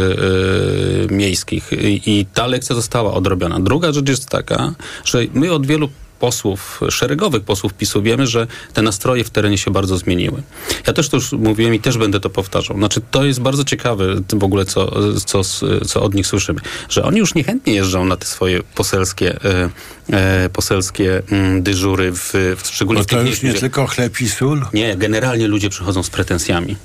miejskich. 1.11 1.71
I, 1.71 2.19
I 2.19 2.25
ta 2.25 2.47
lekcja 2.47 2.75
została 2.75 3.13
odrobiona. 3.13 3.59
Druga 3.59 3.91
rzecz 3.91 4.09
jest 4.09 4.29
taka, 4.29 4.73
że 5.05 5.19
my 5.33 5.51
od 5.53 5.65
wielu 5.67 5.89
posłów, 6.19 6.81
szeregowych 6.89 7.43
posłów 7.43 7.73
PiSu 7.73 8.01
wiemy, 8.01 8.27
że 8.27 8.47
te 8.73 8.81
nastroje 8.81 9.23
w 9.23 9.29
terenie 9.29 9.57
się 9.57 9.71
bardzo 9.71 9.97
zmieniły. 9.97 10.43
Ja 10.87 10.93
też 10.93 11.09
to 11.09 11.17
już 11.17 11.31
mówiłem 11.31 11.73
i 11.73 11.79
też 11.79 11.97
będę 11.97 12.19
to 12.19 12.29
powtarzał. 12.29 12.77
Znaczy 12.77 13.01
to 13.11 13.25
jest 13.25 13.41
bardzo 13.41 13.63
ciekawe 13.63 14.15
w 14.33 14.43
ogóle, 14.43 14.65
co, 14.65 14.91
co, 15.25 15.41
co 15.85 16.01
od 16.01 16.13
nich 16.13 16.27
słyszymy, 16.27 16.61
że 16.89 17.03
oni 17.03 17.19
już 17.19 17.35
niechętnie 17.35 17.73
jeżdżą 17.73 18.05
na 18.05 18.17
te 18.17 18.25
swoje 18.25 18.63
poselskie, 18.63 19.39
e, 19.45 19.69
e, 20.09 20.49
poselskie 20.49 21.21
mm, 21.31 21.63
dyżury, 21.63 22.11
w, 22.11 22.33
w, 22.33 22.67
szczególnie 22.67 22.99
Bo 22.99 23.03
w 23.03 23.07
tych 23.07 23.19
to 23.19 23.25
już 23.25 23.43
nie 23.43 23.53
tylko 23.53 23.87
chleb 23.87 24.21
i 24.21 24.29
sól. 24.29 24.65
nie, 24.73 24.95
generalnie 24.95 25.47
ludzie 25.47 25.69
przychodzą 25.69 26.03
z 26.03 26.09
pretensjami. 26.09 26.75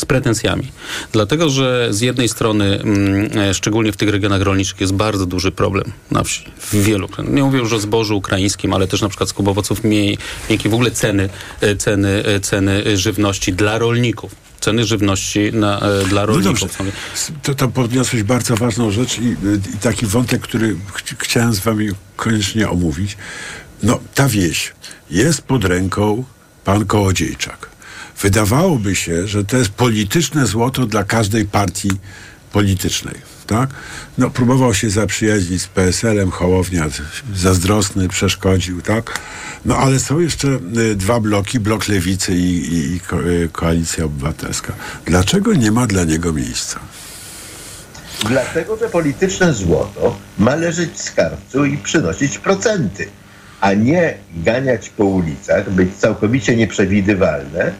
Z 0.00 0.04
pretensjami. 0.04 0.72
Dlatego, 1.12 1.50
że 1.50 1.88
z 1.90 2.00
jednej 2.00 2.28
strony, 2.28 2.80
mm, 2.80 3.38
e, 3.38 3.54
szczególnie 3.54 3.92
w 3.92 3.96
tych 3.96 4.08
regionach 4.08 4.42
rolniczych, 4.42 4.80
jest 4.80 4.92
bardzo 4.92 5.26
duży 5.26 5.52
problem 5.52 5.92
na 6.10 6.22
wsi. 6.24 6.44
W 6.58 6.74
wielu. 6.84 7.08
Nie 7.28 7.42
mówię 7.42 7.58
już 7.58 7.72
o 7.72 7.78
zbożu 7.80 8.16
ukraińskim, 8.16 8.72
ale 8.74 8.86
też 8.88 9.00
na 9.02 9.08
przykład 9.08 9.28
skup 9.28 9.48
owoców 9.48 9.84
miękkich. 9.84 10.70
W 10.70 10.74
ogóle 10.74 10.90
ceny, 10.90 11.28
e, 11.60 11.76
ceny, 11.76 12.22
e, 12.26 12.40
ceny 12.40 12.96
żywności 12.96 13.52
dla 13.52 13.78
rolników. 13.78 14.34
Ceny 14.60 14.84
żywności 14.84 15.50
na, 15.52 15.80
e, 15.80 16.04
dla 16.04 16.20
No 16.20 16.26
rolników. 16.26 16.60
dobrze, 16.60 16.68
są- 17.14 17.32
to, 17.42 17.54
to 17.54 17.68
podniosłeś 17.68 18.22
bardzo 18.22 18.56
ważną 18.56 18.90
rzecz 18.90 19.18
i, 19.18 19.24
i 19.74 19.78
taki 19.80 20.06
wątek, 20.06 20.40
który 20.42 20.74
ch- 20.92 21.18
chciałem 21.18 21.54
z 21.54 21.58
wami 21.58 21.88
koniecznie 22.16 22.68
omówić. 22.70 23.16
No, 23.82 24.00
ta 24.14 24.28
wieś 24.28 24.72
jest 25.10 25.42
pod 25.42 25.64
ręką 25.64 26.24
pan 26.64 26.86
Kołodziejczak. 26.86 27.69
Wydawałoby 28.22 28.96
się, 28.96 29.26
że 29.26 29.44
to 29.44 29.56
jest 29.56 29.70
polityczne 29.70 30.46
złoto 30.46 30.86
dla 30.86 31.04
każdej 31.04 31.44
partii 31.44 31.90
politycznej. 32.52 33.14
Tak? 33.46 33.70
No, 34.18 34.30
próbował 34.30 34.74
się 34.74 34.90
zaprzyjaźnić 34.90 35.62
z 35.62 35.66
PSL-em, 35.66 36.30
Hołownia 36.30 36.86
zazdrosny, 37.34 38.08
przeszkodził, 38.08 38.82
tak? 38.82 39.18
No 39.64 39.76
ale 39.76 40.00
są 40.00 40.20
jeszcze 40.20 40.48
y, 40.78 40.96
dwa 40.96 41.20
bloki, 41.20 41.60
blok 41.60 41.88
Lewicy 41.88 42.34
i, 42.34 42.74
i, 42.74 42.94
i 42.94 43.00
ko, 43.00 43.28
y, 43.28 43.48
Koalicja 43.52 44.04
Obywatelska. 44.04 44.72
Dlaczego 45.06 45.54
nie 45.54 45.72
ma 45.72 45.86
dla 45.86 46.04
niego 46.04 46.32
miejsca? 46.32 46.80
Dlatego, 48.28 48.76
że 48.76 48.88
polityczne 48.88 49.54
złoto 49.54 50.16
ma 50.38 50.54
leżeć 50.54 50.92
w 50.92 51.02
skarbcu 51.02 51.64
i 51.64 51.78
przynosić 51.78 52.38
procenty, 52.38 53.08
a 53.60 53.72
nie 53.72 54.14
ganiać 54.34 54.88
po 54.88 55.04
ulicach, 55.04 55.70
być 55.70 55.96
całkowicie 55.96 56.56
nieprzewidywalne 56.56 57.72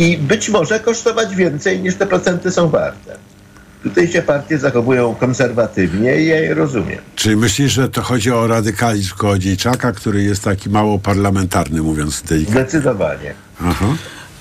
i 0.00 0.18
być 0.18 0.48
może 0.48 0.80
kosztować 0.80 1.34
więcej 1.34 1.80
niż 1.80 1.94
te 1.94 2.06
procenty 2.06 2.50
są 2.50 2.68
warte. 2.68 3.16
Tutaj 3.82 4.08
się 4.08 4.22
partie 4.22 4.58
zachowują 4.58 5.14
konserwatywnie 5.14 6.20
i 6.22 6.26
ja 6.26 6.40
je 6.40 6.54
rozumiem. 6.54 6.98
Czy 7.14 7.36
myślisz, 7.36 7.72
że 7.72 7.88
to 7.88 8.02
chodzi 8.02 8.30
o 8.30 8.46
radykalizm 8.46 9.14
Kołodziejczaka, 9.16 9.92
który 9.92 10.22
jest 10.22 10.44
taki 10.44 10.70
mało 10.70 10.98
parlamentarny, 10.98 11.82
mówiąc 11.82 12.22
delikatnie? 12.22 12.60
Zdecydowanie. 12.60 13.34
Aha. 13.64 13.86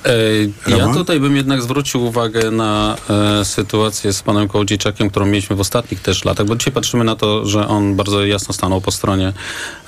E, 0.05 0.77
ja 0.77 0.93
tutaj 0.93 1.19
bym 1.19 1.35
jednak 1.35 1.62
zwrócił 1.62 2.05
uwagę 2.05 2.51
na 2.51 2.95
e, 3.09 3.45
sytuację 3.45 4.13
z 4.13 4.21
panem 4.23 4.47
Kołodziejczakiem, 4.47 5.09
którą 5.09 5.25
mieliśmy 5.25 5.55
w 5.55 5.59
ostatnich 5.59 6.01
też 6.01 6.25
latach, 6.25 6.45
bo 6.47 6.55
dzisiaj 6.55 6.73
patrzymy 6.73 7.03
na 7.03 7.15
to, 7.15 7.45
że 7.45 7.67
on 7.67 7.95
bardzo 7.95 8.25
jasno 8.25 8.53
stanął 8.53 8.81
po 8.81 8.91
stronie 8.91 9.33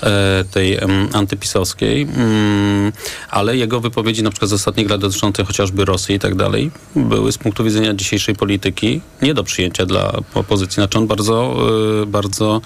e, 0.04 0.44
tej 0.52 0.74
em, 0.78 1.10
antypisowskiej, 1.14 2.02
mm, 2.02 2.92
ale 3.30 3.58
jego 3.58 3.80
wypowiedzi 3.80 4.24
na 4.24 4.30
przykład 4.30 4.50
z 4.50 4.54
ostatnich 4.54 4.90
lat 4.90 5.02
dotyczące 5.02 5.44
chociażby 5.44 5.86
Rosji 5.86 6.16
i 6.16 6.20
tak 6.20 6.36
dalej 6.36 6.72
były 6.96 7.32
z 7.32 7.38
punktu 7.38 7.64
widzenia 7.64 7.94
dzisiejszej 7.94 8.36
polityki 8.36 9.02
nie 9.22 9.34
do 9.34 9.44
przyjęcia 9.44 9.86
dla 9.86 10.12
opozycji. 10.34 10.76
Znaczy 10.76 10.98
on 10.98 11.08
bardzo, 11.08 11.56
e, 12.02 12.06
bardzo 12.06 12.62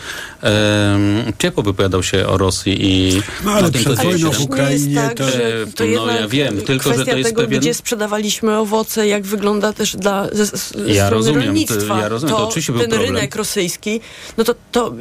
ciepło 1.40 1.64
wypowiadał 1.64 2.04
się 2.04 2.28
o 2.28 2.38
Rosji 2.38 2.78
i 2.80 3.22
No, 3.46 3.52
ale 3.52 3.68
o 3.68 3.72
tym, 3.72 3.82
przed 3.82 3.96
wojną 4.04 4.32
w 4.32 4.42
Ukrainie 4.42 4.96
tak, 4.96 5.14
to- 5.18 5.24
to 5.76 5.84
No, 5.84 5.90
jednak 5.90 6.20
ja 6.22 6.28
wiem, 6.28 6.62
tylko, 6.62 6.94
że 6.94 7.06
to 7.06 7.18
jest 7.18 7.35
tego, 7.36 7.48
pewien- 7.48 7.60
gdzie 7.62 7.74
sprzedawaliśmy 7.74 8.58
owoce, 8.58 9.08
jak 9.08 9.24
wygląda 9.24 9.74
też 9.74 9.96
dla 9.96 10.28
ze, 10.32 10.46
z, 10.46 10.54
Ja 10.88 11.06
strony 11.06 11.10
rozumiem, 11.10 11.44
rolnictwa. 11.44 11.96
to- 11.96 12.00
ja 12.02 12.10
rozumiem, 12.10 12.36
to 12.36 12.48
oczywiście 12.48 12.72
był 12.74 12.82
ten 12.82 12.90
problem. 12.90 13.16
rynek 13.16 13.36
rosyjski, 13.36 14.00
no 14.38 14.44
to, 14.44 14.56
to 14.72 14.94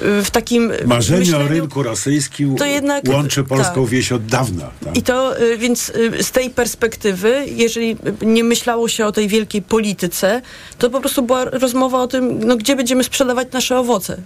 y, 0.00 0.22
w 0.24 0.30
takim 0.30 0.72
Marzenie 0.86 1.20
myśleniu, 1.20 1.44
o 1.44 1.48
rynku 1.48 1.82
rosyjskim 1.82 2.56
to 2.56 2.64
jednak- 2.64 3.04
łączy 3.08 3.44
polską 3.44 3.82
tak. 3.82 3.90
wieś 3.90 4.12
od 4.12 4.26
dawna. 4.26 4.70
Tak? 4.84 4.96
I 4.96 5.02
to 5.02 5.40
y, 5.42 5.58
więc 5.58 5.88
y, 5.88 6.22
z 6.22 6.30
tej 6.30 6.50
perspektywy, 6.50 7.44
jeżeli 7.56 7.96
nie 8.22 8.44
myślało 8.44 8.88
się 8.88 9.06
o 9.06 9.12
tej 9.12 9.28
wielkiej 9.28 9.62
polityce, 9.62 10.42
to 10.78 10.90
po 10.90 11.00
prostu 11.00 11.22
była 11.22 11.44
rozmowa 11.44 12.02
o 12.02 12.06
tym, 12.06 12.38
no, 12.46 12.56
gdzie 12.56 12.76
będziemy 12.76 13.04
sprzedawać 13.04 13.48
nasze 13.52 13.78
owoce. 13.78 14.16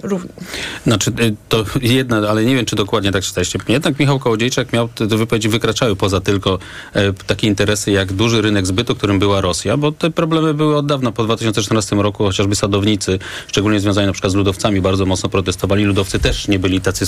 Znaczy, 0.86 1.12
to 1.48 1.64
jedna, 1.80 2.16
ale 2.28 2.44
nie 2.44 2.56
wiem, 2.56 2.66
czy 2.66 2.76
dokładnie 2.76 3.12
tak 3.12 3.22
czytaliście. 3.22 3.58
Jednak 3.68 3.98
Michał 3.98 4.18
Kołodziejczak 4.18 4.72
miał, 4.72 4.88
te, 4.88 5.06
wypowiedzi 5.06 5.48
wykraczały 5.48 5.96
poza 5.96 6.20
tylko 6.20 6.58
e, 6.94 7.12
takie 7.42 7.48
interesy 7.48 7.90
jak 7.90 8.12
duży 8.12 8.42
rynek 8.42 8.66
zbytu, 8.66 8.94
którym 8.94 9.18
była 9.18 9.40
Rosja, 9.40 9.76
bo 9.76 9.92
te 9.92 10.10
problemy 10.10 10.54
były 10.54 10.76
od 10.76 10.86
dawna. 10.86 11.12
Po 11.12 11.24
2014 11.24 11.96
roku 11.96 12.24
chociażby 12.24 12.54
sadownicy, 12.54 13.18
szczególnie 13.46 13.80
związani 13.80 14.06
na 14.06 14.12
przykład 14.12 14.32
z 14.32 14.34
ludowcami, 14.34 14.80
bardzo 14.80 15.06
mocno 15.06 15.28
protestowali. 15.28 15.84
Ludowcy 15.84 16.18
też 16.18 16.48
nie 16.48 16.58
byli 16.58 16.80
tacy 16.80 17.06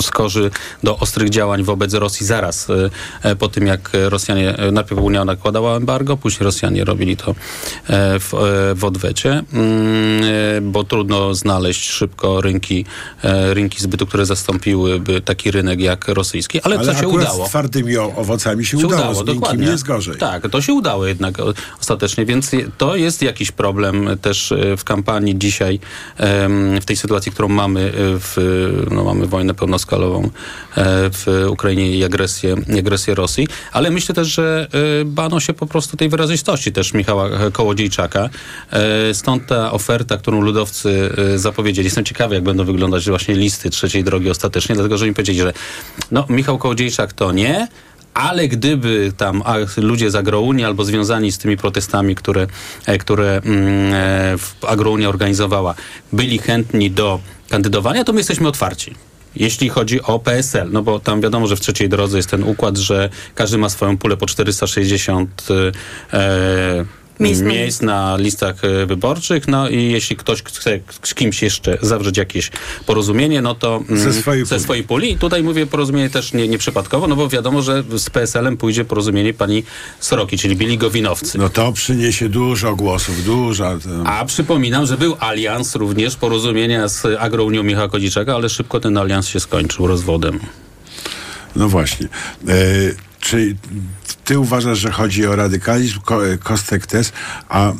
skorzy 0.00 0.50
do 0.82 0.98
ostrych 0.98 1.30
działań 1.30 1.62
wobec 1.62 1.94
Rosji 1.94 2.26
zaraz 2.26 2.70
e, 2.70 2.90
e, 3.22 3.36
po 3.36 3.48
tym, 3.48 3.66
jak 3.66 3.90
Rosjanie, 4.08 4.58
e, 4.58 4.72
najpierw 4.72 5.00
Unia 5.00 5.24
nakładała 5.24 5.76
embargo, 5.76 6.16
później 6.16 6.44
Rosjanie 6.44 6.84
robili 6.84 7.16
to 7.16 7.30
e, 7.30 7.34
w, 8.20 8.32
w 8.74 8.84
odwecie, 8.84 9.42
mm, 9.52 10.72
bo 10.72 10.84
trudno 10.84 11.34
znaleźć 11.34 11.90
szybko 11.90 12.40
rynki, 12.40 12.84
rynki 13.52 13.80
zbytu, 13.80 14.06
które 14.06 14.26
zastąpiłyby 14.26 15.20
taki 15.20 15.50
rynek 15.50 15.80
jak 15.80 16.08
rosyjski, 16.08 16.60
ale, 16.62 16.78
Ale 16.78 16.86
co 16.86 16.94
się 16.94 17.08
udało. 17.08 17.46
z 17.46 17.48
twardymi 17.48 17.96
owocami 17.96 18.64
się, 18.64 18.76
udało, 18.78 19.14
z 19.14 19.18
miękkimi 19.18 19.34
dokładnie. 19.40 19.66
jest 19.66 19.86
gorzej. 19.86 20.16
Tak, 20.16 20.48
to 20.50 20.60
się 20.60 20.72
udało 20.72 21.06
jednak 21.06 21.38
ostatecznie, 21.80 22.24
więc 22.26 22.50
to 22.78 22.96
jest 22.96 23.22
jakiś 23.22 23.52
problem 23.52 24.08
też 24.22 24.54
w 24.76 24.84
kampanii 24.84 25.38
dzisiaj, 25.38 25.80
w 26.80 26.84
tej 26.84 26.96
sytuacji, 26.96 27.32
którą 27.32 27.48
mamy, 27.48 27.92
w, 27.94 28.36
no 28.90 29.04
mamy 29.04 29.26
wojnę 29.26 29.39
pełnoskalową 29.54 30.24
e, 30.24 30.30
w 31.10 31.46
Ukrainie 31.50 31.96
i 31.96 32.04
agresję, 32.04 32.56
agresję 32.78 33.14
Rosji, 33.14 33.48
ale 33.72 33.90
myślę 33.90 34.14
też, 34.14 34.28
że 34.28 34.68
e, 35.00 35.04
bano 35.04 35.40
się 35.40 35.52
po 35.52 35.66
prostu 35.66 35.96
tej 35.96 36.08
wyrazistości 36.08 36.72
też 36.72 36.94
Michała 36.94 37.28
Kołodziejczaka. 37.52 38.28
E, 38.70 39.14
Stąd 39.14 39.46
ta 39.46 39.72
oferta, 39.72 40.16
którą 40.16 40.40
ludowcy 40.40 41.10
zapowiedzieli. 41.36 41.86
Jestem 41.86 42.04
ciekawy, 42.04 42.34
jak 42.34 42.44
będą 42.44 42.64
wyglądać 42.64 43.08
właśnie 43.08 43.34
listy 43.34 43.70
trzeciej 43.70 44.04
drogi 44.04 44.30
ostatecznie, 44.30 44.74
dlatego 44.74 44.98
że 44.98 45.04
oni 45.04 45.14
powiedzieli, 45.14 45.38
że 45.38 45.52
no, 46.10 46.26
Michał 46.28 46.58
Kołodziejczak 46.58 47.12
to 47.12 47.32
nie, 47.32 47.68
ale 48.14 48.48
gdyby 48.48 49.12
tam 49.16 49.42
ludzie 49.76 50.10
z 50.10 50.14
Agrounia 50.14 50.66
albo 50.66 50.84
związani 50.84 51.32
z 51.32 51.38
tymi 51.38 51.56
protestami, 51.56 52.14
które, 52.14 52.46
które 53.00 53.40
mm, 53.44 54.38
Agrounia 54.68 55.08
organizowała, 55.08 55.74
byli 56.12 56.38
chętni 56.38 56.90
do 56.90 57.20
kandydowania, 57.48 58.04
to 58.04 58.12
my 58.12 58.20
jesteśmy 58.20 58.48
otwarci. 58.48 58.94
Jeśli 59.36 59.68
chodzi 59.68 60.02
o 60.02 60.18
PSL, 60.18 60.68
no 60.72 60.82
bo 60.82 61.00
tam 61.00 61.20
wiadomo, 61.20 61.46
że 61.46 61.56
w 61.56 61.60
trzeciej 61.60 61.88
drodze 61.88 62.16
jest 62.16 62.30
ten 62.30 62.42
układ, 62.44 62.78
że 62.78 63.08
każdy 63.34 63.58
ma 63.58 63.68
swoją 63.68 63.98
pulę 63.98 64.16
po 64.16 64.26
460 64.26 65.48
e, 66.12 66.84
Miejsc 67.20 67.42
miejsc, 67.42 67.80
na 67.82 68.16
listach 68.16 68.64
e, 68.64 68.86
wyborczych, 68.86 69.48
no 69.48 69.68
i 69.68 69.92
jeśli 69.92 70.16
ktoś 70.16 70.42
chce 70.42 70.80
z 71.02 71.14
kimś 71.14 71.42
jeszcze 71.42 71.78
zawrzeć 71.82 72.16
jakieś 72.16 72.50
porozumienie, 72.86 73.42
no 73.42 73.54
to 73.54 73.82
mm, 73.88 74.00
Ze 74.00 74.12
swojej 74.12 74.44
ze 74.44 74.48
puli. 74.54 74.60
swojej 74.64 74.84
puli. 74.84 75.12
I 75.12 75.16
tutaj 75.18 75.42
mówię 75.42 75.66
porozumienie 75.66 76.10
też 76.10 76.32
nie, 76.32 76.48
nieprzypadkowo, 76.48 77.06
no 77.06 77.16
bo 77.16 77.28
wiadomo, 77.28 77.62
że 77.62 77.84
z 77.96 78.10
PSL-em 78.10 78.56
pójdzie 78.56 78.84
porozumienie 78.84 79.34
pani 79.34 79.62
Soroki, 80.00 80.38
czyli 80.38 80.56
byli 80.56 80.78
Gowinowcy. 80.78 81.38
No 81.38 81.48
to 81.48 81.72
przyniesie 81.72 82.28
dużo 82.28 82.76
głosów, 82.76 83.24
dużo. 83.24 83.78
to- 83.78 84.06
A 84.10 84.24
przypominam, 84.24 84.86
że 84.86 84.96
był 84.96 85.16
alians 85.20 85.74
również 85.74 86.16
porozumienia 86.16 86.88
z 86.88 87.02
Agrounią 87.18 87.62
Michała 87.62 87.88
Kodziczaka, 87.88 88.34
ale 88.34 88.48
szybko 88.48 88.80
ten 88.80 88.98
alians 88.98 89.26
się 89.28 89.40
skończył 89.40 89.86
rozwodem. 89.86 90.40
No 91.56 91.68
właśnie. 91.68 92.08
E, 92.48 92.54
czy 93.20 93.56
ty 94.24 94.38
uważasz, 94.38 94.78
że 94.78 94.90
chodzi 94.90 95.26
o 95.26 95.36
radykalizm, 95.36 96.00
ko, 96.00 96.28
e, 96.28 96.38
Kostek 96.38 96.86
też, 96.86 97.12
a 97.48 97.70
e, 97.70 97.74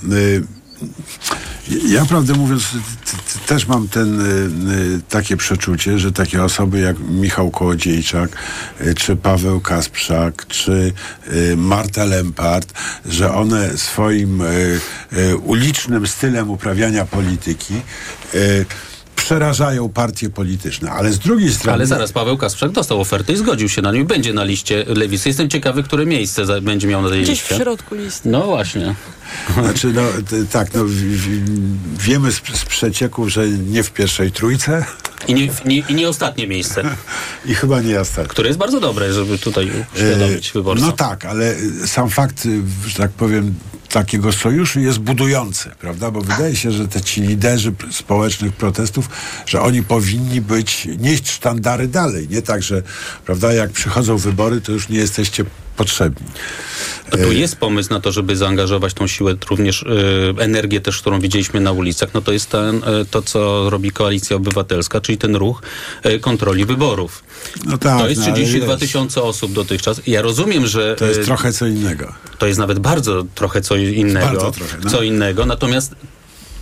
ja 1.89 2.05
prawdę 2.05 2.35
mówiąc 2.35 2.65
też 3.47 3.67
mam 3.67 3.89
ten, 3.89 4.21
e, 4.21 4.25
e, 4.25 4.27
takie 5.09 5.37
przeczucie, 5.37 5.99
że 5.99 6.13
takie 6.13 6.45
osoby 6.45 6.81
jak 6.81 6.99
Michał 6.99 7.51
Kołodziejczak, 7.51 8.31
czy 8.97 9.17
Paweł 9.17 9.61
Kasprzak, 9.61 10.47
czy 10.47 10.93
Marta 11.57 12.05
Lempart, 12.05 12.73
że 13.07 13.35
one 13.35 13.79
swoim 13.79 14.43
ulicznym 15.45 16.07
stylem 16.07 16.51
uprawiania 16.51 17.05
polityki 17.05 17.75
przerażają 19.31 19.89
partie 19.89 20.31
polityczne, 20.31 20.91
ale 20.91 21.13
z 21.13 21.19
drugiej 21.19 21.53
strony... 21.53 21.73
Ale 21.75 21.87
zaraz 21.87 22.13
Paweł 22.13 22.37
Kasprzak 22.37 22.71
dostał 22.71 23.01
ofertę 23.01 23.33
i 23.33 23.37
zgodził 23.37 23.69
się 23.69 23.83
na 23.83 23.93
nią 23.93 24.01
i 24.01 24.05
będzie 24.05 24.33
na 24.33 24.45
liście 24.45 24.85
lewicy. 24.89 25.29
Jestem 25.29 25.51
ciekawy, 25.51 25.83
które 25.83 26.07
miejsce 26.07 26.61
będzie 26.61 26.89
miał 26.89 27.03
na 27.03 27.09
tej 27.09 27.23
Gdzieś 27.23 27.39
w 27.41 27.43
liście. 27.43 27.57
środku 27.65 27.95
listy. 27.95 28.29
No 28.29 28.43
właśnie. 28.47 28.95
Znaczy, 29.55 29.93
no 29.93 30.03
t- 30.31 30.45
tak, 30.53 30.75
no 30.75 30.85
w, 30.85 30.91
w, 30.91 32.03
wiemy 32.03 32.33
z, 32.33 32.37
z 32.55 32.65
przecieków, 32.65 33.29
że 33.29 33.49
nie 33.49 33.83
w 33.83 33.91
pierwszej 33.93 34.33
trójce 34.33 34.85
I 35.29 35.35
nie, 35.35 35.49
nie, 35.65 35.79
I 35.89 35.95
nie 35.95 36.09
ostatnie 36.09 36.47
miejsce, 36.47 36.83
i 37.47 37.55
chyba 37.55 37.81
nie 37.81 38.01
ostatnie. 38.01 38.29
które 38.31 38.49
jest 38.49 38.59
bardzo 38.59 38.81
dobre, 38.81 39.13
żeby 39.13 39.39
tutaj 39.39 39.71
uświadomić 39.95 40.53
wyborcom. 40.53 40.87
No 40.87 40.93
tak, 40.93 41.25
ale 41.25 41.55
sam 41.87 42.11
fakt, 42.11 42.49
że 42.87 42.97
tak 42.97 43.11
powiem, 43.11 43.55
takiego 43.91 44.33
sojuszu 44.33 44.81
jest 44.81 44.99
budujący, 44.99 45.71
prawda? 45.79 46.11
Bo 46.11 46.21
wydaje 46.21 46.57
się, 46.57 46.73
że 46.73 46.89
te 46.89 47.01
ci 47.01 47.21
liderzy 47.21 47.73
społecznych 47.91 48.53
protestów, 48.53 49.09
że 49.47 49.63
oni 49.63 49.83
powinni 49.83 50.41
być, 50.41 50.89
nieść 50.99 51.31
sztandary 51.31 51.89
dalej. 51.89 52.29
Nie 52.29 52.43
tak, 52.43 52.63
że, 52.63 52.83
prawda, 53.25 53.53
jak 53.53 53.71
przychodzą 53.71 54.17
wybory, 54.17 54.61
to 54.61 54.73
już 54.73 54.89
nie 54.89 54.99
jesteście 54.99 55.45
potrzebni. 55.77 56.27
No 57.13 57.19
tu 57.19 57.33
jest 57.33 57.57
pomysł 57.57 57.91
na 57.91 58.01
to, 58.01 58.13
żeby 58.13 58.37
zaangażować 58.37 58.95
tą 58.95 59.07
siłę, 59.07 59.35
również 59.51 59.83
y, 59.83 60.35
energię 60.39 60.81
też, 60.81 61.01
którą 61.01 61.21
widzieliśmy 61.21 61.61
na 61.61 61.73
ulicach. 61.73 62.15
No 62.15 62.21
to 62.21 62.33
jest 62.33 62.51
ten, 62.51 62.77
y, 62.77 63.07
to, 63.11 63.23
co 63.23 63.71
robi 63.71 63.91
Koalicja 63.91 64.37
Obywatelska, 64.37 65.01
czyli 65.01 65.19
ten 65.19 65.37
ruch 65.37 65.63
y, 66.07 66.21
kontroli 66.21 66.65
wyborów. 66.65 67.25
No 67.65 67.79
tak, 67.79 68.01
to 68.01 68.09
jest 68.09 68.21
no, 68.21 68.27
ale 68.27 68.35
32 68.35 68.67
wiesz, 68.67 68.81
tysiące 68.81 69.23
osób 69.23 69.53
dotychczas. 69.53 70.01
Ja 70.07 70.23
rozumiem, 70.23 70.67
że... 70.67 70.97
To 70.97 71.07
jest 71.07 71.25
trochę 71.25 71.53
co 71.53 71.67
innego. 71.67 72.13
To 72.39 72.47
jest 72.47 72.59
nawet 72.59 72.79
bardzo 72.79 73.25
trochę 73.35 73.61
co 73.61 73.77
innego. 73.77 74.27
Bardzo 74.27 74.51
trochę, 74.51 74.79
no. 74.85 74.91
Co 74.91 75.03
innego. 75.03 75.47
Natomiast 75.47 75.95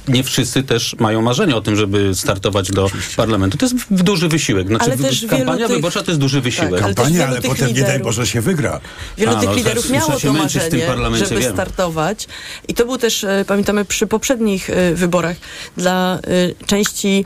nie 0.09 0.25
wszyscy 0.25 0.63
też 0.63 0.97
mają 0.99 1.23
marzenie 1.23 1.57
o 1.57 1.61
tym, 1.61 1.77
żeby 1.77 2.15
startować 2.15 2.71
do 2.71 2.91
parlamentu. 3.17 3.59
To 3.59 3.67
jest 3.67 3.77
w- 3.77 4.03
duży 4.03 4.29
wysiłek. 4.29 4.67
Znaczy, 4.69 4.85
Ale 4.85 4.97
też 4.97 5.27
kampania 5.31 5.67
tych- 5.67 5.77
wyborcza 5.77 6.03
to 6.03 6.11
jest 6.11 6.21
duży 6.21 6.41
wysiłek. 6.41 6.71
Tak, 6.71 6.83
ale 6.83 6.95
też 6.95 7.05
Kampania, 7.05 7.27
ale 7.29 7.43
potem 7.43 7.69
nie 7.69 7.75
daj 7.75 7.83
liderów- 7.83 8.03
Boże 8.05 8.27
się 8.27 8.41
wygra. 8.41 8.81
Wielu 9.19 9.33
A, 9.33 9.41
tych 9.41 9.49
no, 9.49 9.55
liderów 9.55 9.91
miało 9.91 10.21
to 10.21 10.33
marzenie, 10.33 10.83
parlamencie, 10.87 11.27
żeby 11.27 11.41
wiem. 11.41 11.53
startować. 11.53 12.29
I 12.69 12.75
to 12.75 12.85
był 12.87 12.99
też, 12.99 13.25
e, 13.25 13.45
pamiętamy, 13.47 13.85
przy 13.85 14.07
poprzednich 14.07 14.71
e, 14.71 14.95
wyborach 14.95 15.37
dla 15.77 16.19
e, 16.63 16.67
części, 16.67 17.25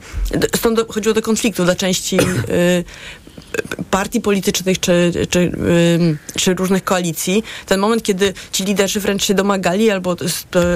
stąd 0.56 0.76
do, 0.76 0.92
chodziło 0.92 1.14
do 1.14 1.22
konfliktu, 1.22 1.64
dla 1.64 1.74
części 1.74 2.16
partii 3.90 4.20
politycznych 4.20 4.80
czy, 4.80 5.12
czy, 5.30 5.52
czy 6.38 6.54
różnych 6.54 6.84
koalicji, 6.84 7.42
ten 7.66 7.80
moment, 7.80 8.02
kiedy 8.02 8.34
ci 8.52 8.64
liderzy 8.64 9.00
wręcz 9.00 9.24
się 9.24 9.34
domagali, 9.34 9.90
albo 9.90 10.16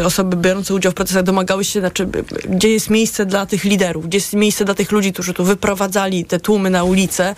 osoby 0.05 0.37
biorące 0.37 0.75
udział 0.75 0.93
w 0.93 0.95
procesach 0.95 1.23
domagały 1.23 1.65
się, 1.65 1.81
znaczy, 1.81 2.09
gdzie 2.49 2.69
jest 2.69 2.91
miejsce 2.91 3.27
dla 3.27 3.47
tych 3.47 3.65
liderów, 3.65 4.07
gdzie 4.07 4.19
jest 4.19 4.33
miejsce 4.33 4.65
dla 4.65 4.75
tych 4.75 4.93
ludzi, 4.93 5.12
którzy 5.12 5.35
tu 5.35 5.45
wyprowadzali 5.45 6.25
te 6.25 6.41
tłumy 6.41 6.71
na 6.71 6.85
ulicę 6.85 7.35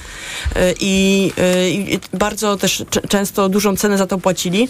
e, 0.57 0.75
i, 0.81 1.33
e, 1.39 1.71
i 1.71 1.99
bardzo 2.13 2.57
też 2.57 2.85
często 3.09 3.49
dużą 3.49 3.77
cenę 3.77 3.99
za 3.99 4.07
to 4.07 4.19
płacili. 4.19 4.69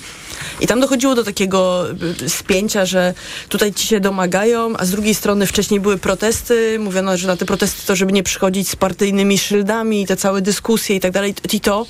I 0.60 0.66
tam 0.66 0.80
dochodziło 0.80 1.14
do 1.14 1.24
takiego 1.24 1.86
e, 2.24 2.28
spięcia, 2.28 2.86
że 2.86 3.14
tutaj 3.48 3.72
ci 3.72 3.86
się 3.86 4.00
domagają, 4.00 4.76
a 4.78 4.84
z 4.84 4.90
drugiej 4.90 5.14
strony 5.14 5.46
wcześniej 5.46 5.80
były 5.80 5.98
protesty, 5.98 6.78
mówiono, 6.78 7.16
że 7.16 7.26
na 7.26 7.36
te 7.36 7.46
protesty 7.46 7.86
to, 7.86 7.96
żeby 7.96 8.12
nie 8.12 8.22
przychodzić 8.22 8.68
z 8.68 8.76
partyjnymi 8.76 9.38
szyldami 9.38 10.02
i 10.02 10.06
te 10.06 10.16
całe 10.16 10.42
dyskusje 10.42 10.57
i 10.96 11.00
tak 11.00 11.12
dalej. 11.12 11.34
I 11.52 11.60
to, 11.60 11.86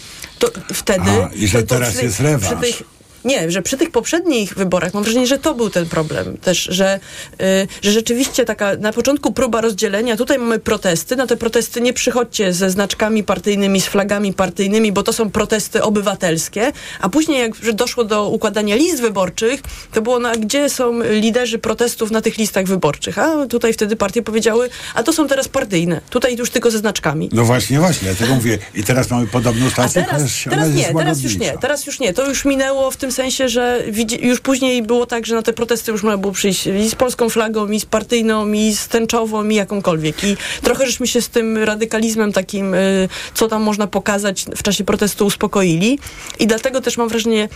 wtedy... 0.74 1.10
A, 1.10 1.30
i 1.34 1.48
że 1.48 1.62
teraz 1.62 2.02
jest 2.02 2.20
rewanż. 2.20 2.60
przy 2.62 2.72
tych- 2.72 2.97
nie, 3.24 3.50
że 3.50 3.62
przy 3.62 3.76
tych 3.76 3.90
poprzednich 3.90 4.54
wyborach 4.54 4.94
mam 4.94 5.02
wrażenie, 5.02 5.26
że 5.26 5.38
to 5.38 5.54
był 5.54 5.70
ten 5.70 5.86
problem 5.86 6.36
też, 6.36 6.68
że, 6.70 7.00
y, 7.40 7.68
że 7.82 7.92
rzeczywiście 7.92 8.44
taka 8.44 8.76
na 8.76 8.92
początku 8.92 9.32
próba 9.32 9.60
rozdzielenia, 9.60 10.16
tutaj 10.16 10.38
mamy 10.38 10.58
protesty, 10.58 11.16
na 11.16 11.26
te 11.26 11.36
protesty 11.36 11.80
nie 11.80 11.92
przychodźcie 11.92 12.52
ze 12.52 12.70
znaczkami 12.70 13.24
partyjnymi, 13.24 13.80
z 13.80 13.86
flagami 13.86 14.32
partyjnymi, 14.32 14.92
bo 14.92 15.02
to 15.02 15.12
są 15.12 15.30
protesty 15.30 15.82
obywatelskie, 15.82 16.72
a 17.00 17.08
później 17.08 17.40
jak 17.40 17.74
doszło 17.74 18.04
do 18.04 18.28
układania 18.28 18.76
list 18.76 19.00
wyborczych, 19.00 19.60
to 19.92 20.02
było 20.02 20.18
na 20.18 20.36
gdzie 20.36 20.70
są 20.70 21.02
liderzy 21.02 21.58
protestów 21.58 22.10
na 22.10 22.20
tych 22.20 22.38
listach 22.38 22.66
wyborczych, 22.66 23.18
a 23.18 23.46
tutaj 23.46 23.72
wtedy 23.72 23.96
partie 23.96 24.22
powiedziały, 24.22 24.70
a 24.94 25.02
to 25.02 25.12
są 25.12 25.28
teraz 25.28 25.48
partyjne, 25.48 26.00
tutaj 26.10 26.36
już 26.36 26.50
tylko 26.50 26.70
ze 26.70 26.78
znaczkami. 26.78 27.28
No 27.32 27.44
właśnie, 27.44 27.78
właśnie, 27.78 28.08
dlatego 28.08 28.34
mówię. 28.34 28.58
I 28.74 28.84
teraz 28.84 29.10
mamy 29.10 29.26
podobną 29.26 29.70
stację, 29.70 30.02
teraz, 30.02 30.22
teraz 30.44 30.68
jest 30.74 30.88
nie, 30.88 30.94
teraz 30.94 31.22
już 31.22 31.38
nie, 31.38 31.58
teraz 31.58 31.86
już 31.86 32.00
nie. 32.00 32.12
To 32.12 32.28
już 32.28 32.44
minęło 32.44 32.90
w 32.90 32.96
tym 32.96 33.07
sensie, 33.12 33.48
że 33.48 33.82
już 34.20 34.40
później 34.40 34.82
było 34.82 35.06
tak, 35.06 35.26
że 35.26 35.34
na 35.34 35.42
te 35.42 35.52
protesty 35.52 35.92
już 35.92 36.02
można 36.02 36.18
było 36.18 36.32
przyjść 36.32 36.66
i 36.66 36.90
z 36.90 36.94
polską 36.94 37.28
flagą, 37.28 37.68
i 37.68 37.80
z 37.80 37.84
partyjną, 37.84 38.52
i 38.52 38.74
z 38.74 38.88
tęczową, 38.88 39.48
i 39.48 39.54
jakąkolwiek. 39.54 40.24
I 40.24 40.36
trochę 40.62 40.86
żeśmy 40.86 41.06
się 41.06 41.22
z 41.22 41.28
tym 41.28 41.58
radykalizmem 41.58 42.32
takim, 42.32 42.74
y, 42.74 43.08
co 43.34 43.48
tam 43.48 43.62
można 43.62 43.86
pokazać 43.86 44.44
w 44.56 44.62
czasie 44.62 44.84
protestu 44.84 45.26
uspokoili. 45.26 45.98
I 46.38 46.46
dlatego 46.46 46.80
też 46.80 46.96
mam 46.96 47.08
wrażenie, 47.08 47.48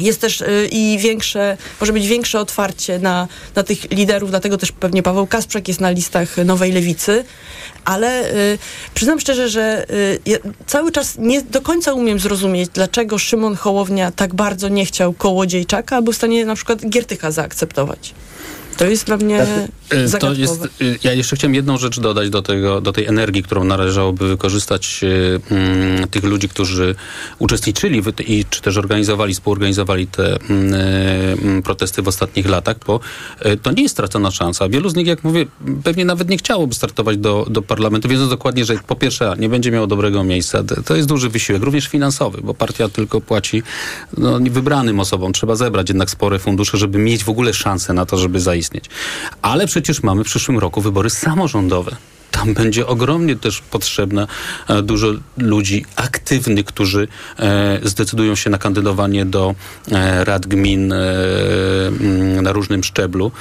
jest 0.00 0.20
też 0.20 0.40
y, 0.40 0.68
i 0.72 0.98
większe, 0.98 1.56
może 1.80 1.92
być 1.92 2.06
większe 2.06 2.40
otwarcie 2.40 2.98
na, 2.98 3.28
na 3.54 3.62
tych 3.62 3.90
liderów, 3.90 4.30
dlatego 4.30 4.58
też 4.58 4.72
pewnie 4.72 5.02
Paweł 5.02 5.26
Kasprzak 5.26 5.68
jest 5.68 5.80
na 5.80 5.90
listach 5.90 6.36
Nowej 6.44 6.72
Lewicy, 6.72 7.24
ale 7.86 8.34
y, 8.34 8.58
przyznam 8.94 9.20
szczerze, 9.20 9.48
że 9.48 9.86
y, 9.90 10.18
ja 10.26 10.38
cały 10.66 10.92
czas 10.92 11.18
nie 11.18 11.42
do 11.42 11.60
końca 11.60 11.92
umiem 11.92 12.18
zrozumieć, 12.18 12.70
dlaczego 12.74 13.18
Szymon 13.18 13.56
Hołownia 13.56 14.12
tak 14.12 14.34
bardzo 14.34 14.68
nie 14.68 14.86
chciał 14.86 15.12
Kołodziejczaka, 15.12 15.96
a 15.96 16.02
był 16.02 16.12
w 16.12 16.16
stanie 16.16 16.44
na 16.44 16.54
przykład 16.54 16.88
Giertycha 16.88 17.30
zaakceptować. 17.30 18.14
To 18.76 18.86
jest 18.86 19.06
dla 19.06 19.16
mnie 19.16 19.46
E, 19.90 20.02
To 20.02 20.08
zagadkowe. 20.08 20.40
jest, 20.40 20.64
e, 20.64 20.68
ja 21.04 21.12
jeszcze 21.12 21.36
chciałem 21.36 21.54
jedną 21.54 21.78
rzecz 21.78 22.00
dodać 22.00 22.30
do, 22.30 22.42
tego, 22.42 22.80
do 22.80 22.92
tej 22.92 23.06
energii, 23.06 23.42
którą 23.42 23.64
należałoby 23.64 24.28
wykorzystać 24.28 25.00
e, 25.04 25.54
mm, 25.54 26.08
tych 26.08 26.24
ludzi, 26.24 26.48
którzy 26.48 26.94
uczestniczyli 27.38 28.02
w, 28.02 28.12
i 28.20 28.44
czy 28.50 28.62
też 28.62 28.76
organizowali, 28.76 29.34
współorganizowali 29.34 30.06
te 30.06 30.36
mm, 30.50 30.74
mm, 31.42 31.62
protesty 31.62 32.02
w 32.02 32.08
ostatnich 32.08 32.48
latach, 32.48 32.76
bo 32.86 33.00
to 33.62 33.72
nie 33.72 33.82
jest 33.82 33.94
stracona 33.94 34.30
szansa. 34.30 34.68
Wielu 34.68 34.88
z 34.88 34.94
nich, 34.94 35.06
jak 35.06 35.24
mówię, 35.24 35.46
pewnie 35.84 36.04
nawet 36.04 36.28
nie 36.28 36.38
chciałoby 36.38 36.74
startować 36.74 37.16
do, 37.16 37.46
do 37.50 37.62
parlamentu, 37.62 38.08
wiedząc 38.08 38.30
dokładnie, 38.30 38.64
że 38.64 38.74
po 38.86 38.96
pierwsze 38.96 39.34
nie 39.38 39.48
będzie 39.48 39.70
miało 39.70 39.86
dobrego 39.86 40.24
miejsca. 40.24 40.62
To 40.84 40.96
jest 40.96 41.08
duży 41.08 41.28
wysiłek, 41.28 41.62
również 41.62 41.86
finansowy, 41.86 42.40
bo 42.42 42.54
partia 42.54 42.88
tylko 42.88 43.20
płaci 43.20 43.62
no, 44.18 44.38
wybranym 44.40 45.00
osobom. 45.00 45.32
Trzeba 45.32 45.56
zebrać 45.56 45.88
jednak 45.88 46.10
spore 46.10 46.38
fundusze, 46.38 46.78
żeby 46.78 46.98
mieć 46.98 47.24
w 47.24 47.28
ogóle 47.28 47.54
szansę 47.54 47.92
na 47.92 48.06
to, 48.06 48.18
żeby 48.18 48.40
zaistnieć. 48.40 48.65
Ale 49.42 49.66
przecież 49.66 50.02
mamy 50.02 50.24
w 50.24 50.26
przyszłym 50.26 50.58
roku 50.58 50.80
wybory 50.80 51.10
samorządowe. 51.10 51.96
Tam 52.36 52.54
będzie 52.54 52.86
ogromnie 52.86 53.36
też 53.36 53.60
potrzebne 53.60 54.26
e, 54.68 54.82
dużo 54.82 55.08
ludzi 55.38 55.84
aktywnych, 55.96 56.64
którzy 56.64 57.08
e, 57.38 57.80
zdecydują 57.82 58.34
się 58.34 58.50
na 58.50 58.58
kandydowanie 58.58 59.24
do 59.24 59.54
e, 59.92 60.24
rad 60.24 60.46
gmin 60.46 60.94
na 62.42 62.52
różnym 62.52 62.84
szczeblu 62.84 63.32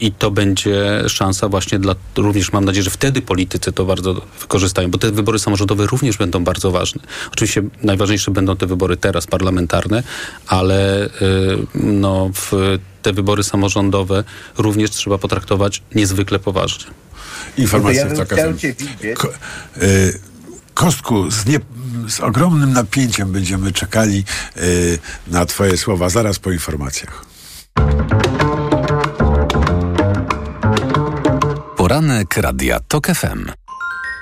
i 0.00 0.12
to 0.12 0.30
będzie 0.30 1.02
szansa 1.08 1.48
właśnie 1.48 1.78
dla, 1.78 1.94
również 2.16 2.52
mam 2.52 2.64
nadzieję, 2.64 2.82
że 2.82 2.90
wtedy 2.90 3.22
politycy 3.22 3.72
to 3.72 3.84
bardzo 3.84 4.22
wykorzystają, 4.40 4.90
bo 4.90 4.98
te 4.98 5.10
wybory 5.10 5.38
samorządowe 5.38 5.86
również 5.86 6.16
będą 6.16 6.44
bardzo 6.44 6.70
ważne. 6.70 7.02
Oczywiście 7.32 7.62
najważniejsze 7.82 8.30
będą 8.30 8.56
te 8.56 8.66
wybory 8.66 8.96
teraz 8.96 9.26
parlamentarne, 9.26 10.02
ale 10.46 11.08
no, 11.74 12.30
w 12.34 12.78
te 13.02 13.12
wybory 13.12 13.44
samorządowe 13.44 14.24
również 14.58 14.90
trzeba 14.90 15.18
potraktować 15.18 15.82
niezwykle 15.94 16.38
poważnie. 16.38 16.86
Informacja 17.56 18.02
Ja 18.02 18.06
bym 18.06 18.14
w 18.16 18.18
TOK 18.18 18.32
chciał 18.38 18.52
FM. 18.52 18.58
cię 18.58 18.72
widzieć. 18.74 19.18
Ko- 19.18 19.28
y, 19.82 20.18
Kostku, 20.74 21.30
z, 21.30 21.46
nie, 21.46 21.58
z 22.08 22.20
ogromnym 22.20 22.72
napięciem 22.72 23.32
będziemy 23.32 23.72
czekali 23.72 24.24
y, 24.56 24.98
na 25.26 25.46
Twoje 25.46 25.76
słowa 25.76 26.08
zaraz 26.08 26.38
po 26.38 26.50
informacjach. 26.52 27.24
Poranek 31.76 32.36
Radia 32.36 32.80
TOK 32.80 33.06
FM. 33.06 33.65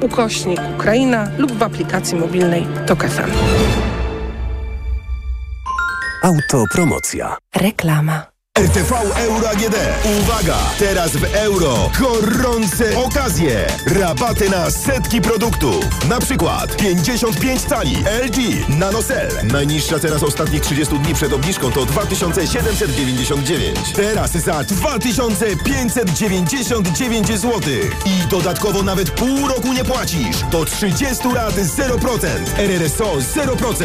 ukośnik 0.00 0.60
Ukraina 0.74 1.30
lub 1.38 1.52
w 1.52 1.62
aplikacji 1.62 2.18
mobilnej 2.18 2.66
Tok 2.86 3.04
FM. 3.04 3.30
Autopromocja. 6.22 7.36
Reklama. 7.56 8.37
RTV 8.58 8.92
Euro 9.16 9.48
AGD. 9.50 9.76
Uwaga! 10.20 10.56
Teraz 10.78 11.16
w 11.16 11.24
euro 11.34 11.90
gorące 12.00 12.98
okazje. 12.98 13.66
Rabaty 13.86 14.50
na 14.50 14.70
setki 14.70 15.20
produktów. 15.20 15.84
Na 16.08 16.20
przykład 16.20 16.76
55 16.76 17.62
cali 17.62 17.96
LG 18.24 18.36
NanoCell. 18.68 19.30
Najniższa 19.44 19.98
cena 19.98 20.18
z 20.18 20.22
ostatnich 20.22 20.62
30 20.62 20.98
dni 20.98 21.14
przed 21.14 21.32
obniżką 21.32 21.70
to 21.70 21.86
2799. 21.86 23.78
Teraz 23.96 24.30
za 24.30 24.64
2599 24.64 27.28
zł. 27.28 27.60
I 28.06 28.28
dodatkowo 28.30 28.82
nawet 28.82 29.10
pół 29.10 29.48
roku 29.48 29.72
nie 29.72 29.84
płacisz. 29.84 30.36
Do 30.50 30.64
30 30.64 31.28
lat 31.34 31.54
0%. 31.54 32.28
RRSO 32.58 33.16
0%. 33.16 33.84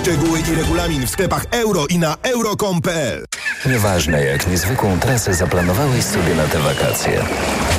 Szczegóły 0.00 0.40
i 0.40 0.54
regulamin 0.54 1.06
w 1.06 1.10
sklepach 1.10 1.44
euro 1.50 1.86
i 1.86 1.98
na 1.98 2.16
euro.com.pl. 2.22 3.24
Nieważne 3.66 4.13
jak 4.20 4.46
niezwykłą 4.46 4.98
trasę 5.00 5.34
zaplanowałeś 5.34 6.04
sobie 6.04 6.34
na 6.34 6.44
te 6.44 6.58
wakacje, 6.58 7.24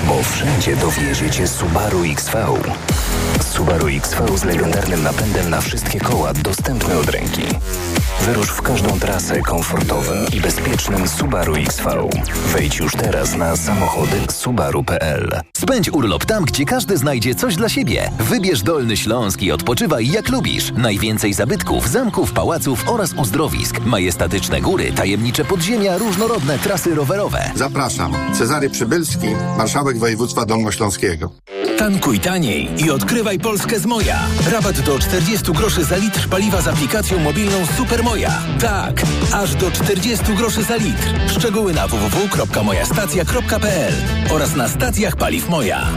bo 0.08 0.24
wszędzie 0.24 0.76
dowiezie 0.76 1.30
cię 1.30 1.48
Subaru 1.48 2.04
XV. 2.04 2.46
Subaru 3.54 3.88
XV 3.88 4.38
z 4.38 4.44
legendarnym 4.44 5.04
napędem 5.04 5.50
na 5.50 5.62
wszystkie 5.62 6.00
koła 6.00 6.34
dostępny 6.34 6.98
od 6.98 7.10
ręki. 7.10 7.44
Wyrusz 8.22 8.50
w 8.50 8.62
każdą 8.62 9.00
trasę 9.00 9.42
komfortowym 9.42 10.26
i 10.34 10.42
bezpiecznym 10.42 11.08
Subaru 11.08 11.56
XV. 11.56 11.90
Wejdź 12.54 12.78
już 12.78 12.94
teraz 12.94 13.36
na 13.36 13.56
samochody 13.56 14.18
subaru.pl. 14.32 15.42
Spędź 15.58 15.90
urlop 15.90 16.26
tam, 16.26 16.46
gdzie 16.46 16.66
każdy 16.66 16.98
znajdzie 16.98 17.36
coś 17.36 17.56
dla 17.56 17.70
siebie. 17.70 18.12
Wybierz 18.20 18.62
Dolny 18.62 18.98
Śląsk 18.98 19.42
i 19.42 19.52
odpoczywaj 19.52 20.08
jak 20.08 20.30
lubisz. 20.30 20.72
Najwięcej 20.78 21.34
zabytków, 21.34 21.90
zamków, 21.90 22.32
pałaców 22.32 22.90
oraz 22.90 23.14
uzdrowisk. 23.14 23.80
Majestatyczne 23.86 24.62
góry, 24.62 24.92
tajemnicze 24.92 25.46
podziemia, 25.46 25.98
różnorodne 25.98 26.25
różnorodne 26.28 26.60
trasy 26.60 26.96
rowerowe. 26.96 27.52
Zapraszam. 27.56 28.14
Cezary 28.34 28.70
Przybylski, 28.70 29.28
marszałek 29.58 29.98
województwa 29.98 30.46
dolnośląskiego. 30.46 31.32
Tankuj 31.78 32.20
taniej 32.20 32.86
i 32.86 32.92
odkrywaj 32.92 33.40
Polskę 33.40 33.80
z 33.80 33.86
Moja. 33.86 34.20
Rabat 34.52 34.82
do 34.82 35.00
40 35.00 35.52
groszy 35.52 35.84
za 35.84 35.98
litr 35.98 36.30
paliwa 36.30 36.62
z 36.62 36.68
aplikacją 36.68 37.20
mobilną 37.20 37.66
Super 37.78 38.04
Moja. 38.04 38.42
Tak, 38.62 39.02
aż 39.34 39.56
do 39.56 39.72
40 39.72 40.34
groszy 40.34 40.64
za 40.64 40.76
litr. 40.76 41.08
Szczegóły 41.40 41.74
na 41.74 41.88
www.mojastacja.pl 41.88 43.94
oraz 44.32 44.56
na 44.56 44.68
stacjach 44.68 45.16
paliw 45.16 45.50
Moja. 45.50 45.88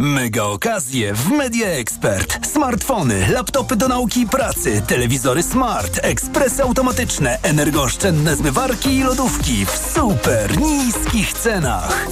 Mega 0.00 0.44
okazje 0.44 1.14
w 1.14 1.30
Media 1.30 1.68
Expert. 1.68 2.46
Smartfony, 2.46 3.28
laptopy 3.32 3.76
do 3.76 3.88
nauki 3.88 4.20
i 4.20 4.26
pracy, 4.26 4.82
telewizory 4.86 5.42
smart, 5.42 6.00
ekspresy 6.02 6.62
automatyczne, 6.62 7.38
energooszczędne 7.42 8.36
zmywarki 8.36 8.96
i 8.96 9.02
lodówki 9.02 9.66
w 9.66 9.92
super 9.94 10.58
niskich 10.60 11.32
cenach. 11.32 12.06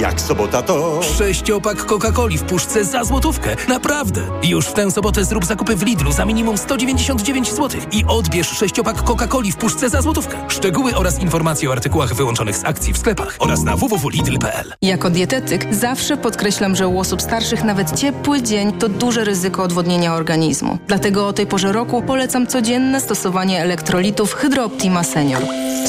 Jak 0.00 0.20
sobota 0.20 0.62
to... 0.62 1.00
Sześciopak 1.02 1.86
Coca-Coli 1.86 2.38
w 2.38 2.42
puszce 2.42 2.84
za 2.84 3.04
złotówkę. 3.04 3.56
Naprawdę. 3.68 4.20
Już 4.42 4.66
w 4.66 4.72
tę 4.72 4.90
sobotę 4.90 5.24
zrób 5.24 5.44
zakupy 5.44 5.76
w 5.76 5.82
Lidlu 5.82 6.12
za 6.12 6.24
minimum 6.24 6.58
199 6.58 7.52
zł 7.52 7.80
i 7.92 8.04
odbierz 8.08 8.48
sześciopak 8.48 9.02
Coca-Coli 9.02 9.52
w 9.52 9.56
puszce 9.56 9.90
za 9.90 10.02
złotówkę. 10.02 10.36
Szczegóły 10.48 10.96
oraz 10.96 11.18
informacje 11.20 11.68
o 11.68 11.72
artykułach 11.72 12.14
wyłączonych 12.14 12.56
z 12.56 12.64
akcji 12.64 12.92
w 12.92 12.98
sklepach 12.98 13.36
oraz 13.38 13.62
na 13.62 13.76
www.lidl.pl. 13.76 14.72
Jako 14.82 15.10
dietetyk 15.10 15.74
zawsze 15.74 16.16
podkreślam, 16.16 16.76
że 16.76 16.88
u 16.88 17.00
osób 17.00 17.22
starszych 17.22 17.64
nawet 17.64 18.00
ciepły 18.00 18.42
dzień 18.42 18.72
to 18.72 18.88
duże 18.88 19.24
ryzyko 19.24 19.62
odwodnienia 19.62 20.14
organizmu. 20.14 20.78
Dlatego 20.86 21.26
o 21.28 21.32
tej 21.32 21.46
porze 21.46 21.72
roku 21.72 22.02
polecam 22.02 22.46
codzienne 22.46 23.00
stosowanie 23.00 23.62
elektrolitów 23.62 24.34
Hydrooptima 24.34 25.04
Senior. 25.04 25.42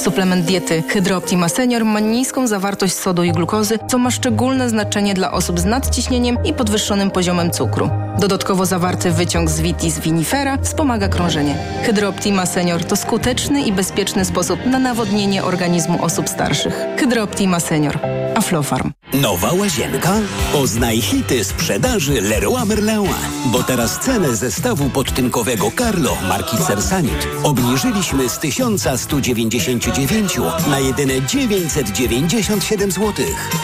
Suplement 0.03 0.45
diety 0.45 0.83
Hydrooptima 0.87 1.49
Senior 1.49 1.85
ma 1.85 1.99
niską 1.99 2.47
zawartość 2.47 2.93
sodu 2.93 3.23
i 3.23 3.31
glukozy, 3.31 3.78
co 3.87 3.97
ma 3.97 4.11
szczególne 4.11 4.69
znaczenie 4.69 5.13
dla 5.13 5.31
osób 5.31 5.59
z 5.59 5.65
nadciśnieniem 5.65 6.37
i 6.43 6.53
podwyższonym 6.53 7.11
poziomem 7.11 7.51
cukru. 7.51 7.89
Dodatkowo 8.19 8.65
zawarty 8.65 9.11
wyciąg 9.11 9.49
z 9.49 9.61
vitis 9.61 9.99
vinifera 9.99 10.57
wspomaga 10.57 11.07
krążenie. 11.07 11.55
Hydrooptima 11.83 12.45
Senior 12.45 12.83
to 12.85 12.95
skuteczny 12.95 13.61
i 13.61 13.71
bezpieczny 13.71 14.25
sposób 14.25 14.65
na 14.65 14.79
nawodnienie 14.79 15.43
organizmu 15.43 16.03
osób 16.03 16.29
starszych. 16.29 16.85
Hydrooptima 16.97 17.59
Senior. 17.59 17.99
Aflofarm. 18.35 18.91
Nowa 19.13 19.53
łazienka? 19.53 20.13
Poznaj 20.53 21.01
hity 21.01 21.43
sprzedaży 21.43 22.21
Leroy 22.21 22.65
Merlin. 22.65 23.09
Bo 23.45 23.63
teraz 23.63 23.99
cenę 23.99 24.35
zestawu 24.35 24.89
podtynkowego 24.89 25.71
Carlo 25.77 26.17
marki 26.27 26.57
Cersanit 26.57 27.27
obniżyliśmy 27.43 28.29
z 28.29 28.39
1199 28.39 30.37
na 30.67 30.79
jedyne 30.79 31.21
997 31.27 32.91
zł. 32.91 33.13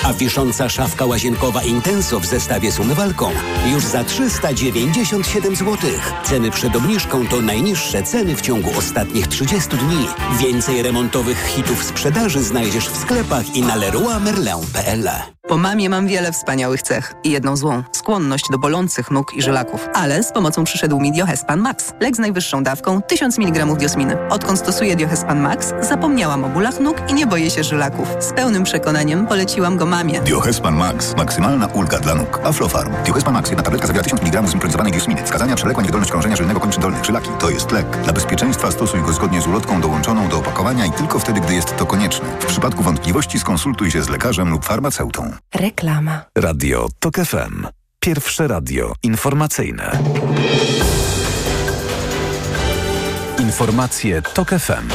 A 0.06 0.14
wisząca 0.14 0.70
szafka 0.70 1.06
łazienkowa 1.06 1.64
Intenso 1.64 2.20
w 2.20 2.26
zestawie 2.26 2.72
z 2.72 2.80
umywalką 2.80 3.32
już 3.74 3.86
za 3.86 4.04
397 4.04 5.56
zł. 5.56 5.78
Ceny 6.24 6.52
przed 6.52 6.76
obniżką 6.76 7.28
to 7.28 7.42
najniższe 7.42 8.04
ceny 8.04 8.36
w 8.36 8.42
ciągu 8.42 8.70
ostatnich 8.78 9.28
30 9.28 9.70
dni. 9.70 10.08
Więcej 10.40 10.82
remontowych 10.82 11.46
hitów 11.46 11.84
sprzedaży 11.84 12.44
znajdziesz 12.44 12.90
w 12.90 12.98
sklepach 12.98 13.56
i 13.56 13.62
na 13.62 13.76
leroymerlin.pl. 13.76 15.10
Po 15.48 15.58
mamie 15.58 15.90
mam 15.90 16.08
wiele 16.08 16.32
wspaniałych 16.32 16.82
cech 16.82 17.14
i 17.24 17.32
jedną 17.32 17.58
złą– 17.58 17.84
skłonność 17.92 18.46
do 18.52 18.58
bolących 18.58 19.12
nóg 19.12 19.34
i 19.34 19.42
żylaków. 19.42 19.88
Ale 19.94 20.24
z 20.24 20.32
pomocą 20.32 20.64
przyszedł 20.64 21.00
mi 21.00 21.12
Diohespan 21.12 21.60
Max. 21.60 21.94
Lek 22.00 22.16
z 22.16 22.20
najwyższą 22.20 22.64
dawką 22.64 23.02
1000 23.02 23.38
mg 23.40 23.66
diosminy. 23.66 24.18
Odkąd 24.30 24.60
stosuję 24.60 24.96
Diohespan 24.96 25.40
Max, 25.40 25.74
zapomniałam 25.82 26.44
o 26.44 26.50
bólach 26.50 26.80
nóg 26.80 26.98
i 27.10 27.14
nie 27.14 27.28
boję 27.28 27.50
się 27.50 27.64
żylaków. 27.64 28.08
Z 28.20 28.34
pełnym 28.34 28.64
przekonaniem 28.64 29.28
poleciłam 29.28 29.78
go 29.78 29.86
mamie. 29.96 30.22
Diohespan 30.22 30.76
Max. 30.76 31.16
Maksymalna 31.18 31.68
ulga 31.68 32.00
dla 32.00 32.16
nóg. 32.16 32.40
Aflofarm. 32.44 32.94
Diohespan 33.06 33.34
Max. 33.34 33.50
Jedna 33.50 33.64
tabletka 33.64 33.88
zawiera 33.88 34.04
1000 34.04 34.22
mg 34.22 34.48
zimpronizowanej 34.48 34.92
diosminy. 34.92 35.24
Wskazania 35.24 35.56
przewlekła 35.56 35.84
niewydolność 35.84 36.12
krążenia 36.12 36.36
żylnego 36.36 36.60
kończyn 36.60 36.82
dolnych. 36.82 37.06
Żylaki. 37.06 37.30
To 37.40 37.50
jest 37.50 37.72
lek. 37.72 38.02
Dla 38.04 38.14
bezpieczeństwa 38.14 38.72
stosuj 38.72 39.02
go 39.02 39.14
zgodnie 39.14 39.42
z 39.42 39.48
ulotką 39.48 39.82
dołączoną 39.82 40.30
do 40.30 40.38
opakowania 40.38 40.86
i 40.86 40.92
tylko 40.92 41.20
wtedy, 41.20 41.42
gdy 41.42 41.54
jest 41.54 41.78
to 41.78 41.86
konieczne. 41.86 42.26
W 42.40 42.46
przypadku 42.46 42.84
wątpliwości 42.84 43.40
skonsultuj 43.40 43.92
się 43.92 44.04
z 44.04 44.10
lekarzem 44.10 44.50
lub 44.50 44.66
farmaceutą. 44.66 45.32
Reklama. 45.56 46.22
Radio 46.38 46.88
TOK 47.00 47.16
FM. 47.16 47.68
Pierwsze 48.00 48.48
radio 48.48 48.94
informacyjne. 49.04 50.00
Informacje 53.40 54.22
TOK 54.22 54.50
FM. 54.50 54.88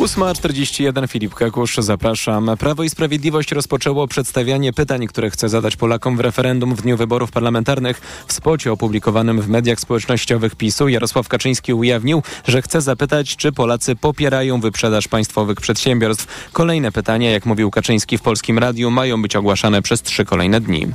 8.41 0.00 1.08
Filip 1.08 1.34
Kakusz, 1.34 1.76
zapraszam. 1.76 2.50
Prawo 2.58 2.82
i 2.82 2.90
Sprawiedliwość 2.90 3.52
rozpoczęło 3.52 4.08
przedstawianie 4.08 4.72
pytań, 4.72 5.06
które 5.06 5.30
chce 5.30 5.48
zadać 5.48 5.76
Polakom 5.76 6.16
w 6.16 6.20
referendum 6.20 6.74
w 6.74 6.82
dniu 6.82 6.96
wyborów 6.96 7.30
parlamentarnych. 7.30 8.00
W 8.26 8.32
spocie 8.32 8.72
opublikowanym 8.72 9.40
w 9.40 9.48
mediach 9.48 9.80
społecznościowych 9.80 10.56
PiSu 10.56 10.88
Jarosław 10.88 11.28
Kaczyński 11.28 11.74
ujawnił, 11.74 12.22
że 12.48 12.62
chce 12.62 12.80
zapytać, 12.80 13.36
czy 13.36 13.52
Polacy 13.52 13.96
popierają 13.96 14.60
wyprzedaż 14.60 15.08
państwowych 15.08 15.60
przedsiębiorstw. 15.60 16.50
Kolejne 16.52 16.92
pytania, 16.92 17.30
jak 17.30 17.46
mówił 17.46 17.70
Kaczyński 17.70 18.18
w 18.18 18.22
Polskim 18.22 18.58
Radiu, 18.58 18.90
mają 18.90 19.22
być 19.22 19.36
ogłaszane 19.36 19.82
przez 19.82 20.02
trzy 20.02 20.24
kolejne 20.24 20.60
dni. 20.60 20.86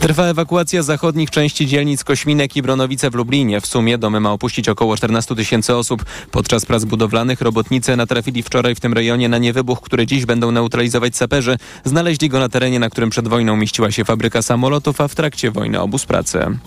Trwa 0.00 0.24
ewakuacja 0.24 0.82
zachodnich 0.82 1.30
części 1.30 1.66
dzielnic 1.66 2.04
Kośminek 2.04 2.56
i 2.56 2.62
Bronowice 2.62 3.10
w 3.10 3.14
Lublinie. 3.14 3.60
W 3.60 3.66
sumie 3.66 3.98
domy 3.98 4.20
ma 4.20 4.32
opuścić 4.32 4.68
około 4.68 4.96
14 4.96 5.34
tysięcy 5.34 5.76
osób. 5.76 6.04
Podczas 6.30 6.66
prac 6.66 6.84
budowlanych 6.84 7.40
robotnicy 7.40 7.96
natrafili 7.96 8.33
wczoraj 8.42 8.74
w 8.74 8.80
tym 8.80 8.92
rejonie 8.92 9.28
na 9.28 9.38
niewybuch, 9.38 9.80
który 9.80 10.06
dziś 10.06 10.26
będą 10.26 10.50
neutralizować 10.50 11.16
saperzy. 11.16 11.56
Znaleźli 11.84 12.28
go 12.28 12.38
na 12.38 12.48
terenie, 12.48 12.78
na 12.78 12.90
którym 12.90 13.10
przed 13.10 13.28
wojną 13.28 13.56
mieściła 13.56 13.90
się 13.90 14.04
fabryka 14.04 14.42
samolotów, 14.42 15.00
a 15.00 15.08
w 15.08 15.14
trakcie 15.14 15.50
wojny 15.50 15.80
obóz 15.80 16.06
pracy. 16.06 16.58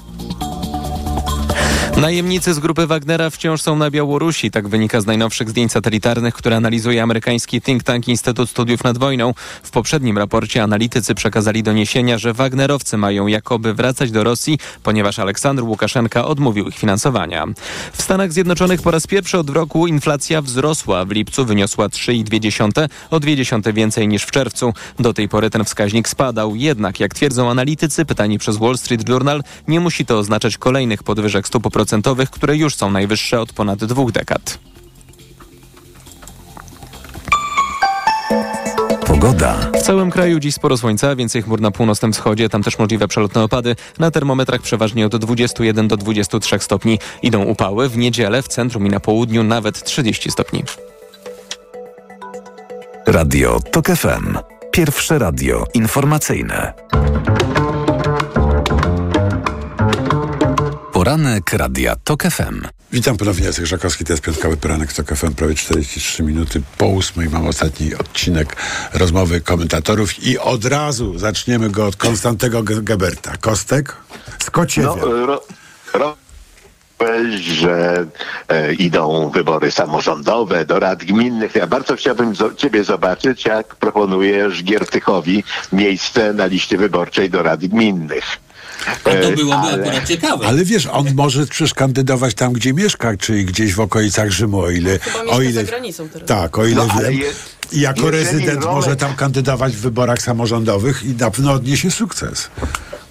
Najemnicy 1.98 2.54
z 2.54 2.60
grupy 2.60 2.88
Wagnera 2.88 3.30
wciąż 3.30 3.62
są 3.62 3.76
na 3.76 3.92
Białorusi. 3.92 4.52
Tak 4.52 4.68
wynika 4.68 5.02
z 5.02 5.06
najnowszych 5.06 5.50
zdjęć 5.50 5.72
satelitarnych, 5.72 6.34
które 6.34 6.56
analizuje 6.56 7.04
amerykański 7.04 7.62
think 7.62 7.84
tank 7.84 8.08
Instytut 8.08 8.50
Studiów 8.50 8.84
nad 8.84 8.98
Wojną. 8.98 9.34
W 9.64 9.72
poprzednim 9.72 10.18
raporcie 10.18 10.64
analitycy 10.64 11.16
przekazali 11.16 11.64
doniesienia, 11.64 12.18
że 12.18 12.34
Wagnerowcy 12.34 12.98
mają 12.98 13.28
jakoby 13.28 13.74
wracać 13.74 14.12
do 14.12 14.24
Rosji, 14.24 14.60
ponieważ 14.84 15.20
Aleksander 15.20 15.66
Łukaszenka 15.66 16.26
odmówił 16.26 16.68
ich 16.68 16.78
finansowania. 16.78 17.46
W 17.94 18.02
Stanach 18.02 18.34
Zjednoczonych 18.34 18.82
po 18.82 18.92
raz 18.92 19.08
pierwszy 19.08 19.38
od 19.38 19.50
roku 19.50 19.88
inflacja 19.88 20.42
wzrosła. 20.42 21.06
W 21.06 21.12
lipcu 21.12 21.46
wyniosła 21.46 21.88
3,2, 21.88 22.90
o 23.12 23.20
2 23.20 23.72
więcej 23.74 24.08
niż 24.08 24.24
w 24.24 24.32
czerwcu. 24.32 24.74
Do 25.00 25.14
tej 25.14 25.30
pory 25.30 25.50
ten 25.50 25.66
wskaźnik 25.66 26.10
spadał. 26.10 26.56
Jednak, 26.56 27.00
jak 27.00 27.14
twierdzą 27.14 27.50
analitycy, 27.50 28.06
pytani 28.06 28.38
przez 28.38 28.58
Wall 28.58 28.78
Street 28.78 29.10
Journal, 29.10 29.44
nie 29.68 29.80
musi 29.80 30.06
to 30.06 30.18
oznaczać 30.18 30.58
kolejnych 30.58 31.04
podwyżek 31.04 31.48
stóp 31.48 31.64
procentowych 31.64 31.87
procentowych, 31.88 32.30
które 32.30 32.58
już 32.58 32.76
są 32.76 32.92
najwyższe 32.92 33.42
od 33.42 33.54
ponad 33.54 33.86
dwóch 33.86 34.12
dekad. 34.12 34.60
Pogoda. 39.06 39.56
W 39.74 39.82
całym 39.82 40.12
kraju 40.12 40.40
dziś 40.40 40.56
sporo 40.56 40.78
słońca, 40.78 41.16
więcej 41.16 41.42
chmur 41.42 41.62
na 41.62 41.72
północnym 41.72 42.14
wschodzie, 42.14 42.50
tam 42.50 42.64
też 42.64 42.80
możliwe 42.80 43.08
przelotne 43.08 43.44
opady. 43.44 43.76
Na 44.00 44.12
termometrach 44.12 44.62
przeważnie 44.62 45.06
od 45.06 45.16
21 45.16 45.88
do 45.88 45.98
23 45.98 46.60
stopni. 46.60 47.00
Idą 47.22 47.44
upały, 47.44 47.90
w 47.90 47.98
niedzielę 47.98 48.42
w 48.42 48.48
centrum 48.48 48.88
i 48.88 48.90
na 48.90 49.00
południu 49.00 49.44
nawet 49.44 49.84
30 49.84 50.32
stopni. 50.32 50.64
Radio 53.06 53.60
TOK 53.72 53.88
FM. 53.88 54.38
Pierwsze 54.72 55.20
radio 55.20 55.66
informacyjne. 55.74 56.74
Poranek 61.08 61.54
Radia 61.54 61.96
TOK 62.04 62.24
FM. 62.24 62.62
Witam 62.92 63.18
ponownie, 63.18 63.46
Jacek 63.46 63.66
Żakowski, 63.66 64.06
to 64.06 64.14
jest 64.14 64.24
piątkowy 64.24 64.58
poranek 64.58 64.94
TOK 64.94 65.08
FM, 65.16 65.34
prawie 65.34 65.56
43 65.56 66.24
minuty 66.24 66.62
po 66.78 66.88
ósmej. 66.88 67.30
Mam 67.30 67.48
ostatni 67.48 67.96
odcinek 67.96 68.56
rozmowy 68.94 69.42
komentatorów 69.42 70.24
i 70.24 70.40
od 70.40 70.66
razu 70.66 71.20
zaczniemy 71.20 71.70
go 71.70 71.86
od 71.86 71.96
Konstantego 71.96 72.64
Geberta. 72.64 73.38
Kostek? 73.38 73.96
Z 74.40 74.50
Kociewia. 74.50 74.96
No, 74.96 75.26
ro, 75.26 75.42
ro, 75.94 76.16
że 77.40 78.06
e, 78.48 78.74
idą 78.74 79.30
wybory 79.30 79.72
samorządowe 79.72 80.66
do 80.66 80.80
rad 80.80 81.04
gminnych. 81.04 81.56
Ja 81.56 81.68
bardzo 81.68 81.96
chciałbym 81.96 82.34
zo- 82.34 82.56
ciebie 82.56 82.84
zobaczyć, 82.84 83.46
jak 83.46 83.76
proponujesz 83.76 84.64
Giertychowi 84.64 85.44
miejsce 85.72 86.34
na 86.34 86.46
liście 86.46 86.78
wyborczej 86.78 87.30
do 87.30 87.44
rad 87.44 87.60
gminnych. 87.60 88.47
A 89.04 89.10
to 89.10 89.12
E, 89.28 89.32
byłoby 89.36 89.56
ale- 89.68 89.84
akurat 89.84 90.08
ciekawe. 90.08 90.48
Ale 90.48 90.66
wiesz, 90.66 90.86
on 90.92 91.14
może 91.16 91.48
przecież 91.48 91.74
kandydować 91.74 92.34
tam, 92.34 92.54
gdzie 92.54 92.74
mieszka, 92.74 93.18
czyli 93.18 93.46
gdzieś 93.46 93.74
w 93.74 93.80
okolicach 93.80 94.30
Rzymu, 94.32 94.60
o 94.60 94.70
ile... 94.70 95.00
Chyba 95.00 95.20
o 95.34 95.42
ile 95.42 95.52
za 95.54 95.64
granicą 95.64 96.10
teraz. 96.10 96.28
Tak, 96.28 96.58
o 96.58 96.66
ile 96.66 96.76
No, 96.88 97.02
wiem. 97.02 97.14
je- 97.14 97.32
I 97.72 97.80
jako 97.82 98.12
rezydent 98.12 98.62
rolę- 98.64 98.72
może 98.76 98.96
tam 98.96 99.16
kandydować 99.16 99.74
w 99.76 99.80
wyborach 99.80 100.22
samorządowych 100.22 101.04
i 101.04 101.10
na 101.10 101.32
pewno 101.32 101.52
odniesie 101.54 101.92
sukces. 101.92 102.50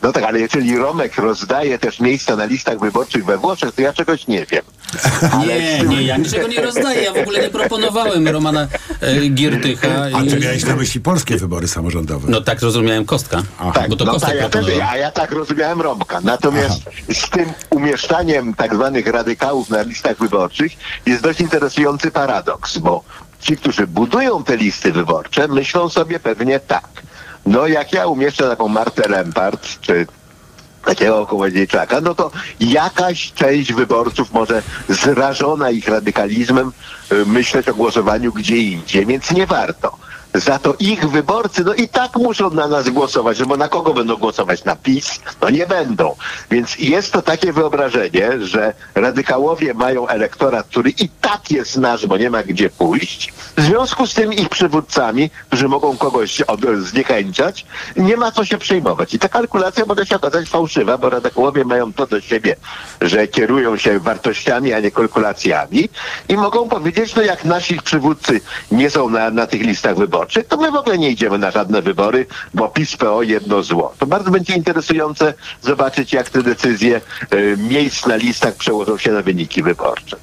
No 0.02 0.12
tak, 0.12 0.24
ale 0.24 0.40
jeżeli 0.40 0.76
Romek 0.78 1.16
rozdaje 1.16 1.78
też 1.78 2.00
miejsca 2.00 2.36
na 2.36 2.44
listach 2.44 2.78
wyborczych 2.80 3.24
we 3.24 3.38
Włoszech, 3.38 3.72
to 3.74 3.82
ja 3.82 3.92
czegoś 3.92 4.26
nie 4.26 4.46
wiem. 4.46 4.62
Nie, 5.46 5.84
nie, 5.88 6.02
ja 6.02 6.16
niczego 6.16 6.48
nie 6.48 6.60
rozdaję. 6.62 7.02
Ja 7.02 7.12
w 7.12 7.16
ogóle 7.18 7.40
nie 7.42 7.50
proponowałem 7.50 8.28
Romana 8.28 8.68
e, 9.00 9.28
Giertycha. 9.28 9.88
A 10.02 10.08
i- 10.22 10.40
miałeś 10.40 10.64
na 10.64 10.76
myśli 10.76 11.00
polskie 11.00 11.36
wybory 11.36 11.68
samorządowe? 11.68 12.28
No 12.30 12.40
tak 12.40 12.60
rozumiałem 12.62 13.04
Kostka. 13.04 13.42
Tak, 13.74 13.90
Bo 13.90 13.96
to 13.96 14.04
no 14.04 14.12
Kostek 14.12 14.30
tak, 14.30 14.40
ja, 14.40 14.48
też, 14.48 14.66
ja 14.98 15.10
tak 15.10 15.30
rozumiałem 15.32 15.80
Romka. 15.80 16.20
Natomiast 16.20 16.80
z 17.12 17.30
tym 17.30 17.52
umieszczaniem 17.70 18.54
tak 18.54 18.74
zwanych 18.74 19.06
radykałów 19.06 19.70
na 19.70 19.82
listach 19.82 20.18
wyborczych 20.18 20.72
jest 21.06 21.22
dość 21.22 21.40
interesujący 21.40 22.10
paradoks, 22.10 22.78
bo 22.78 23.04
ci, 23.40 23.56
którzy 23.56 23.86
budują 23.86 24.44
te 24.44 24.56
listy 24.56 24.92
wyborcze, 24.92 25.48
myślą 25.48 25.88
sobie 25.88 26.20
pewnie 26.20 26.60
tak. 26.60 26.88
No 27.46 27.66
jak 27.66 27.92
ja 27.92 28.06
umieszczę 28.06 28.48
taką 28.48 28.68
Martę 28.68 29.08
Lempart, 29.08 29.80
czy 29.80 30.06
takiego 30.84 31.26
kołodziejczaka, 31.26 32.00
no 32.00 32.14
to 32.14 32.30
jakaś 32.60 33.32
część 33.32 33.72
wyborców 33.72 34.32
może 34.32 34.62
zrażona 34.88 35.70
ich 35.70 35.88
radykalizmem 35.88 36.72
y, 37.12 37.26
myśleć 37.26 37.68
o 37.68 37.74
głosowaniu 37.74 38.32
gdzie 38.32 38.56
indziej, 38.56 39.06
więc 39.06 39.30
nie 39.30 39.46
warto. 39.46 39.96
Za 40.36 40.58
to 40.58 40.74
ich 40.78 41.08
wyborcy, 41.08 41.64
no 41.64 41.74
i 41.74 41.88
tak 41.88 42.16
muszą 42.16 42.50
na 42.50 42.68
nas 42.68 42.88
głosować, 42.88 43.40
no 43.40 43.46
bo 43.46 43.56
na 43.56 43.68
kogo 43.68 43.94
będą 43.94 44.16
głosować? 44.16 44.64
Na 44.64 44.76
PiS? 44.76 45.20
No 45.42 45.50
nie 45.50 45.66
będą. 45.66 46.16
Więc 46.50 46.78
jest 46.78 47.12
to 47.12 47.22
takie 47.22 47.52
wyobrażenie, 47.52 48.30
że 48.40 48.74
radykałowie 48.94 49.74
mają 49.74 50.08
elektorat, 50.08 50.66
który 50.66 50.90
i 50.90 51.08
tak 51.08 51.50
jest 51.50 51.76
nasz, 51.76 52.06
bo 52.06 52.16
nie 52.16 52.30
ma 52.30 52.42
gdzie 52.42 52.70
pójść. 52.70 53.32
W 53.56 53.62
związku 53.62 54.06
z 54.06 54.14
tym 54.14 54.32
ich 54.32 54.48
przywódcami, 54.48 55.30
którzy 55.48 55.68
mogą 55.68 55.96
kogoś 55.96 56.40
od, 56.40 56.60
zniechęciać, 56.78 57.66
nie 57.96 58.16
ma 58.16 58.32
co 58.32 58.44
się 58.44 58.58
przejmować. 58.58 59.14
I 59.14 59.18
ta 59.18 59.28
kalkulacja 59.28 59.84
może 59.84 60.06
się 60.06 60.16
okazać 60.16 60.48
fałszywa, 60.48 60.98
bo 60.98 61.10
radykałowie 61.10 61.64
mają 61.64 61.92
to 61.92 62.06
do 62.06 62.20
siebie, 62.20 62.56
że 63.00 63.28
kierują 63.28 63.76
się 63.76 63.98
wartościami, 63.98 64.72
a 64.72 64.80
nie 64.80 64.90
kalkulacjami 64.90 65.88
i 66.28 66.36
mogą 66.36 66.68
powiedzieć, 66.68 67.14
no 67.14 67.22
jak 67.22 67.44
nasi 67.44 67.80
przywódcy 67.80 68.40
nie 68.70 68.90
są 68.90 69.08
na, 69.08 69.30
na 69.30 69.46
tych 69.46 69.60
listach 69.62 69.96
wyborczych, 69.96 70.25
to 70.48 70.56
my 70.56 70.70
w 70.70 70.74
ogóle 70.74 70.98
nie 70.98 71.10
idziemy 71.10 71.38
na 71.38 71.50
żadne 71.50 71.82
wybory, 71.82 72.26
bo 72.54 72.68
PiS-PO 72.68 73.22
jedno 73.22 73.62
zło. 73.62 73.94
To 73.98 74.06
bardzo 74.06 74.30
będzie 74.30 74.54
interesujące 74.54 75.34
zobaczyć, 75.62 76.12
jak 76.12 76.30
te 76.30 76.42
decyzje 76.42 77.00
y, 77.34 77.56
miejsc 77.58 78.06
na 78.06 78.16
listach 78.16 78.54
przełożą 78.54 78.98
się 78.98 79.12
na 79.12 79.22
wyniki 79.22 79.62
wyborcze. 79.62 80.16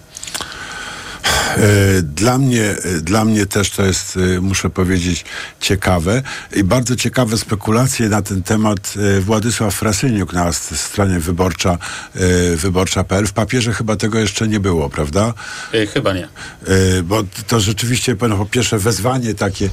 E, 1.58 2.02
Dla 2.02 2.38
mnie, 2.38 2.64
e, 2.64 3.02
dla 3.02 3.26
mnie 3.26 3.46
też 3.46 3.70
to 3.70 3.86
jest, 3.86 4.18
e, 4.18 4.42
muszę 4.42 4.70
powiedzieć, 4.70 5.26
ciekawe 5.60 6.22
i 6.56 6.64
bardzo 6.64 6.96
ciekawe 6.96 7.38
spekulacje 7.38 8.10
na 8.10 8.22
ten 8.22 8.44
temat 8.44 8.94
Władysław 9.22 9.76
Frasyniuk 9.76 10.34
na 10.34 10.54
stronie 10.54 11.20
wyborcza, 11.20 11.78
wyborcza.pl. 12.56 13.28
W 13.28 13.34
papierze 13.34 13.74
chyba 13.74 13.96
tego 13.96 14.20
jeszcze 14.20 14.48
nie 14.48 14.60
było, 14.60 14.90
prawda? 14.90 15.34
Chyba 15.94 16.14
nie. 16.14 16.28
Bo 17.04 17.24
to 17.48 17.60
rzeczywiście, 17.60 18.16
no, 18.30 18.38
po 18.38 18.46
pierwsze, 18.46 18.80
wezwanie 18.80 19.36
takie 19.36 19.70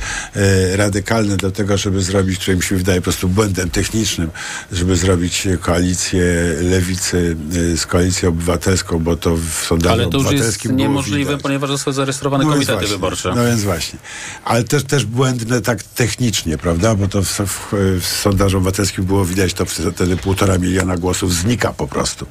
radykalne 0.72 1.36
do 1.36 1.50
tego, 1.50 1.76
żeby 1.76 2.02
zrobić, 2.02 2.38
które 2.38 2.56
mi 2.56 2.62
się 2.62 2.76
wydaje 2.76 3.00
po 3.00 3.04
prostu 3.04 3.28
błędem 3.28 3.70
technicznym, 3.70 4.30
żeby 4.72 4.96
zrobić 4.96 5.48
koalicję 5.60 6.24
lewicy 6.62 7.36
z 7.76 7.86
koalicją 7.86 8.28
obywatelską, 8.28 8.98
bo 8.98 9.16
to 9.16 9.36
w 9.36 9.64
sondażu 9.66 9.94
Ale 9.94 10.10
to 10.10 10.18
już 10.18 10.24
jest 10.24 10.28
obywatelskim 10.28 10.76
było 10.76 10.88
niemożliwe. 10.88 11.38
Ponieważ 11.40 11.70
zostały 11.70 11.94
zarejestrowane 11.94 12.44
No 12.44 12.50
komitety 12.50 12.72
właśnie, 12.78 12.88
wyborcze. 12.88 13.32
No 13.36 13.44
więc 13.44 13.62
właśnie. 13.62 13.98
Ale 14.44 14.64
też, 14.64 14.84
też 14.84 15.04
błędne 15.04 15.60
tak 15.60 15.82
technicznie, 15.82 16.58
prawda? 16.58 16.94
Bo 16.94 17.08
to 17.08 17.22
w, 17.22 17.28
w, 17.28 17.72
w 18.00 18.06
sondażu 18.06 18.56
obywatelskim 18.56 19.04
było 19.04 19.24
widać, 19.24 19.54
to 19.54 19.64
wtedy 19.66 20.16
półtora 20.16 20.58
miliona 20.58 20.96
głosów 20.96 21.34
znika 21.34 21.72
po 21.72 21.88
prostu. 21.88 22.26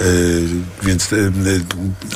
Yy, 0.00 0.42
więc, 0.82 1.10
yy, 1.10 1.32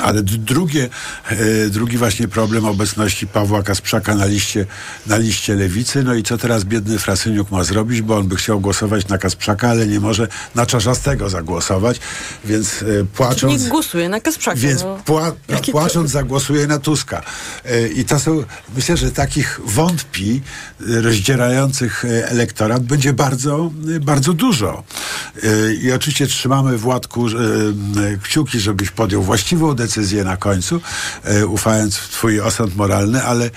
ale 0.01 0.23
drugie, 0.23 0.89
yy, 1.31 1.69
drugi 1.69 1.97
właśnie 1.97 2.27
problem 2.27 2.65
obecności 2.65 3.27
Pawła 3.27 3.63
Kasprzaka 3.63 4.15
na 4.15 4.25
liście, 4.25 4.65
na 5.07 5.17
liście 5.17 5.55
lewicy. 5.55 6.03
No 6.03 6.13
i 6.13 6.23
co 6.23 6.37
teraz 6.37 6.63
biedny 6.63 6.99
Frasyniuk 6.99 7.51
ma 7.51 7.63
zrobić, 7.63 8.01
bo 8.01 8.17
on 8.17 8.27
by 8.27 8.35
chciał 8.35 8.59
głosować 8.59 9.07
na 9.07 9.17
Kasprzaka, 9.17 9.69
ale 9.69 9.87
nie 9.87 9.99
może 9.99 10.27
na 10.55 10.65
Czarzastego 10.65 11.29
zagłosować, 11.29 11.99
więc 12.45 12.81
yy, 12.81 13.05
płacząc... 13.15 13.53
Niech 13.53 13.69
głosuje 13.69 14.09
na 14.09 14.19
Kasprzaka. 14.19 14.57
Więc 14.57 14.83
no. 14.83 14.99
pła, 15.05 15.31
płacząc 15.71 16.11
zagłosuje 16.23 16.67
na 16.67 16.79
Tuska. 16.79 17.21
E, 17.65 17.87
I 17.87 18.05
to 18.05 18.19
są, 18.19 18.43
myślę, 18.75 18.97
że 18.97 19.11
takich 19.11 19.59
wątpi 19.65 20.41
e, 20.89 21.01
rozdzierających 21.01 22.05
e, 22.05 22.29
elektorat 22.29 22.83
będzie 22.83 23.13
bardzo, 23.13 23.71
bardzo 24.01 24.33
dużo. 24.33 24.83
I 25.81 25.91
oczywiście 25.91 26.27
trzymamy 26.27 26.77
Władku 26.77 27.25
kciuki, 28.23 28.59
żebyś 28.59 28.91
podjął 28.91 29.23
właściwą 29.23 29.73
decyzję 29.73 30.23
na 30.23 30.37
końcu, 30.37 30.81
ufając 31.47 31.95
w 31.95 32.09
twój 32.09 32.39
osąd 32.39 32.75
moralny, 32.75 33.23
ale, 33.23 33.49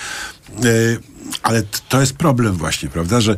ale 1.42 1.62
to 1.88 2.00
jest 2.00 2.12
problem 2.12 2.54
właśnie, 2.56 2.88
prawda, 2.88 3.20
że 3.20 3.36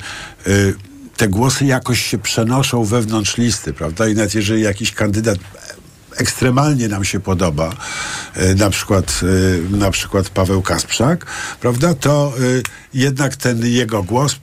te 1.16 1.28
głosy 1.28 1.64
jakoś 1.64 2.02
się 2.02 2.18
przenoszą 2.18 2.84
wewnątrz 2.84 3.36
listy, 3.36 3.72
prawda? 3.72 4.08
I 4.08 4.14
nawet 4.14 4.34
jeżeli 4.34 4.62
jakiś 4.62 4.92
kandydat 4.92 5.38
ekstremalnie 6.18 6.88
nam 6.88 7.04
się 7.04 7.20
podoba, 7.20 7.72
e, 8.34 8.54
na 8.54 8.70
przykład, 8.70 9.20
e, 9.72 9.76
na 9.76 9.90
przykład 9.90 10.30
Paweł 10.30 10.62
Kasprzak, 10.62 11.26
prawda, 11.60 11.94
to 11.94 12.32
e, 12.38 12.62
jednak 12.94 13.36
ten 13.36 13.66
jego 13.66 14.02
głos, 14.02 14.36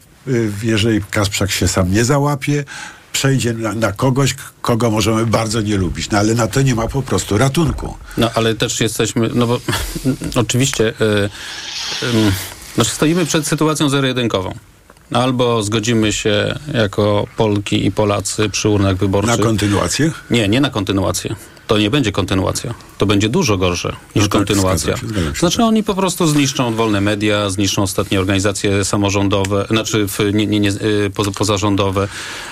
jeżeli 0.63 1.01
Kasprzak 1.01 1.51
się 1.51 1.67
sam 1.67 1.91
nie 1.91 2.05
załapie, 2.05 2.63
przejdzie 3.11 3.53
na, 3.53 3.73
na 3.73 3.91
kogoś, 3.91 4.35
kogo 4.61 4.91
możemy 4.91 5.25
bardzo 5.25 5.61
nie 5.61 5.77
lubić. 5.77 6.09
No 6.09 6.17
ale 6.17 6.33
na 6.33 6.47
to 6.47 6.61
nie 6.61 6.75
ma 6.75 6.87
po 6.87 7.01
prostu 7.01 7.37
ratunku. 7.37 7.97
No 8.17 8.29
ale 8.35 8.55
też 8.55 8.81
jesteśmy, 8.81 9.29
no 9.33 9.47
bo 9.47 9.59
oczywiście, 10.35 10.89
y, 10.89 10.93
ym, 12.03 12.31
znaczy 12.75 12.91
stoimy 12.91 13.25
przed 13.25 13.47
sytuacją 13.47 13.89
zero-jedynkową. 13.89 14.53
Albo 15.11 15.63
zgodzimy 15.63 16.13
się 16.13 16.59
jako 16.73 17.27
Polki 17.37 17.85
i 17.85 17.91
Polacy 17.91 18.49
przy 18.49 18.69
urnach 18.69 18.97
wyborczych. 18.97 19.37
Na 19.37 19.43
kontynuację? 19.43 20.11
Nie, 20.29 20.47
nie 20.47 20.61
na 20.61 20.69
kontynuację. 20.69 21.35
To 21.67 21.77
nie 21.77 21.89
będzie 21.89 22.11
kontynuacja. 22.11 22.73
To 22.97 23.05
będzie 23.05 23.29
dużo 23.29 23.57
gorsze 23.57 23.95
niż 24.15 24.23
tak, 24.23 24.31
kontynuacja. 24.31 24.97
się, 24.97 25.07
znaczy 25.39 25.63
oni 25.63 25.83
po 25.83 25.93
prostu 25.95 26.27
zniszczą 26.27 26.75
wolne 26.75 27.01
media, 27.01 27.49
zniszczą 27.49 27.81
ostatnie 27.83 28.19
organizacje 28.19 28.85
samorządowe, 28.85 29.65
znaczy 29.69 30.07
w, 30.07 30.19
nie, 30.33 30.47
nie, 30.47 30.59
nie, 30.59 30.69
y, 30.69 31.11
poza- 31.15 31.31
pozarządowe, 31.31 32.07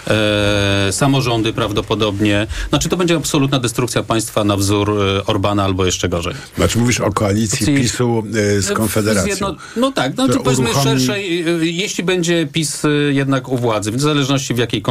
e, 0.08 0.88
samorządy 0.92 1.54
prawdopodobnie. 1.54 2.48
Znaczy 2.70 2.90
to 2.90 2.98
będzie 2.98 3.16
absolutna 3.16 3.60
destrukcja 3.60 4.04
państwa 4.04 4.44
na 4.44 4.58
wzór 4.58 4.90
e, 5.18 5.26
Orbana 5.26 5.64
albo 5.64 5.86
jeszcze 5.86 6.10
gorzej. 6.10 6.34
Znaczy 6.56 6.78
mówisz 6.80 7.00
o 7.00 7.12
koalicji 7.12 7.66
Czyli- 7.66 7.78
PiSu 7.82 8.24
e, 8.58 8.62
z 8.62 8.72
Konfederacją. 8.72 9.36
Zjedno- 9.36 9.56
no 9.76 9.92
tak, 9.92 10.18
no 10.18 10.28
to 10.28 10.40
powiedzmy 10.40 10.70
uruchomi- 10.70 10.84
szerszej, 10.84 11.48
y, 11.62 11.66
jeśli 11.72 12.04
będzie 12.04 12.48
PiS 12.52 12.86
y, 12.86 13.12
jednak 13.16 13.50
u 13.50 13.58
władzy, 13.58 13.92
w 13.92 14.02
zależności 14.02 14.54
w 14.54 14.58
jakiej, 14.58 14.84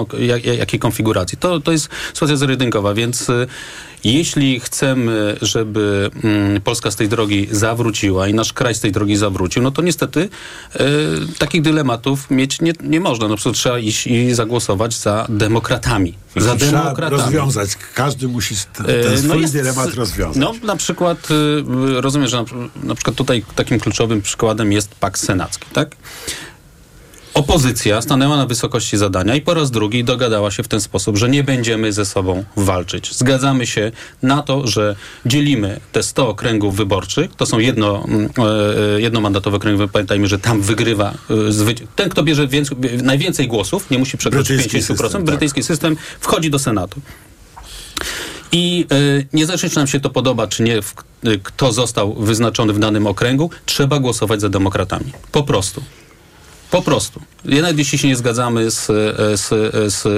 jakiej 0.58 0.80
konfiguracji, 0.80 1.38
to, 1.38 1.60
to 1.60 1.72
jest 1.72 1.88
sytuacja 2.14 2.36
zero-jedynkowa, 2.36 2.94
więc 2.94 3.28
y, 3.28 3.46
jeśli 4.04 4.60
chcemy, 4.60 5.36
żeby 5.42 6.10
mm, 6.24 6.60
Polska 6.60 6.90
z 6.90 6.96
tej 6.96 7.08
drogi 7.08 7.48
zawróciła 7.50 8.28
i 8.28 8.34
nasz 8.34 8.52
kraj 8.52 8.74
z 8.74 8.80
tej 8.80 8.92
drogi 8.92 9.16
zawrócił, 9.16 9.62
no 9.62 9.70
to 9.70 9.82
niestety 9.82 10.20
y, 10.20 10.78
takich 11.38 11.62
dylematów 11.62 12.30
mieć 12.30 12.60
nie, 12.60 12.72
nie 12.82 13.00
można. 13.00 13.22
No, 13.24 13.28
po 13.28 13.34
prostu 13.42 13.52
trzeba 13.52 13.78
iść 13.78 14.06
i 14.06 14.34
zagłosować 14.34 14.94
za 14.98 15.26
demokratami. 15.28 16.14
Za 16.36 16.56
Trzeba 16.56 16.72
demokratami. 16.82 17.22
rozwiązać. 17.22 17.70
Każdy 17.94 18.28
musi 18.28 18.56
st- 18.56 18.80
E, 18.80 19.04
ten 19.04 19.18
swój 19.22 19.40
jest- 19.40 19.52
dylemat 19.52 19.94
rozwiązać. 19.94 20.36
No, 20.36 20.52
na 20.62 20.76
przykład, 20.76 21.28
y, 21.30 22.00
rozumiem, 22.00 22.28
że 22.28 22.36
na, 22.36 22.44
na 22.82 22.94
przykład 22.94 23.16
tutaj 23.16 23.44
takim 23.54 23.80
kluczowym 23.80 24.22
przykładem 24.22 24.72
jest 24.72 24.94
Pakt 24.94 25.20
Senacki, 25.20 25.66
tak? 25.72 25.96
Opozycja 27.34 28.02
stanęła 28.02 28.36
na 28.36 28.46
wysokości 28.46 28.96
zadania 28.96 29.36
i 29.36 29.40
po 29.40 29.54
raz 29.54 29.70
drugi 29.70 30.04
dogadała 30.04 30.50
się 30.50 30.62
w 30.62 30.68
ten 30.68 30.80
sposób, 30.80 31.16
że 31.16 31.28
nie 31.28 31.44
będziemy 31.44 31.92
ze 31.92 32.06
sobą 32.06 32.44
walczyć. 32.56 33.14
Zgadzamy 33.14 33.66
się 33.66 33.92
na 34.22 34.42
to, 34.42 34.66
że 34.66 34.96
dzielimy 35.26 35.80
te 35.92 36.02
100 36.02 36.28
okręgów 36.28 36.76
wyborczych. 36.76 37.30
To 37.36 37.46
są 37.46 37.58
jedno, 37.58 38.04
mm, 38.08 38.28
e, 38.96 39.00
jednomandatowe 39.00 39.56
okręgi. 39.56 39.88
Pamiętajmy, 39.92 40.26
że 40.26 40.38
tam 40.38 40.62
wygrywa 40.62 41.14
e, 41.30 41.86
ten, 41.96 42.08
kto 42.08 42.22
bierze 42.22 42.48
więcej, 42.48 42.76
najwięcej 43.02 43.48
głosów, 43.48 43.90
nie 43.90 43.98
musi 43.98 44.18
przekroczyć 44.18 44.56
Brytyjski 44.56 44.78
50%. 44.78 44.80
system, 44.80 45.12
tak. 45.12 45.24
Brytyjski 45.24 45.62
system 45.62 45.96
wchodzi 46.20 46.50
do 46.50 46.58
Senatu. 46.58 47.00
I 48.52 48.86
y, 48.92 49.26
niezależnie, 49.32 49.70
czy 49.70 49.76
nam 49.76 49.86
się 49.86 50.00
to 50.00 50.10
podoba, 50.10 50.46
czy 50.46 50.62
nie, 50.62 50.82
w, 50.82 50.94
y, 51.26 51.40
kto 51.42 51.72
został 51.72 52.14
wyznaczony 52.14 52.72
w 52.72 52.78
danym 52.78 53.06
okręgu, 53.06 53.50
trzeba 53.66 53.98
głosować 53.98 54.40
za 54.40 54.48
demokratami. 54.48 55.12
Po 55.32 55.42
prostu. 55.42 55.82
Po 56.72 56.82
prostu. 56.82 57.20
Nawet 57.44 57.78
jeśli 57.78 57.98
się 57.98 58.08
nie 58.08 58.16
zgadzamy 58.16 58.70
z, 58.70 58.90
e, 58.90 59.36
z, 59.36 59.52
e, 59.52 59.90
z 59.90 60.06
e, 60.06 60.10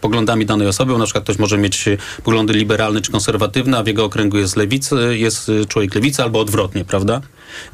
poglądami 0.00 0.46
danej 0.46 0.66
osoby, 0.66 0.92
bo 0.92 0.98
na 0.98 1.04
przykład 1.04 1.24
ktoś 1.24 1.38
może 1.38 1.58
mieć 1.58 1.88
e, 1.88 1.96
poglądy 2.24 2.52
liberalne 2.52 3.00
czy 3.00 3.12
konserwatywne, 3.12 3.78
a 3.78 3.82
w 3.82 3.86
jego 3.86 4.04
okręgu 4.04 4.38
jest 4.38 4.56
lewicy, 4.56 5.18
jest 5.18 5.48
e, 5.48 5.66
człowiek 5.66 5.94
lewicy 5.94 6.22
albo 6.22 6.40
odwrotnie, 6.40 6.84
prawda? 6.84 7.20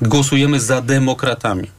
Głosujemy 0.03 0.61
za 0.61 0.83
demokratami. 0.83 1.71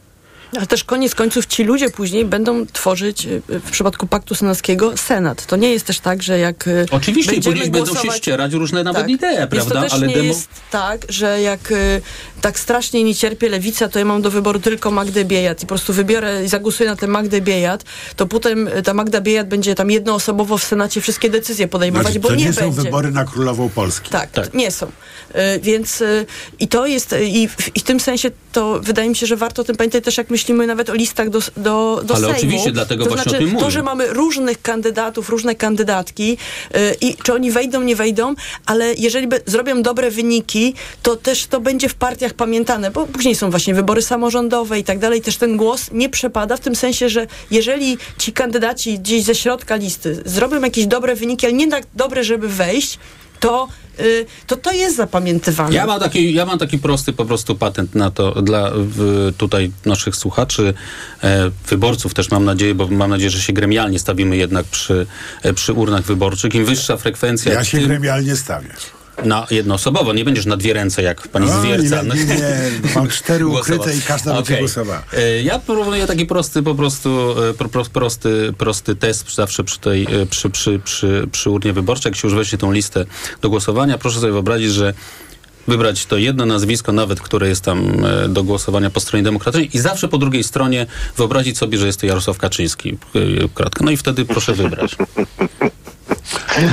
Ale 0.57 0.67
też 0.67 0.83
koniec 0.83 1.15
końców 1.15 1.45
ci 1.45 1.63
ludzie 1.63 1.89
później 1.89 2.25
będą 2.25 2.65
tworzyć 2.65 3.25
y, 3.25 3.41
w 3.49 3.71
przypadku 3.71 4.07
Paktu 4.07 4.35
Senackiego 4.35 4.97
Senat. 4.97 5.45
To 5.45 5.55
nie 5.55 5.71
jest 5.71 5.85
też 5.85 5.99
tak, 5.99 6.23
że 6.23 6.39
jak 6.39 6.67
y, 6.67 6.85
Oczywiście, 6.91 7.41
później 7.41 7.71
będą 7.71 7.95
się 7.95 8.11
ścierać 8.11 8.53
różne 8.53 8.83
nawet 8.83 9.01
tak. 9.01 9.11
idee, 9.11 9.37
Więc 9.37 9.49
prawda? 9.49 9.75
to 9.75 9.81
też 9.81 9.93
Ale 9.93 10.07
nie 10.07 10.13
demo... 10.13 10.27
jest 10.27 10.49
tak, 10.71 11.01
że 11.09 11.41
jak 11.41 11.73
tak 12.45 12.59
strasznie 12.59 13.03
nie 13.03 13.15
cierpię 13.15 13.49
lewica, 13.49 13.89
to 13.89 13.99
ja 13.99 14.05
mam 14.05 14.21
do 14.21 14.31
wyboru 14.31 14.59
tylko 14.59 14.91
Magdę 14.91 15.25
Biejat 15.25 15.57
i 15.63 15.65
po 15.65 15.67
prostu 15.67 15.93
wybiorę 15.93 16.45
i 16.45 16.47
zagłosuję 16.47 16.89
na 16.89 16.95
tę 16.95 17.07
Magdę 17.07 17.41
Biejat, 17.41 17.83
to 18.15 18.27
potem 18.27 18.67
y, 18.67 18.83
ta 18.83 18.93
Magda 18.93 19.21
Biejat 19.21 19.47
będzie 19.47 19.75
tam 19.75 19.91
jednoosobowo 19.91 20.57
w 20.57 20.63
Senacie 20.63 21.01
wszystkie 21.01 21.29
decyzje 21.29 21.67
podejmować, 21.67 22.07
Znaczy, 22.07 22.19
bo 22.19 22.29
to 22.29 22.35
nie, 22.35 22.45
nie, 22.45 22.53
są 22.53 22.61
będzie. 22.61 22.81
wybory 22.81 23.11
na 23.11 23.25
królową 23.25 23.69
Polski. 23.69 24.09
Tak, 24.09 24.53
nie 24.53 24.71
są. 24.71 24.85
Y, 24.85 25.59
Więc 25.59 26.01
y, 26.01 26.25
i 26.59 26.67
to 26.67 26.85
jest, 26.85 27.15
i 27.21 27.47
w, 27.47 27.75
i 27.75 27.79
w 27.79 27.83
tym 27.83 27.99
sensie 27.99 28.31
to 28.51 28.79
wydaje 28.79 29.09
mi 29.09 29.15
się, 29.15 29.25
że 29.27 29.35
warto 29.35 29.61
o 29.61 29.65
tym 29.65 29.75
pamiętać 29.75 30.03
też, 30.03 30.17
jak 30.17 30.29
myślimy 30.29 30.67
nawet 30.67 30.89
o 30.89 30.93
listach 30.93 31.29
do, 31.29 31.39
do, 31.39 32.01
do 32.05 32.15
Ale 32.15 32.23
Sejmu. 32.23 32.37
oczywiście, 32.37 32.71
dlatego 32.71 33.03
to 33.03 33.09
właśnie 33.09 33.25
o 33.25 33.29
znaczy, 33.29 33.45
tym 33.51 33.57
To, 33.59 33.71
że 33.71 33.83
mamy 33.83 34.13
różnych 34.13 34.61
kandydatów, 34.61 35.29
różne 35.29 35.55
kandydatki 35.55 36.37
y, 36.75 36.95
i 37.01 37.15
czy 37.23 37.33
oni 37.33 37.51
wejdą, 37.51 37.81
nie 37.81 37.95
wejdą, 37.95 38.35
ale 38.65 38.93
jeżeli 38.93 39.27
by, 39.27 39.41
zrobią 39.45 39.81
dobre 39.81 40.11
wyniki, 40.11 40.73
to 41.03 41.15
też 41.15 41.45
to 41.47 41.59
będzie 41.59 41.89
w 41.89 41.95
partiach 41.95 42.34
pamiętane, 42.37 42.91
bo 42.91 43.07
później 43.07 43.35
są 43.35 43.49
właśnie 43.49 43.73
wybory 43.73 44.01
samorządowe 44.01 44.79
i 44.79 44.83
tak 44.83 44.99
dalej. 44.99 45.21
Też 45.21 45.37
ten 45.37 45.57
głos 45.57 45.89
nie 45.91 46.09
przepada 46.09 46.57
w 46.57 46.59
tym 46.59 46.75
sensie, 46.75 47.09
że 47.09 47.27
jeżeli 47.51 47.97
ci 48.17 48.33
kandydaci 48.33 48.99
gdzieś 48.99 49.23
ze 49.23 49.35
środka 49.35 49.75
listy 49.75 50.23
zrobią 50.25 50.61
jakieś 50.61 50.87
dobre 50.87 51.15
wyniki, 51.15 51.45
ale 51.45 51.53
nie 51.55 51.69
tak 51.69 51.83
dobre, 51.93 52.23
żeby 52.23 52.47
wejść, 52.47 52.99
to 53.39 53.67
y, 53.99 54.25
to, 54.47 54.55
to 54.55 54.71
jest 54.71 54.95
zapamiętywane. 54.95 55.75
Ja 55.75 55.85
mam, 55.85 55.99
taki, 55.99 56.33
ja 56.33 56.45
mam 56.45 56.59
taki 56.59 56.77
prosty 56.77 57.13
po 57.13 57.25
prostu 57.25 57.55
patent 57.55 57.95
na 57.95 58.11
to 58.11 58.41
dla 58.41 58.71
w, 58.75 59.31
tutaj 59.37 59.71
naszych 59.85 60.15
słuchaczy, 60.15 60.73
e, 61.23 61.51
wyborców 61.67 62.13
też 62.13 62.31
mam 62.31 62.45
nadzieję, 62.45 62.75
bo 62.75 62.87
mam 62.87 63.09
nadzieję, 63.09 63.29
że 63.29 63.41
się 63.41 63.53
gremialnie 63.53 63.99
stawimy 63.99 64.37
jednak 64.37 64.65
przy, 64.65 65.07
e, 65.43 65.53
przy 65.53 65.73
urnach 65.73 66.03
wyborczych. 66.03 66.55
Im 66.55 66.65
wyższa 66.65 66.97
frekwencja, 66.97 67.53
Ja 67.53 67.63
się 67.63 67.77
tym 67.77 67.87
gremialnie 67.87 68.35
stawię. 68.35 68.69
Na 69.23 69.47
jednoosobowo, 69.51 70.13
nie 70.13 70.25
będziesz 70.25 70.45
na 70.45 70.57
dwie 70.57 70.73
ręce 70.73 71.01
jak 71.03 71.27
pani 71.27 71.45
No, 71.47 71.61
Zwierca. 71.61 72.03
ile- 72.03 72.15
nie, 72.15 72.25
nie, 72.25 72.71
mam 72.95 73.07
cztery 73.07 73.47
ukryte 73.47 73.95
i 73.95 74.01
każda 74.01 74.33
będzie 74.33 74.53
Okej. 74.53 74.59
głosowała. 74.65 75.03
E, 75.13 75.41
Ja 75.41 75.59
proponuję 75.59 76.07
taki 76.07 76.25
prosty, 76.25 76.63
po 76.63 76.75
prostu 76.75 77.35
e, 77.49 77.53
pro, 77.53 77.69
pro, 77.69 77.85
prosty, 77.85 78.53
prosty 78.57 78.95
test 78.95 79.35
zawsze 79.35 79.63
przy 79.63 79.79
tej, 79.79 80.03
e, 80.03 80.25
przy, 80.25 80.49
przy, 80.49 80.79
przy, 80.79 81.27
przy 81.31 81.49
urnie 81.49 81.73
wyborczej. 81.73 82.09
Jak 82.09 82.15
się 82.15 82.27
już 82.27 82.35
weźmie 82.35 82.57
tą 82.57 82.71
listę 82.71 83.05
do 83.41 83.49
głosowania, 83.49 83.97
proszę 83.97 84.19
sobie 84.19 84.33
wyobrazić, 84.33 84.71
że 84.71 84.93
wybrać 85.67 86.05
to 86.05 86.17
jedno 86.17 86.45
nazwisko, 86.45 86.91
nawet 86.91 87.21
które 87.21 87.47
jest 87.49 87.61
tam 87.61 87.91
do 88.29 88.43
głosowania 88.43 88.89
po 88.89 88.99
stronie 88.99 89.23
demokratycznej 89.23 89.69
i 89.77 89.79
zawsze 89.79 90.07
po 90.07 90.17
drugiej 90.17 90.43
stronie 90.43 90.85
wyobrazić 91.17 91.57
sobie, 91.57 91.77
że 91.77 91.87
jest 91.87 91.99
to 91.99 92.05
Jarosław 92.05 92.37
Kaczyński. 92.37 92.97
Kratka. 93.53 93.83
No 93.85 93.91
i 93.91 93.97
wtedy 93.97 94.25
proszę 94.25 94.53
wybrać. 94.53 94.95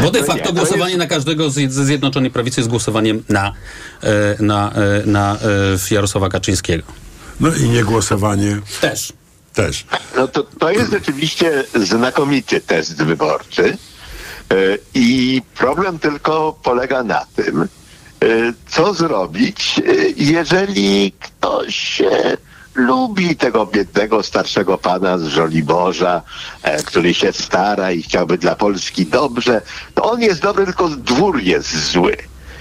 Bo 0.03 0.11
de 0.11 0.21
No 0.21 0.27
facto 0.27 0.49
nie, 0.49 0.55
głosowanie 0.55 0.97
na 0.97 1.07
każdego 1.07 1.51
z, 1.51 1.73
ze 1.73 1.85
Zjednoczonej 1.85 2.31
Prawicy 2.31 2.61
jest 2.61 2.71
głosowaniem 2.71 3.23
na, 3.29 3.53
e, 4.03 4.43
na, 4.43 4.73
e, 4.73 5.07
na 5.07 5.39
e, 5.91 5.95
Jarosława 5.95 6.29
Kaczyńskiego. 6.29 6.85
No 7.41 7.55
i 7.55 7.69
nie 7.69 7.85
głosowanie. 7.85 8.61
Też. 8.81 9.13
Też. 9.55 9.87
No 10.17 10.29
to, 10.29 10.43
to 10.43 10.71
jest 10.71 10.91
rzeczywiście 10.91 11.65
znakomity 11.75 12.61
test 12.61 13.03
wyborczy. 13.03 13.77
I 14.95 15.43
problem 15.55 15.99
tylko 15.99 16.59
polega 16.63 17.03
na 17.03 17.27
tym, 17.37 17.69
co 18.69 18.95
zrobić, 18.95 19.81
jeżeli 20.17 21.13
ktoś 21.21 22.03
lubi 22.75 23.37
tego 23.37 23.67
biednego 23.67 24.23
starszego 24.23 24.79
pana 24.79 25.19
z 25.19 25.25
Żoliborza, 25.25 26.23
e, 26.63 26.83
który 26.83 27.15
się 27.15 27.33
stara 27.33 27.93
i 27.93 28.03
chciałby 28.03 28.39
dla 28.39 28.57
Polski 28.57 29.07
dobrze, 29.07 29.63
to 29.95 30.05
on 30.05 30.21
jest 30.21 30.43
dobry, 30.43 30.65
tylko 30.65 30.89
dwór 30.89 31.43
jest 31.43 31.91
zły. 31.91 32.17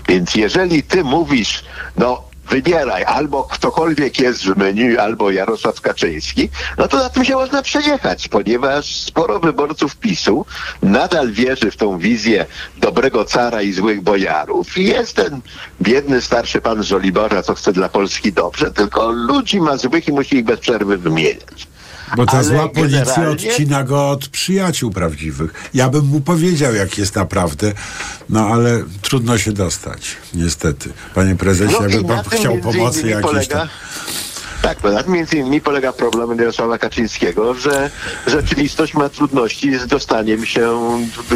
Więc 0.08 0.36
jeżeli 0.36 0.84
ty 0.84 1.04
mówisz, 1.04 1.64
no 1.98 2.31
wybieraj, 2.52 3.04
albo 3.04 3.44
ktokolwiek 3.44 4.20
jest 4.20 4.44
w 4.44 4.58
menu, 4.58 4.98
albo 4.98 5.32
Jarosław 5.32 5.82
Kaczyński, 5.82 6.50
no 6.78 6.88
to 6.88 6.98
na 6.98 7.10
tym 7.10 7.26
się 7.26 7.36
można 7.36 7.62
przejechać, 7.62 8.28
ponieważ 8.28 8.96
sporo 8.96 9.40
wyborców 9.40 9.96
PiSu 9.96 10.46
nadal 10.82 11.32
wierzy 11.32 11.72
w 11.72 11.78
tą 11.78 11.98
wizję 11.98 12.46
dobrego 12.78 13.26
cara 13.26 13.62
i 13.62 13.72
złych 13.74 14.02
bojarów. 14.02 14.78
I 14.78 14.86
jest 14.86 15.16
ten 15.16 15.42
biedny 15.82 16.22
starszy 16.22 16.62
pan 16.62 16.84
z 16.84 16.86
Żolibora, 16.86 17.44
co 17.44 17.56
chce 17.56 17.74
dla 17.74 17.90
Polski 17.90 18.34
dobrze, 18.34 18.72
tylko 18.72 19.12
ludzi 19.12 19.62
ma 19.62 19.78
złych 19.78 20.08
i 20.08 20.12
musi 20.12 20.36
ich 20.36 20.46
bez 20.46 20.60
przerwy 20.60 20.98
wymieniać. 20.98 21.68
Bo 22.18 22.26
ta 22.26 22.32
Ale 22.32 22.44
zła 22.44 22.70
policja 22.70 23.06
generalnie- 23.06 23.50
odcina 23.52 23.84
go 23.84 24.10
od 24.10 24.28
przyjaciół 24.28 24.92
prawdziwych. 24.92 25.54
Ja 25.74 25.90
bym 25.90 26.06
mu 26.06 26.22
powiedział, 26.22 26.76
jak 26.76 26.98
jest 26.98 27.16
naprawdę, 27.16 27.74
no 28.30 28.48
ale 28.48 28.84
trudno 29.02 29.38
się 29.38 29.52
dostać, 29.52 30.18
niestety. 30.34 30.94
Panie 31.16 31.36
prezesie, 31.36 31.76
No 31.82 31.88
jakby 31.88 32.08
pan 32.08 32.24
chciał 32.24 32.58
pomocy 32.58 33.08
jakiejś 33.08 33.22
polega, 33.32 33.58
tam. 33.60 33.68
Tak, 34.62 34.84
na 34.84 35.04
tym 35.04 35.14
między 35.14 35.38
innymi 35.38 35.62
polega 35.62 35.94
problem 35.94 36.38
Jarosława 36.38 36.78
Kaczyńskiego, 36.78 37.54
że 37.54 37.90
rzeczywistość 38.28 38.94
ma 38.94 39.10
trudności 39.10 39.78
z 39.78 39.88
dostaniem 39.88 40.46
się 40.46 40.80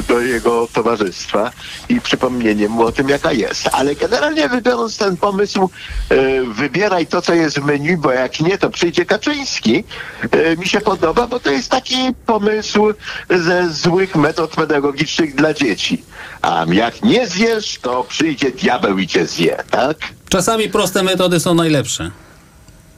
do, 0.08 0.20
jego 0.20 0.68
towarzystwa 0.74 1.52
i 1.90 2.02
przypomnieniem 2.02 2.72
mu 2.72 2.86
o 2.86 2.92
tym, 2.92 3.10
jaka 3.10 3.32
jest. 3.32 3.70
Ale 3.72 3.96
generalnie 3.96 4.50
wybiorąc 4.50 4.98
ten 4.98 5.18
pomysł, 5.18 5.70
e, 6.10 6.44
wybieraj 6.44 7.08
to, 7.08 7.22
co 7.22 7.34
jest 7.34 7.60
w 7.60 7.66
menu, 7.66 7.98
bo 7.98 8.12
jak 8.12 8.40
nie, 8.40 8.58
to 8.58 8.70
przyjdzie 8.70 9.06
Kaczyński, 9.06 9.84
e, 10.32 10.58
mi 10.58 10.68
się 10.68 10.82
podoba, 10.82 11.28
bo 11.28 11.40
to 11.40 11.52
jest 11.52 11.70
taki 11.70 11.98
pomysł 12.26 12.94
ze 13.30 13.74
złych 13.74 14.16
metod 14.16 14.56
pedagogicznych 14.56 15.36
dla 15.36 15.54
dzieci. 15.54 16.04
A 16.42 16.66
jak 16.72 17.04
nie 17.04 17.28
zjesz, 17.28 17.80
to 17.82 18.04
przyjdzie 18.04 18.52
diabeł 18.52 18.98
i 18.98 19.08
cię 19.08 19.28
zje, 19.28 19.64
tak? 19.72 19.98
Czasami 20.30 20.70
proste 20.70 21.04
metody 21.04 21.40
są 21.40 21.54
najlepsze. 21.54 22.25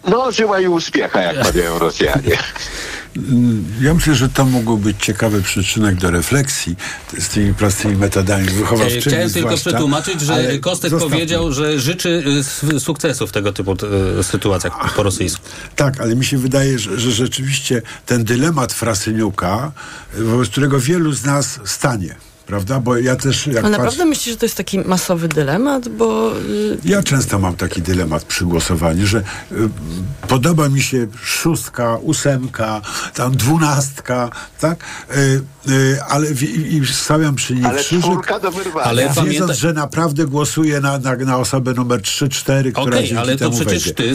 No, 0.08 0.32
żyła 0.32 0.60
i 0.60 0.68
uspiecha, 0.68 1.22
jak 1.22 1.44
mawiają 1.44 1.80
Rosjanie. 1.80 2.38
Ja 3.82 3.94
myślę, 3.94 4.16
że 4.16 4.30
to 4.30 4.46
mógł 4.46 4.78
być 4.78 4.98
ciekawy 5.06 5.42
przyczynek 5.42 5.96
do 5.96 6.12
refleksji 6.12 6.76
z 7.20 7.28
tymi 7.30 7.54
prostymi 7.54 7.96
metodami 7.96 8.46
wychowawczymi. 8.50 9.02
Chciałem 9.02 9.30
tylko 9.34 9.48
zwłaszcza, 9.48 9.70
przetłumaczyć, 9.70 10.22
że 10.22 10.34
ale 10.34 10.60
Kostek 10.60 10.92
zostawmy. 10.92 11.16
powiedział, 11.16 11.54
że 11.54 11.80
życzy 11.80 12.10
y, 12.28 12.40
s- 12.40 12.84
sukcesu 12.84 13.28
w 13.28 13.32
tego 13.32 13.54
typu 13.54 13.78
y, 14.20 14.24
sytuacjach 14.24 14.94
po 14.96 15.04
rosyjsku. 15.04 15.46
Tak, 15.76 16.02
ale 16.02 16.16
mi 16.16 16.26
się 16.26 16.38
wydaje, 16.38 16.80
że, 16.80 17.00
że 17.00 17.12
rzeczywiście 17.12 17.82
ten 18.06 18.24
dylemat 18.24 18.74
Frasyniuka, 18.74 19.72
wobec 20.18 20.50
którego 20.50 20.80
wielu 20.80 21.14
z 21.14 21.24
nas 21.24 21.60
stanie, 21.66 22.16
prawda? 22.48 22.80
Bo 22.80 22.98
ja 22.98 23.16
też, 23.16 23.48
jak 23.48 23.58
Ale 23.58 23.70
naprawdę 23.70 23.90
patrzę, 23.98 24.06
myślisz, 24.06 24.34
że 24.36 24.40
to 24.40 24.46
jest 24.46 24.58
taki 24.58 24.80
masowy 24.80 25.28
dylemat, 25.28 25.90
bo 25.90 26.38
y, 26.38 26.78
ja 26.86 27.04
często 27.04 27.40
mam 27.40 27.56
taki 27.56 27.82
dylemat 27.82 28.24
przy 28.24 28.46
głosowaniu, 28.46 29.08
że 29.08 29.18
y, 29.20 29.24
podoba 30.28 30.70
mi 30.70 30.82
się 30.82 31.08
szóstka, 31.24 31.98
ósemka, 32.02 32.82
tam 33.14 33.36
dwunastka, 33.38 34.30
tak? 34.60 34.84
Y, 35.18 35.42
y, 35.72 36.00
ale 36.10 36.34
w, 36.34 36.44
i, 36.44 36.78
i 36.78 36.88
stawiam 36.88 37.36
przy 37.36 37.56
niej 37.56 37.66
Ale 37.66 37.80
krzyżyk, 37.84 38.40
do 38.42 38.52
wyrwania. 38.52 38.86
Ale 38.86 39.02
wiedząc, 39.08 39.28
pamiętaj- 39.28 39.56
że 39.56 39.74
naprawdę 39.74 40.26
głosuję 40.26 40.80
na, 40.82 40.98
na, 41.00 41.16
na 41.16 41.38
osobę 41.38 41.74
numer 41.74 42.02
3-4, 42.02 42.72
która 42.72 42.86
Okej, 42.86 43.00
dzięki 43.04 43.18
ale 43.18 43.38
to 43.38 43.50
przecież 43.52 43.94
wejdzie. 43.94 43.94
ty, 43.94 44.14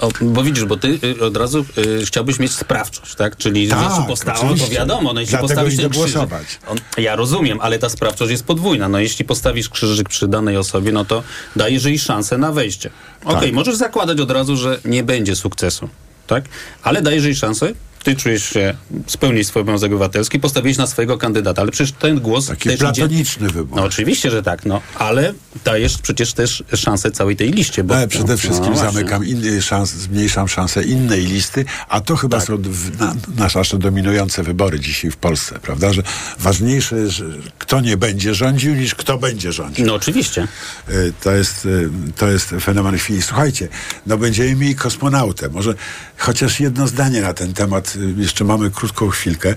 o, 0.00 0.08
bo 0.20 0.42
widzisz, 0.42 0.64
bo 0.64 0.76
ty 0.76 0.98
y, 1.20 1.24
od 1.24 1.36
razu 1.36 1.64
y, 1.78 2.06
chciałbyś 2.06 2.38
mieć 2.38 2.52
sprawczość, 2.52 3.14
tak? 3.14 3.36
Czyli 3.36 3.68
Tak, 3.68 3.90
jeśli 3.90 4.04
postało, 4.06 4.54
to 4.54 4.68
wiadomo, 4.70 5.12
no 5.12 5.20
jeśli 5.20 5.30
Dlatego 5.30 5.48
postawisz 5.48 5.76
ten 5.76 5.90
krzyżyk, 5.90 6.12
głosować. 6.12 6.58
on, 6.66 6.78
ja 6.98 7.16
rozumiem, 7.16 7.60
ale 7.64 7.78
ta 7.78 7.88
sprawczość 7.88 8.30
jest 8.30 8.44
podwójna. 8.44 8.88
No 8.88 8.98
jeśli 8.98 9.24
postawisz 9.24 9.68
krzyżyk 9.68 10.08
przy 10.08 10.28
danej 10.28 10.56
osobie, 10.56 10.92
no 10.92 11.04
to 11.04 11.22
dajesz 11.56 11.84
jej 11.84 11.98
szansę 11.98 12.38
na 12.38 12.52
wejście. 12.52 12.90
Okej, 13.24 13.40
Tak. 13.48 13.52
możesz 13.52 13.74
zakładać 13.76 14.20
od 14.20 14.30
razu, 14.30 14.56
że 14.56 14.78
nie 14.84 15.04
będzie 15.04 15.36
sukcesu, 15.36 15.88
tak? 16.26 16.44
Ale 16.82 17.02
dajesz 17.02 17.24
jej 17.24 17.34
szansę, 17.34 17.72
ty 18.04 18.16
czujesz 18.16 18.44
się, 18.44 18.74
spełnić 19.06 19.46
swój 19.48 19.62
obowiązek 19.62 19.92
obywatelski, 19.92 20.40
postawiłeś 20.40 20.76
na 20.76 20.86
swojego 20.86 21.18
kandydata, 21.18 21.62
ale 21.62 21.70
przecież 21.70 21.92
ten 21.92 22.20
głos 22.20 22.46
Taki 22.46 22.68
też 22.68 22.74
idzie... 22.74 22.84
platoniczny 22.84 23.48
wybór. 23.48 23.76
No 23.78 23.84
oczywiście, 23.84 24.30
że 24.30 24.42
tak, 24.42 24.66
no, 24.66 24.80
ale 24.98 25.34
dajesz 25.64 25.98
przecież 25.98 26.32
też 26.32 26.64
szansę 26.76 27.10
całej 27.10 27.36
tej 27.36 27.50
liście. 27.50 27.84
Bo, 27.84 27.96
Ale 27.96 28.08
przede 28.08 28.36
wszystkim 28.36 28.70
no, 28.72 28.76
zamykam 28.78 29.24
inny 29.26 29.62
szans, 29.62 29.90
zmniejszam 29.94 30.48
szansę 30.48 30.82
innej 30.82 31.26
listy, 31.26 31.64
a 31.88 32.00
to 32.00 32.16
chyba 32.16 32.38
Tak. 32.38 32.46
są 32.46 32.58
na, 33.00 33.14
nasze 33.36 33.78
dominujące 33.78 34.42
wybory 34.42 34.80
dzisiaj 34.80 35.10
w 35.10 35.16
Polsce, 35.16 35.58
prawda? 35.58 35.92
Że 35.92 36.02
ważniejsze 36.38 36.96
jest, 36.96 37.12
że 37.12 37.24
kto 37.58 37.80
nie 37.80 37.96
będzie 37.96 38.34
rządził, 38.34 38.74
niż 38.74 38.94
kto 38.94 39.18
będzie 39.18 39.52
rządził. 39.52 39.86
No 39.86 39.94
oczywiście. 39.94 40.48
Y, 40.90 41.12
To 41.22 41.32
jest, 41.32 41.66
y, 41.66 41.90
to 42.16 42.28
jest 42.28 42.54
fenomen 42.60 42.96
chwili. 42.98 43.22
Słuchajcie, 43.22 43.68
no 44.06 44.18
będziemy 44.18 44.54
mieli 44.54 44.74
kosmonautę. 44.74 45.48
Może 45.48 45.74
chociaż 46.18 46.60
jedno 46.60 46.86
zdanie 46.86 47.20
na 47.20 47.34
ten 47.34 47.54
temat 47.54 47.93
jeszcze 48.16 48.44
mamy 48.44 48.70
krótką 48.70 49.08
chwilkę, 49.08 49.54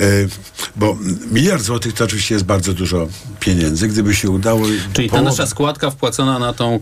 y, 0.00 0.28
bo 0.76 0.98
miliard 1.32 1.62
złotych 1.62 1.92
to 1.94 2.04
oczywiście 2.04 2.34
jest 2.34 2.44
bardzo 2.46 2.72
dużo 2.72 3.08
pieniędzy. 3.40 3.88
Gdyby 3.88 4.14
się 4.14 4.30
udało... 4.30 4.66
Czyli 4.92 5.10
ta 5.10 5.22
nasza 5.22 5.46
składka 5.46 5.90
wpłacona 5.90 6.38
na 6.38 6.52
tą, 6.52 6.80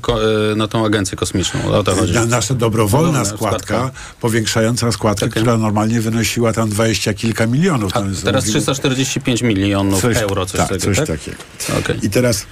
e, 0.53 0.55
na 0.57 0.69
tą 0.69 0.87
agencję 0.87 1.17
kosmiczną. 1.17 1.65
O 1.73 1.83
to 1.83 1.95
chodzi. 1.95 2.13
Na, 2.13 2.27
nasza 2.27 2.55
dobrowolna 2.55 3.25
składka, 3.25 3.67
składka. 3.67 3.91
powiększająca 4.21 4.93
składkę, 4.93 5.29
która 5.29 5.57
normalnie 5.59 6.01
wynosiła 6.01 6.53
tam 6.53 6.69
dwadzieścia 6.71 7.15
kilka 7.15 7.47
milionów. 7.47 7.93
Jest- 8.09 8.25
Teraz 8.25 8.45
mówimy- 8.47 8.61
345 8.63 9.43
milionów 9.43 10.03
Coś- 10.03 10.17
euro, 10.17 10.47
coś 10.47 10.59
tak, 10.61 10.69
takiego, 10.69 10.85
coś 10.85 10.97
tak? 10.97 11.07
takiego. 11.07 11.37
Okej. 11.79 11.99
I 12.03 12.11
teraz, 12.11 12.47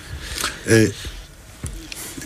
y, 0.68 0.92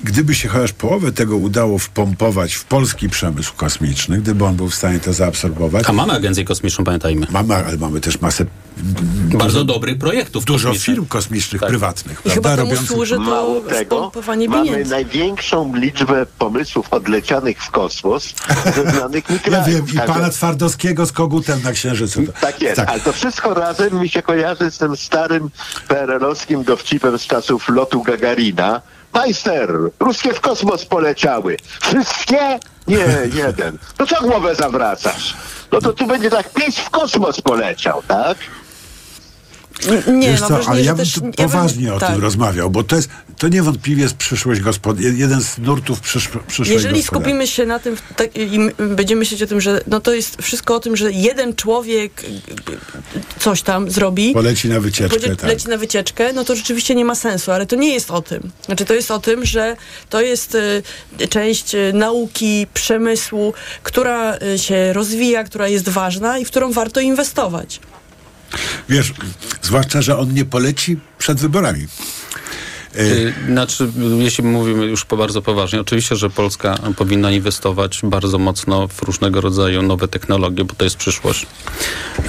gdyby 0.05 0.35
się 0.35 0.49
chociaż 0.49 0.73
połowę 0.73 1.13
tego 1.13 1.37
udało 1.37 1.79
wpompować 1.79 2.55
w 2.55 2.65
polski 2.65 3.09
przemysł 3.09 3.53
kosmiczny, 3.57 4.19
gdyby 4.19 4.45
on 4.45 4.57
był 4.57 4.69
w 4.69 4.75
stanie 4.75 5.01
to 5.01 5.13
zaabsorbować. 5.13 5.85
A 5.89 5.93
mamy 5.93 6.13
agencję 6.13 6.45
kosmiczną, 6.45 6.85
pamiętajmy. 6.85 7.27
Mamy, 7.31 7.55
ale 7.55 7.77
mamy 7.77 8.01
też 8.01 8.21
masę 8.21 8.47
Bardzo 9.39 9.65
dobrych 9.65 9.99
projektów 9.99 10.45
dużo 10.45 10.69
kosmicznych. 10.69 10.97
firm 10.97 11.07
kosmicznych 11.07 11.61
Tak. 11.61 11.69
prywatnych. 11.71 12.23
I 12.25 12.31
chyba 12.31 12.43
prawda, 12.43 12.57
temu 12.63 12.71
robiących- 12.75 12.89
służy 12.97 13.19
Mało 13.19 13.61
to 13.61 13.69
tego, 13.69 14.13
mamy 14.27 14.49
pieniędzy. 14.49 14.91
największą 14.91 15.77
liczbę 15.77 16.27
pomysłów 16.39 16.87
odlecianych 16.91 17.63
w 17.63 17.71
kosmos 17.71 18.35
ze 18.77 18.91
znanych 18.91 19.31
mi 19.31 19.39
Ja 19.53 19.63
wiem, 19.63 19.87
i 19.95 19.99
pana 20.07 20.31
Twardowskiego 20.31 21.07
z 21.07 21.13
kogutem 21.13 21.61
na 21.65 21.73
Księżycu. 21.73 22.23
Tak 22.41 22.63
jest, 22.63 22.79
ale 22.79 23.01
to 23.01 23.13
wszystko 23.13 23.55
razem 23.55 24.01
mi 24.01 24.09
się 24.09 24.23
kojarzy 24.23 24.71
z 24.71 24.79
tym 24.79 24.97
starym 24.97 25.51
PRL-owskim 25.89 26.65
dowcipem 26.65 27.19
z 27.19 27.23
czasów 27.27 27.69
lotu 27.69 28.03
Gagarina. 28.03 28.81
Majster, 29.15 29.71
ruskie 30.01 30.35
w 30.35 30.41
kosmos 30.41 30.85
poleciały. 30.85 31.57
Wszystkie? 31.81 32.59
Nie, 32.89 33.07
jeden. 33.47 33.79
No 33.99 34.07
co 34.07 34.21
głowę 34.23 34.55
zawracasz? 34.55 35.37
No 35.73 35.81
to 35.81 35.93
tu 35.93 36.07
będzie 36.07 36.31
tak, 36.31 36.53
PiS 36.53 36.79
w 36.79 36.91
kosmos 36.91 37.41
poleciał, 37.41 38.03
tak? 38.09 38.39
Nie, 40.07 40.29
Wiesz 40.31 40.41
mam 40.41 40.49
co, 40.63 40.71
ale 40.71 40.83
ja 40.83 40.95
bym 40.95 41.05
też- 41.05 41.15
tu 41.15 41.21
ja 41.25 41.31
bym- 41.31 41.33
poważnie 41.51 41.95
o 41.95 41.99
tak. 41.99 42.11
tym 42.13 42.21
rozmawiał, 42.23 42.71
bo 42.71 42.85
to 42.85 42.97
jest, 42.97 43.09
to 43.39 43.49
niewątpliwie 43.49 44.03
jest 44.03 44.15
przyszłość 44.15 44.61
gospod... 44.61 45.01
jeden 45.01 45.41
z 45.41 45.59
nurtów 45.59 46.01
przysz... 46.01 46.29
przyszłej 46.49 46.75
Jeżeli 46.75 47.03
skupimy 47.03 47.47
się 47.47 47.67
na 47.67 47.79
tym 47.79 47.97
tak, 48.17 48.37
i 48.37 48.59
my- 48.59 48.73
będziemy 48.97 49.19
myśleć 49.19 49.43
o 49.43 49.47
tym, 49.47 49.61
że 49.61 49.81
no 49.87 50.01
to 50.01 50.15
jest 50.15 50.43
wszystko 50.43 50.75
o 50.75 50.81
tym, 50.81 50.97
że 50.97 51.13
jeden 51.13 51.55
człowiek 51.55 52.25
y, 52.25 53.41
coś 53.41 53.63
tam 53.63 53.91
zrobi, 53.91 54.33
Poleci 54.33 54.69
na 54.69 54.81
wycieczkę, 54.81 55.21
Podzie- 55.21 55.37
tak. 55.37 55.51
leci 55.51 55.69
na 55.69 55.77
wycieczkę, 55.77 56.33
no 56.33 56.45
to 56.45 56.57
rzeczywiście 56.57 56.95
nie 56.95 57.05
ma 57.05 57.15
sensu, 57.15 57.53
ale 57.53 57.67
to 57.67 57.77
nie 57.77 57.95
jest 57.95 58.11
o 58.11 58.23
tym. 58.23 58.51
Znaczy 58.67 58.85
to 58.85 58.95
jest 58.95 59.11
o 59.11 59.19
tym, 59.19 59.45
że 59.45 59.77
to 60.11 60.21
jest 60.21 60.55
y, 60.55 60.83
część 61.29 61.75
y, 61.75 61.93
nauki, 61.95 62.67
przemysłu, 62.75 63.55
która 63.83 64.37
y, 64.37 64.59
się 64.59 64.93
rozwija, 64.93 65.45
która 65.45 65.69
jest 65.69 65.89
ważna 65.89 66.39
i 66.39 66.45
w 66.45 66.49
którą 66.49 66.73
warto 66.73 67.01
inwestować. 67.01 67.81
Wiesz, 68.89 69.13
zwłaszcza, 69.63 70.03
że 70.03 70.19
on 70.19 70.35
nie 70.35 70.45
poleci 70.45 70.99
przed 71.19 71.41
wyborami. 71.41 71.87
Y, 72.97 73.33
Znaczy, 73.47 73.89
jeśli 74.19 74.45
mówimy 74.45 74.87
już 74.87 75.05
po 75.05 75.17
bardzo 75.17 75.43
poważnie, 75.43 75.81
oczywiście, 75.81 76.17
że 76.17 76.31
Polska 76.31 76.79
powinna 76.97 77.31
inwestować 77.31 78.01
bardzo 78.03 78.39
mocno 78.39 78.89
w 78.89 79.03
różnego 79.03 79.41
rodzaju 79.41 79.83
nowe 79.83 80.09
technologie, 80.09 80.65
bo 80.65 80.75
to 80.75 80.85
jest 80.85 80.97
przyszłość. 80.97 81.47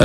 E, 0.00 0.04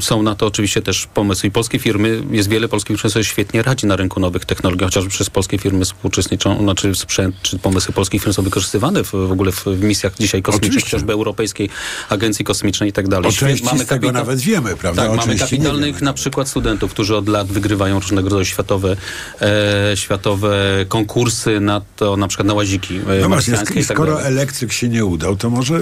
są 0.00 0.22
na 0.22 0.34
to 0.34 0.46
oczywiście 0.46 0.82
też 0.82 1.06
pomysły 1.06 1.48
i 1.48 1.52
polskie 1.52 1.78
firmy, 1.78 2.22
jest 2.30 2.48
wiele 2.48 2.68
polskich 2.68 2.88
firm, 2.88 2.98
które 2.98 3.10
sobie 3.10 3.24
świetnie 3.24 3.62
radzi 3.62 3.86
na 3.86 3.96
rynku 3.96 4.20
nowych 4.20 4.44
technologii, 4.44 4.84
chociażby 4.84 5.10
przez 5.10 5.30
polskie 5.30 5.58
firmy 5.58 5.84
współuczestniczą, 5.84 6.58
znaczy 6.58 6.94
sprzęt 6.94 7.36
czy 7.42 7.58
pomysły 7.58 7.94
polskich 7.94 8.22
firm 8.22 8.32
są 8.32 8.42
wykorzystywane 8.42 9.04
w, 9.04 9.10
w 9.10 9.32
ogóle 9.32 9.52
w, 9.52 9.64
w 9.64 9.82
misjach 9.82 10.14
dzisiaj 10.18 10.42
kosmicznych, 10.42 10.70
Oczywiście. 10.70 10.90
chociażby 10.90 11.12
Europejskiej 11.12 11.70
Agencji 12.08 12.44
Kosmicznej 12.44 12.90
i 12.90 12.92
tak 12.92 13.08
dalej. 13.08 13.32
Z 13.32 13.86
tego 13.86 14.12
nawet 14.12 14.40
wiemy, 14.40 14.76
prawda? 14.76 15.08
Tak, 15.08 15.16
mamy 15.16 15.38
kapitalnych 15.38 16.02
na 16.02 16.12
przykład 16.12 16.48
studentów, 16.48 16.90
którzy 16.90 17.16
od 17.16 17.28
lat 17.28 17.46
wygrywają 17.46 18.00
różnego 18.00 18.28
rodzaju 18.28 18.44
światowe, 18.44 18.96
e, 19.40 19.96
światowe 19.96 20.84
konkursy 20.88 21.60
na 21.60 21.80
to, 21.96 22.16
na 22.16 22.28
przykład 22.28 22.46
na 22.46 22.54
łaziki 22.54 22.96
e, 22.96 23.20
No 23.20 23.28
właśnie, 23.28 23.54
i 23.54 23.56
tak 23.56 23.84
skoro 23.84 24.22
elektryk 24.22 24.72
się 24.72 24.88
nie 24.88 25.04
udał, 25.04 25.36
to 25.36 25.50
może 25.50 25.80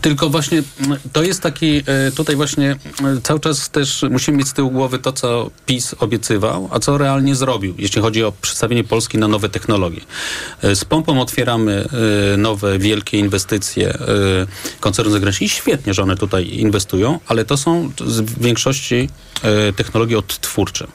Tylko 0.00 0.30
właśnie 0.30 0.62
mm, 0.80 0.98
to 1.12 1.22
jest 1.22 1.40
taki, 1.40 1.82
e, 1.86 2.12
tutaj 2.16 2.36
właśnie 2.36 2.70
e, 2.70 3.20
cały 3.22 3.40
czas 3.40 3.70
też 3.70 4.04
musimy 4.10 4.38
mieć 4.38 4.48
z 4.48 4.52
tyłu 4.52 4.70
głowy 4.70 4.98
to, 4.98 5.12
co 5.12 5.50
PiS 5.66 5.94
obiecywał, 5.98 6.68
a 6.72 6.78
co 6.78 6.98
realnie 6.98 7.36
zrobił, 7.36 7.74
jeśli 7.78 8.02
chodzi 8.02 8.24
o 8.24 8.32
przedstawienie 8.32 8.84
Polski 8.84 9.18
na 9.18 9.28
nowe 9.28 9.48
technologie. 9.48 10.00
E, 10.62 10.76
Z 10.76 10.84
pompą 10.84 11.20
otwieramy 11.20 11.88
e, 12.32 12.36
nowe, 12.36 12.78
wielkie 12.78 13.18
inwestycje 13.18 13.98
koncernów 14.80 15.12
zagranicznych 15.12 15.50
i 15.50 15.54
świetnie, 15.54 15.94
że 15.94 16.02
one 16.02 16.16
tutaj 16.16 16.48
inwestują, 16.48 17.20
ale 17.26 17.44
to 17.44 17.56
są 17.56 17.90
w 18.00 18.42
większości 18.42 19.08
technologie 19.76 20.18
odtwórcze. 20.18 20.86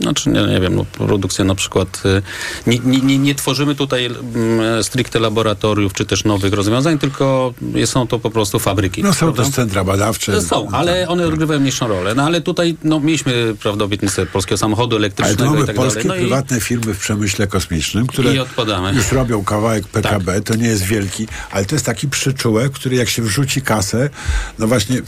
Znaczy, 0.00 0.30
nie, 0.30 0.42
nie 0.42 0.60
wiem, 0.60 0.76
no, 0.76 0.84
produkcja 0.84 1.44
na 1.44 1.54
przykład. 1.54 2.02
y, 2.06 2.22
Nie, 2.66 2.78
nie, 2.78 3.18
nie, 3.18 3.34
tworzymy 3.34 3.74
tutaj 3.74 4.06
mm, 4.06 4.84
stricte 4.84 5.20
laboratoriów 5.20 5.92
czy 5.92 6.04
też 6.06 6.24
nowych 6.24 6.52
rozwiązań, 6.52 6.98
tylko 6.98 7.54
są 7.84 8.06
to 8.06 8.18
po 8.18 8.30
prostu 8.30 8.58
fabryki. 8.58 9.02
no, 9.02 9.12
są 9.12 9.18
prawda? 9.18 9.42
też 9.42 9.52
centra 9.52 9.84
badawcze. 9.84 10.42
Są, 10.42 10.68
ale 10.72 11.08
one 11.08 11.26
odgrywają 11.26 11.60
mniejszą 11.60 11.88
rolę. 11.88 12.14
No 12.14 12.22
ale 12.22 12.40
tutaj 12.40 12.76
no, 12.84 13.00
mieliśmy 13.00 13.54
prawda, 13.62 13.84
obietnicę 13.84 14.26
polskiego 14.26 14.58
samochodu 14.58 14.96
Ale 14.96 15.06
elektrycznego 15.06 15.50
mamy 15.50 15.64
i 15.64 15.66
tak 15.66 15.76
polskie 15.76 16.02
dalej. 16.02 16.08
No 16.08 16.14
i, 16.26 16.28
prywatne 16.28 16.60
firmy 16.60 16.94
w 16.94 16.98
przemyśle 16.98 17.46
kosmicznym, 17.46 18.06
które 18.06 18.34
I 18.34 18.96
już 18.96 19.12
robią 19.12 19.44
kawałek 19.44 19.88
PKB, 19.88 20.40
to 20.40 20.54
nie 20.54 20.68
jest 20.68 20.82
wielki, 20.82 21.26
ale 21.50 21.64
to 21.64 21.74
jest 21.74 21.86
taki 21.86 22.08
przyczółek, 22.08 22.72
który 22.72 22.96
jak 22.96 23.08
się 23.08 23.22
wrzuci 23.22 23.62
kasę, 23.62 24.10
no 24.58 24.66
właśnie 24.66 25.00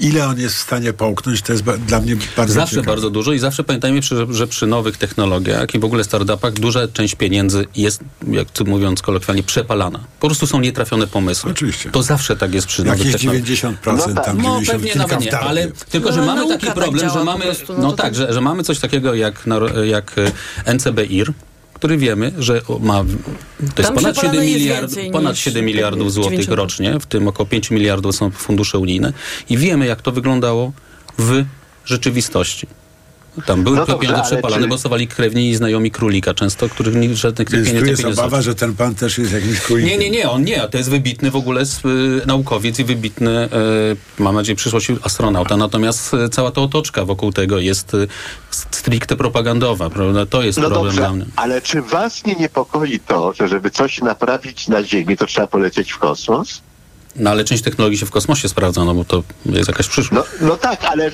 ile 0.00 0.26
on 0.26 0.38
jest 0.40 0.54
w 0.54 0.58
stanie 0.58 0.92
połknąć, 0.92 1.42
to 1.42 1.52
jest 1.52 1.64
dla 1.64 2.00
mnie 2.00 2.16
bardzo 2.36 2.54
Zawsze 2.54 2.76
ciekawe. 2.76 2.86
bardzo 2.86 3.10
dużo 3.10 3.32
i 3.32 3.38
zawsze 3.38 3.64
pamiętajmy, 3.64 4.00
przy, 4.00 4.21
że 4.30 4.46
przy 4.46 4.66
nowych 4.66 4.96
technologiach 4.96 5.74
i 5.74 5.78
w 5.78 5.84
ogóle 5.84 6.04
startupach 6.04 6.52
duża 6.52 6.88
część 6.88 7.14
pieniędzy 7.14 7.66
jest, 7.76 8.00
jak 8.28 8.50
tu 8.50 8.64
mówiąc 8.64 9.02
kolokwialnie, 9.02 9.42
przepalana. 9.42 10.00
Po 10.20 10.26
prostu 10.26 10.46
są 10.46 10.60
nietrafione 10.60 11.06
pomysły. 11.06 11.50
Oczywiście. 11.50 11.90
To 11.90 12.02
zawsze 12.02 12.36
tak 12.36 12.54
jest 12.54 12.66
przy 12.66 12.82
Jakieś 12.84 13.04
nowych 13.06 13.12
technologiach. 13.12 13.74
90%, 13.84 14.24
tam 14.24 14.42
no 14.42 14.42
90 14.42 14.66
pewnie 14.66 14.94
nawet 14.94 15.18
w 15.18 15.24
nie, 15.24 15.38
ale 15.38 15.68
tylko, 15.90 16.12
że 16.12 16.20
No, 16.20 16.26
mamy 16.26 16.40
nauka 16.40 16.54
taki 16.54 16.66
tak 16.66 16.74
problem, 16.74 17.00
działa 17.00 17.18
że 17.18 17.24
mamy, 17.24 17.44
prostu, 17.44 17.72
no, 17.72 17.78
no 17.78 17.92
tak, 17.92 18.06
tak. 18.06 18.14
że, 18.14 18.32
że 18.32 18.40
mamy 18.40 18.62
coś 18.62 18.78
takiego 18.78 19.14
jak, 19.14 19.44
jak 19.84 20.14
e, 20.64 20.74
NCBIR, 20.74 21.32
który 21.74 21.96
wiemy, 21.96 22.32
że 22.38 22.62
ma, 22.80 23.04
to 23.74 23.82
jest 23.82 23.94
ponad 23.94 24.16
7 24.16 24.30
przepalane 24.30 24.44
jest 24.44 24.60
miliardów, 24.60 24.94
więcej 24.94 25.12
ponad 25.12 25.32
niż 25.32 25.44
7 25.44 25.64
miliardów 25.64 26.12
złotych 26.12 26.32
90. 26.32 26.58
rocznie, 26.58 27.00
w 27.00 27.06
tym 27.06 27.28
około 27.28 27.46
5 27.46 27.70
miliardów 27.70 28.16
są 28.16 28.30
fundusze 28.30 28.78
unijne 28.78 29.12
i 29.48 29.58
wiemy, 29.58 29.86
jak 29.86 30.02
to 30.02 30.12
wyglądało 30.12 30.72
w 31.18 31.44
rzeczywistości. 31.84 32.66
Tam 33.46 33.64
były 33.64 33.76
No 33.76 33.84
ale 34.08 34.22
przepalane, 34.22 34.62
czy- 34.62 34.68
bo 34.68 34.78
stawali 34.78 35.08
krewni 35.08 35.50
i 35.50 35.56
znajomi 35.56 35.90
królika 35.90 36.34
często, 36.34 36.68
których 36.68 36.94
nikt 36.94 37.14
żadnych 37.14 37.50
Więc 37.50 37.68
tu 37.68 37.74
pieniędzy 37.74 37.90
jest 37.90 38.04
nie 38.04 38.08
obawa, 38.12 38.42
że 38.42 38.54
ten 38.54 38.74
pan 38.74 38.94
też 38.94 39.18
jest 39.18 39.32
jakimś 39.32 39.60
królikiem. 39.60 39.90
Nie, 39.90 39.98
nie, 39.98 40.10
nie, 40.10 40.30
on 40.30 40.44
nie, 40.44 40.60
to 40.68 40.78
jest 40.78 40.90
wybitny 40.90 41.30
w 41.30 41.36
ogóle 41.36 41.62
y, 41.62 41.66
naukowiec 42.26 42.78
i 42.78 42.84
wybitny, 42.84 43.30
e, 43.30 43.48
mam 44.18 44.34
nadzieję, 44.34 44.56
w 44.56 44.58
przyszłości 44.58 44.96
astronauta. 45.02 45.56
Natomiast 45.56 46.14
e, 46.14 46.28
cała 46.28 46.50
ta 46.50 46.60
otoczka 46.60 47.04
wokół 47.04 47.32
tego 47.32 47.58
jest 47.58 47.96
stricte 48.50 49.16
propagandowa, 49.16 49.90
prawda? 49.90 50.26
To 50.26 50.42
jest 50.42 50.58
No 50.58 50.64
problem 50.64 50.84
dobrze, 50.84 51.00
dla 51.00 51.12
mnie. 51.12 51.24
ale 51.36 51.62
czy 51.62 51.82
was 51.82 52.26
nie 52.26 52.34
niepokoi 52.34 53.00
to, 53.00 53.32
że 53.32 53.48
żeby 53.48 53.70
coś 53.70 53.98
naprawić 54.00 54.68
na 54.68 54.84
Ziemi, 54.84 55.16
to 55.16 55.26
trzeba 55.26 55.46
polecieć 55.46 55.92
w 55.92 55.98
kosmos? 55.98 56.60
No 57.16 57.30
ale 57.30 57.44
część 57.44 57.62
technologii 57.62 57.98
się 57.98 58.06
w 58.06 58.10
kosmosie 58.10 58.48
sprawdza, 58.48 58.84
no 58.84 58.94
bo 58.94 59.04
to 59.04 59.22
jest 59.46 59.68
jakaś 59.68 59.88
przyszłość. 59.88 60.24
No, 60.40 60.46
no 60.48 60.56
tak, 60.56 60.84
ale 60.84 61.10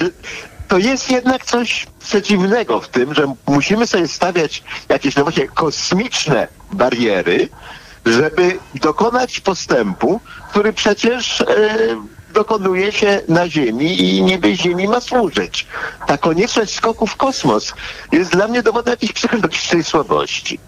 to 0.69 0.79
jest 0.79 1.11
jednak 1.11 1.45
coś 1.45 1.87
przeciwnego 2.01 2.81
w 2.81 2.89
tym, 2.89 3.15
że 3.15 3.35
musimy 3.47 3.87
sobie 3.87 4.09
stawiać 4.09 4.63
jakieś 4.89 5.17
no 5.17 5.23
właśnie 5.23 5.49
kosmiczne 5.49 6.49
bariery, 6.73 7.49
żeby 8.07 8.59
dokonać 8.75 9.41
postępu, 9.41 10.21
który 10.51 10.73
przecież 10.73 11.41
e, 11.41 11.47
dokonuje 12.35 12.93
się 12.93 13.21
na 13.29 13.49
Ziemi 13.49 14.03
i 14.03 14.23
niby 14.23 14.57
Ziemi 14.57 14.89
ma 14.89 15.01
służyć. 15.01 15.67
Ta 16.07 16.19
konieczność 16.19 16.75
skoku 16.75 17.07
w 17.07 17.17
kosmos 17.17 17.75
jest 18.13 18.31
dla 18.33 18.49
mnie 18.49 18.63
dowodem 18.63 18.93
jakiejś 18.93 19.13
psychologicznej 19.13 19.85
słabości. 19.85 20.59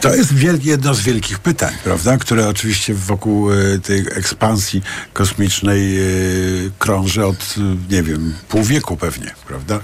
To 0.00 0.14
jest 0.14 0.34
wielki, 0.34 0.68
jedno 0.68 0.94
z 0.94 1.00
wielkich 1.00 1.38
pytań, 1.38 1.74
prawda? 1.84 2.16
Które 2.16 2.48
oczywiście 2.48 2.94
wokół 2.94 3.52
e, 3.52 3.78
tej 3.78 3.98
ekspansji 3.98 4.82
kosmicznej 5.12 5.98
e, 5.98 6.04
krąży 6.78 7.26
od, 7.26 7.54
e, 7.58 7.92
nie 7.94 8.02
wiem, 8.02 8.34
pół 8.48 8.62
wieku 8.62 8.96
pewnie, 8.96 9.34
prawda? 9.46 9.80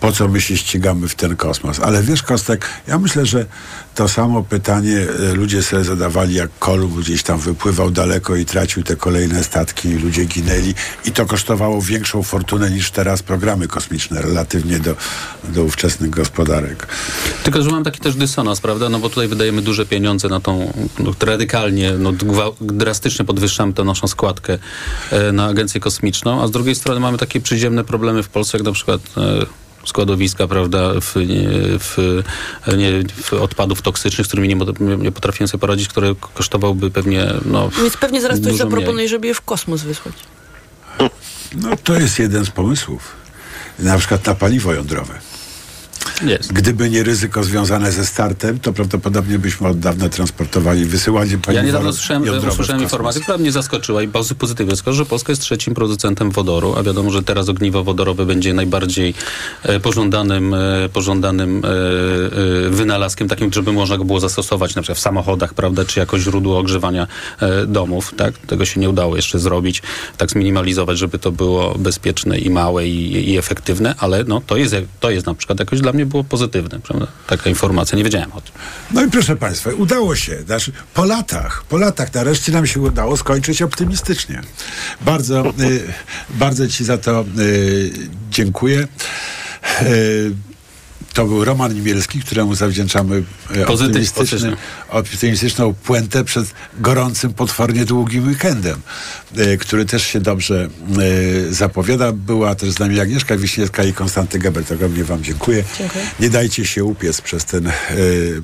Po 0.00 0.12
co 0.12 0.28
my 0.28 0.40
się 0.40 0.56
ścigamy 0.56 1.08
w 1.08 1.14
ten 1.14 1.36
kosmos. 1.36 1.80
Ale 1.80 2.02
wiesz, 2.02 2.22
Kostek, 2.22 2.68
ja 2.86 2.98
myślę, 2.98 3.26
że 3.26 3.46
to 3.94 4.08
samo 4.08 4.42
pytanie 4.42 5.06
e, 5.30 5.34
ludzie 5.34 5.62
sobie 5.62 5.84
zadawali, 5.84 6.34
jak 6.34 6.50
Kolumb 6.58 6.94
gdzieś 6.94 7.22
tam 7.22 7.38
wypływał 7.38 7.90
daleko 7.90 8.36
i 8.36 8.44
tracił 8.44 8.82
te 8.82 8.96
kolejne 8.96 9.44
statki 9.44 9.88
i 9.88 9.94
ludzie 9.94 10.24
ginęli 10.24 10.74
i 11.04 11.12
to 11.12 11.26
kosztowało 11.26 11.82
większą 11.82 12.22
fortunę 12.22 12.70
niż 12.70 12.90
teraz 12.90 13.22
programy 13.22 13.68
kosmiczne 13.68 14.22
relatywnie 14.22 14.78
do, 14.78 14.96
do 15.44 15.64
ówczesnych 15.64 16.10
gospodarek. 16.10 16.86
Tylko, 17.44 17.62
że 17.62 17.70
mam 17.70 17.84
taki 17.84 18.00
też 18.00 18.14
dysonans, 18.14 18.60
prawda? 18.60 18.88
No 18.88 18.98
bo 18.98 19.08
tutaj 19.08 19.28
wydajemy 19.28 19.62
duże 19.62 19.86
pieniądze 19.86 20.28
na 20.28 20.40
tą, 20.40 20.72
no, 20.98 21.12
radykalnie, 21.20 21.92
no, 21.92 22.12
drastycznie 22.60 23.24
podwyższamy 23.24 23.72
tę 23.72 23.84
naszą 23.84 24.06
składkę 24.06 24.58
e, 25.10 25.32
na 25.32 25.46
agencję 25.46 25.80
kosmiczną, 25.80 26.42
a 26.42 26.46
z 26.46 26.50
drugiej 26.50 26.74
strony 26.74 27.00
mamy 27.00 27.18
takie 27.18 27.40
przyziemne 27.40 27.84
problemy 27.84 28.22
w 28.22 28.28
Polsce, 28.28 28.58
jak 28.58 28.66
na 28.66 28.72
przykład 28.72 29.00
e, 29.16 29.67
składowiska, 29.88 30.46
prawda, 30.46 30.92
w, 31.00 31.14
w, 31.78 32.22
nie, 32.76 32.90
w 33.22 33.32
odpadów 33.32 33.82
toksycznych, 33.82 34.26
z 34.26 34.28
którymi 34.28 34.48
nie, 34.48 34.96
nie 34.96 35.12
potrafimy 35.12 35.48
sobie 35.48 35.60
poradzić, 35.60 35.88
które 35.88 36.14
kosztowałby 36.34 36.90
pewnie, 36.90 37.26
no... 37.44 37.70
Więc 37.82 37.96
pewnie 37.96 38.20
zaraz 38.20 38.40
ktoś 38.40 38.56
zaproponuje, 38.56 39.08
żeby 39.08 39.26
je 39.26 39.34
w 39.34 39.40
kosmos 39.40 39.82
wysłać. 39.82 40.14
No 41.54 41.76
to 41.84 41.94
jest 41.94 42.18
jeden 42.18 42.44
z 42.44 42.50
pomysłów. 42.50 43.12
Na 43.78 43.98
przykład 43.98 44.26
na 44.26 44.34
paliwo 44.34 44.74
jądrowe. 44.74 45.20
Jest. 46.22 46.52
Gdyby 46.52 46.90
nie 46.90 47.02
ryzyko 47.02 47.44
związane 47.44 47.92
ze 47.92 48.06
startem, 48.06 48.60
to 48.60 48.72
prawdopodobnie 48.72 49.38
byśmy 49.38 49.68
od 49.68 49.78
dawna 49.78 50.08
transportowali, 50.08 50.84
wysyłali 50.84 51.30
paliwo 51.30 51.52
Ja 51.52 51.62
niedawno 51.62 51.92
słyszałem, 51.92 52.48
usłyszałem 52.48 52.82
informację, 52.82 53.22
która 53.22 53.38
mnie 53.38 53.52
zaskoczyła 53.52 54.02
i 54.02 54.08
bardzo 54.08 54.34
pozytywnie 54.34 54.70
zaskoczyła, 54.70 54.96
że 54.96 55.06
Polska 55.06 55.32
jest 55.32 55.42
trzecim 55.42 55.74
producentem 55.74 56.30
wodoru, 56.30 56.74
a 56.78 56.82
wiadomo, 56.82 57.10
że 57.10 57.22
teraz 57.22 57.48
ogniwo 57.48 57.84
wodorowe 57.84 58.26
będzie 58.26 58.54
najbardziej 58.54 59.14
e, 59.62 59.80
pożądanym, 59.80 60.54
e, 60.54 60.88
pożądanym 60.92 61.62
e, 61.64 62.70
wynalazkiem, 62.70 63.28
takim, 63.28 63.52
żeby 63.52 63.72
można 63.72 63.98
go 63.98 64.04
było 64.04 64.20
zastosować 64.20 64.74
na 64.74 64.82
przykład 64.82 64.98
w 64.98 65.00
samochodach, 65.00 65.54
prawda, 65.54 65.84
czy 65.84 66.00
jako 66.00 66.18
źródło 66.18 66.58
ogrzewania 66.58 67.06
domów, 67.66 68.14
tak? 68.16 68.38
Tego 68.38 68.64
się 68.64 68.80
nie 68.80 68.90
udało 68.90 69.16
jeszcze 69.16 69.38
zrobić, 69.38 69.82
tak 70.16 70.30
zminimalizować, 70.30 70.98
żeby 70.98 71.18
to 71.18 71.32
było 71.32 71.74
bezpieczne 71.78 72.38
i 72.38 72.50
małe 72.50 72.88
i, 72.88 73.30
i 73.30 73.38
efektywne, 73.38 73.94
ale 73.98 74.24
no, 74.24 74.42
to 74.46 74.56
jest, 74.56 74.76
to 75.00 75.10
jest 75.10 75.26
na 75.26 75.34
przykład 75.34 75.60
jakoś 75.60 75.80
dla 75.80 75.92
mnie 75.92 76.06
było 76.08 76.24
pozytywne, 76.24 76.80
prawda? 76.80 77.06
Taka 77.26 77.50
informacja, 77.50 77.98
nie 77.98 78.04
wiedziałem 78.04 78.32
o 78.32 78.40
tym. 78.40 78.52
No 78.90 79.04
i 79.04 79.10
proszę 79.10 79.36
Państwa, 79.36 79.70
udało 79.70 80.16
się. 80.16 80.42
Znaczy, 80.46 80.72
po 80.94 81.04
latach, 81.04 81.64
po 81.68 81.76
latach 81.78 82.14
nareszcie 82.14 82.52
nam 82.52 82.66
się 82.66 82.80
udało 82.80 83.16
skończyć 83.16 83.62
optymistycznie. 83.62 84.42
Bardzo, 85.00 85.46
y, 85.60 85.82
bardzo 86.30 86.68
Ci 86.68 86.84
za 86.84 86.98
to 86.98 87.24
y, 87.38 87.92
dziękuję. 88.30 88.88
Y, 89.82 90.32
to 91.14 91.24
był 91.24 91.44
Roman 91.44 91.74
Nimielski, 91.74 92.20
któremu 92.20 92.54
zawdzięczamy 92.54 93.22
Pozytyw- 93.66 93.86
optymistyczny. 93.86 94.56
Optymistyczną 94.88 95.74
puentę 95.74 96.24
przed 96.24 96.54
gorącym, 96.80 97.34
potwornie 97.34 97.84
długim 97.84 98.28
weekendem, 98.28 98.80
e, 99.36 99.56
który 99.56 99.86
też 99.86 100.06
się 100.06 100.20
dobrze 100.20 100.68
e, 101.48 101.52
zapowiada. 101.54 102.12
Była 102.12 102.54
też 102.54 102.70
z 102.70 102.78
nami 102.78 103.00
Agnieszka 103.00 103.36
Wiśniewska 103.36 103.84
i 103.84 103.92
Konstanty 103.92 104.38
Gebert. 104.38 104.72
Ogromnie 104.72 105.04
Wam 105.04 105.24
dziękuję. 105.24 105.64
Dziękuję. 105.78 106.04
Nie 106.20 106.30
dajcie 106.30 106.64
się 106.64 106.84
upiec 106.84 107.20
przez 107.20 107.44
ten, 107.44 107.66
e, 107.66 107.72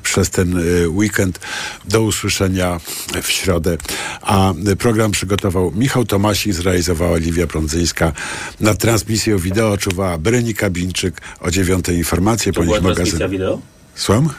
przez 0.03 0.30
ten 0.30 0.62
weekend. 0.88 1.40
Do 1.84 2.03
usłyszenia 2.03 2.80
w 3.22 3.30
środę. 3.30 3.76
A 4.22 4.53
program 4.78 5.11
przygotował 5.11 5.72
Michał 5.74 6.05
Tomasik, 6.05 6.55
zrealizowała 6.55 7.16
Liwia 7.16 7.47
Prądzyńska. 7.47 8.12
Nad 8.61 8.78
transmisją 8.78 9.38
wideo 9.38 9.78
czuwała 9.78 10.18
Berenika 10.18 10.70
Bińczyk. 10.70 11.20
O 11.40 11.51
dziewiątej 11.51 11.97
informacje, 11.97 12.53
po 12.53 12.64
nich 12.64 12.82
magazyn. 12.82 13.30
wideo? 13.30 13.61
Słucham? 13.95 14.30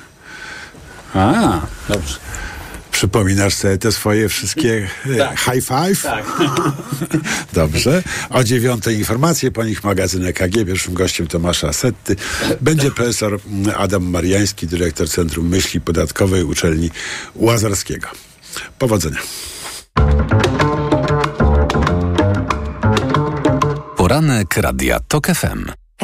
A, 1.16 1.62
dobrze. 1.90 2.18
Przypominasz 2.92 3.54
sobie 3.54 3.78
te 3.78 3.92
swoje 3.92 4.30
wszystkie 4.30 4.88
e, 5.06 5.18
Tak. 5.18 5.40
high 5.40 5.66
five? 5.66 6.02
Tak. 6.04 6.26
Dobrze. 7.54 8.04
O 8.30 8.44
dziewiątej 8.44 8.98
informacje, 8.98 9.52
po 9.52 9.64
nich 9.64 9.84
magazyn 9.84 10.26
EKG. 10.26 10.66
Pierwszym 10.66 10.94
gościem 10.94 11.28
Tomasza 11.28 11.74
Setty. 11.74 12.16
Będzie 12.62 12.92
profesor 12.92 13.40
mm, 13.48 13.76
Adam 13.78 14.04
Mariański, 14.04 14.68
dyrektor 14.68 15.10
Centrum 15.10 15.48
Myśli 15.48 15.82
Podatkowej 15.82 16.44
Uczelni 16.44 16.92
Łazarskiego. 17.36 18.08
Powodzenia. 18.80 19.20
Poranek 23.98 24.58
Radia 24.58 25.00
TOK 25.00 25.28
FM. 25.28 25.85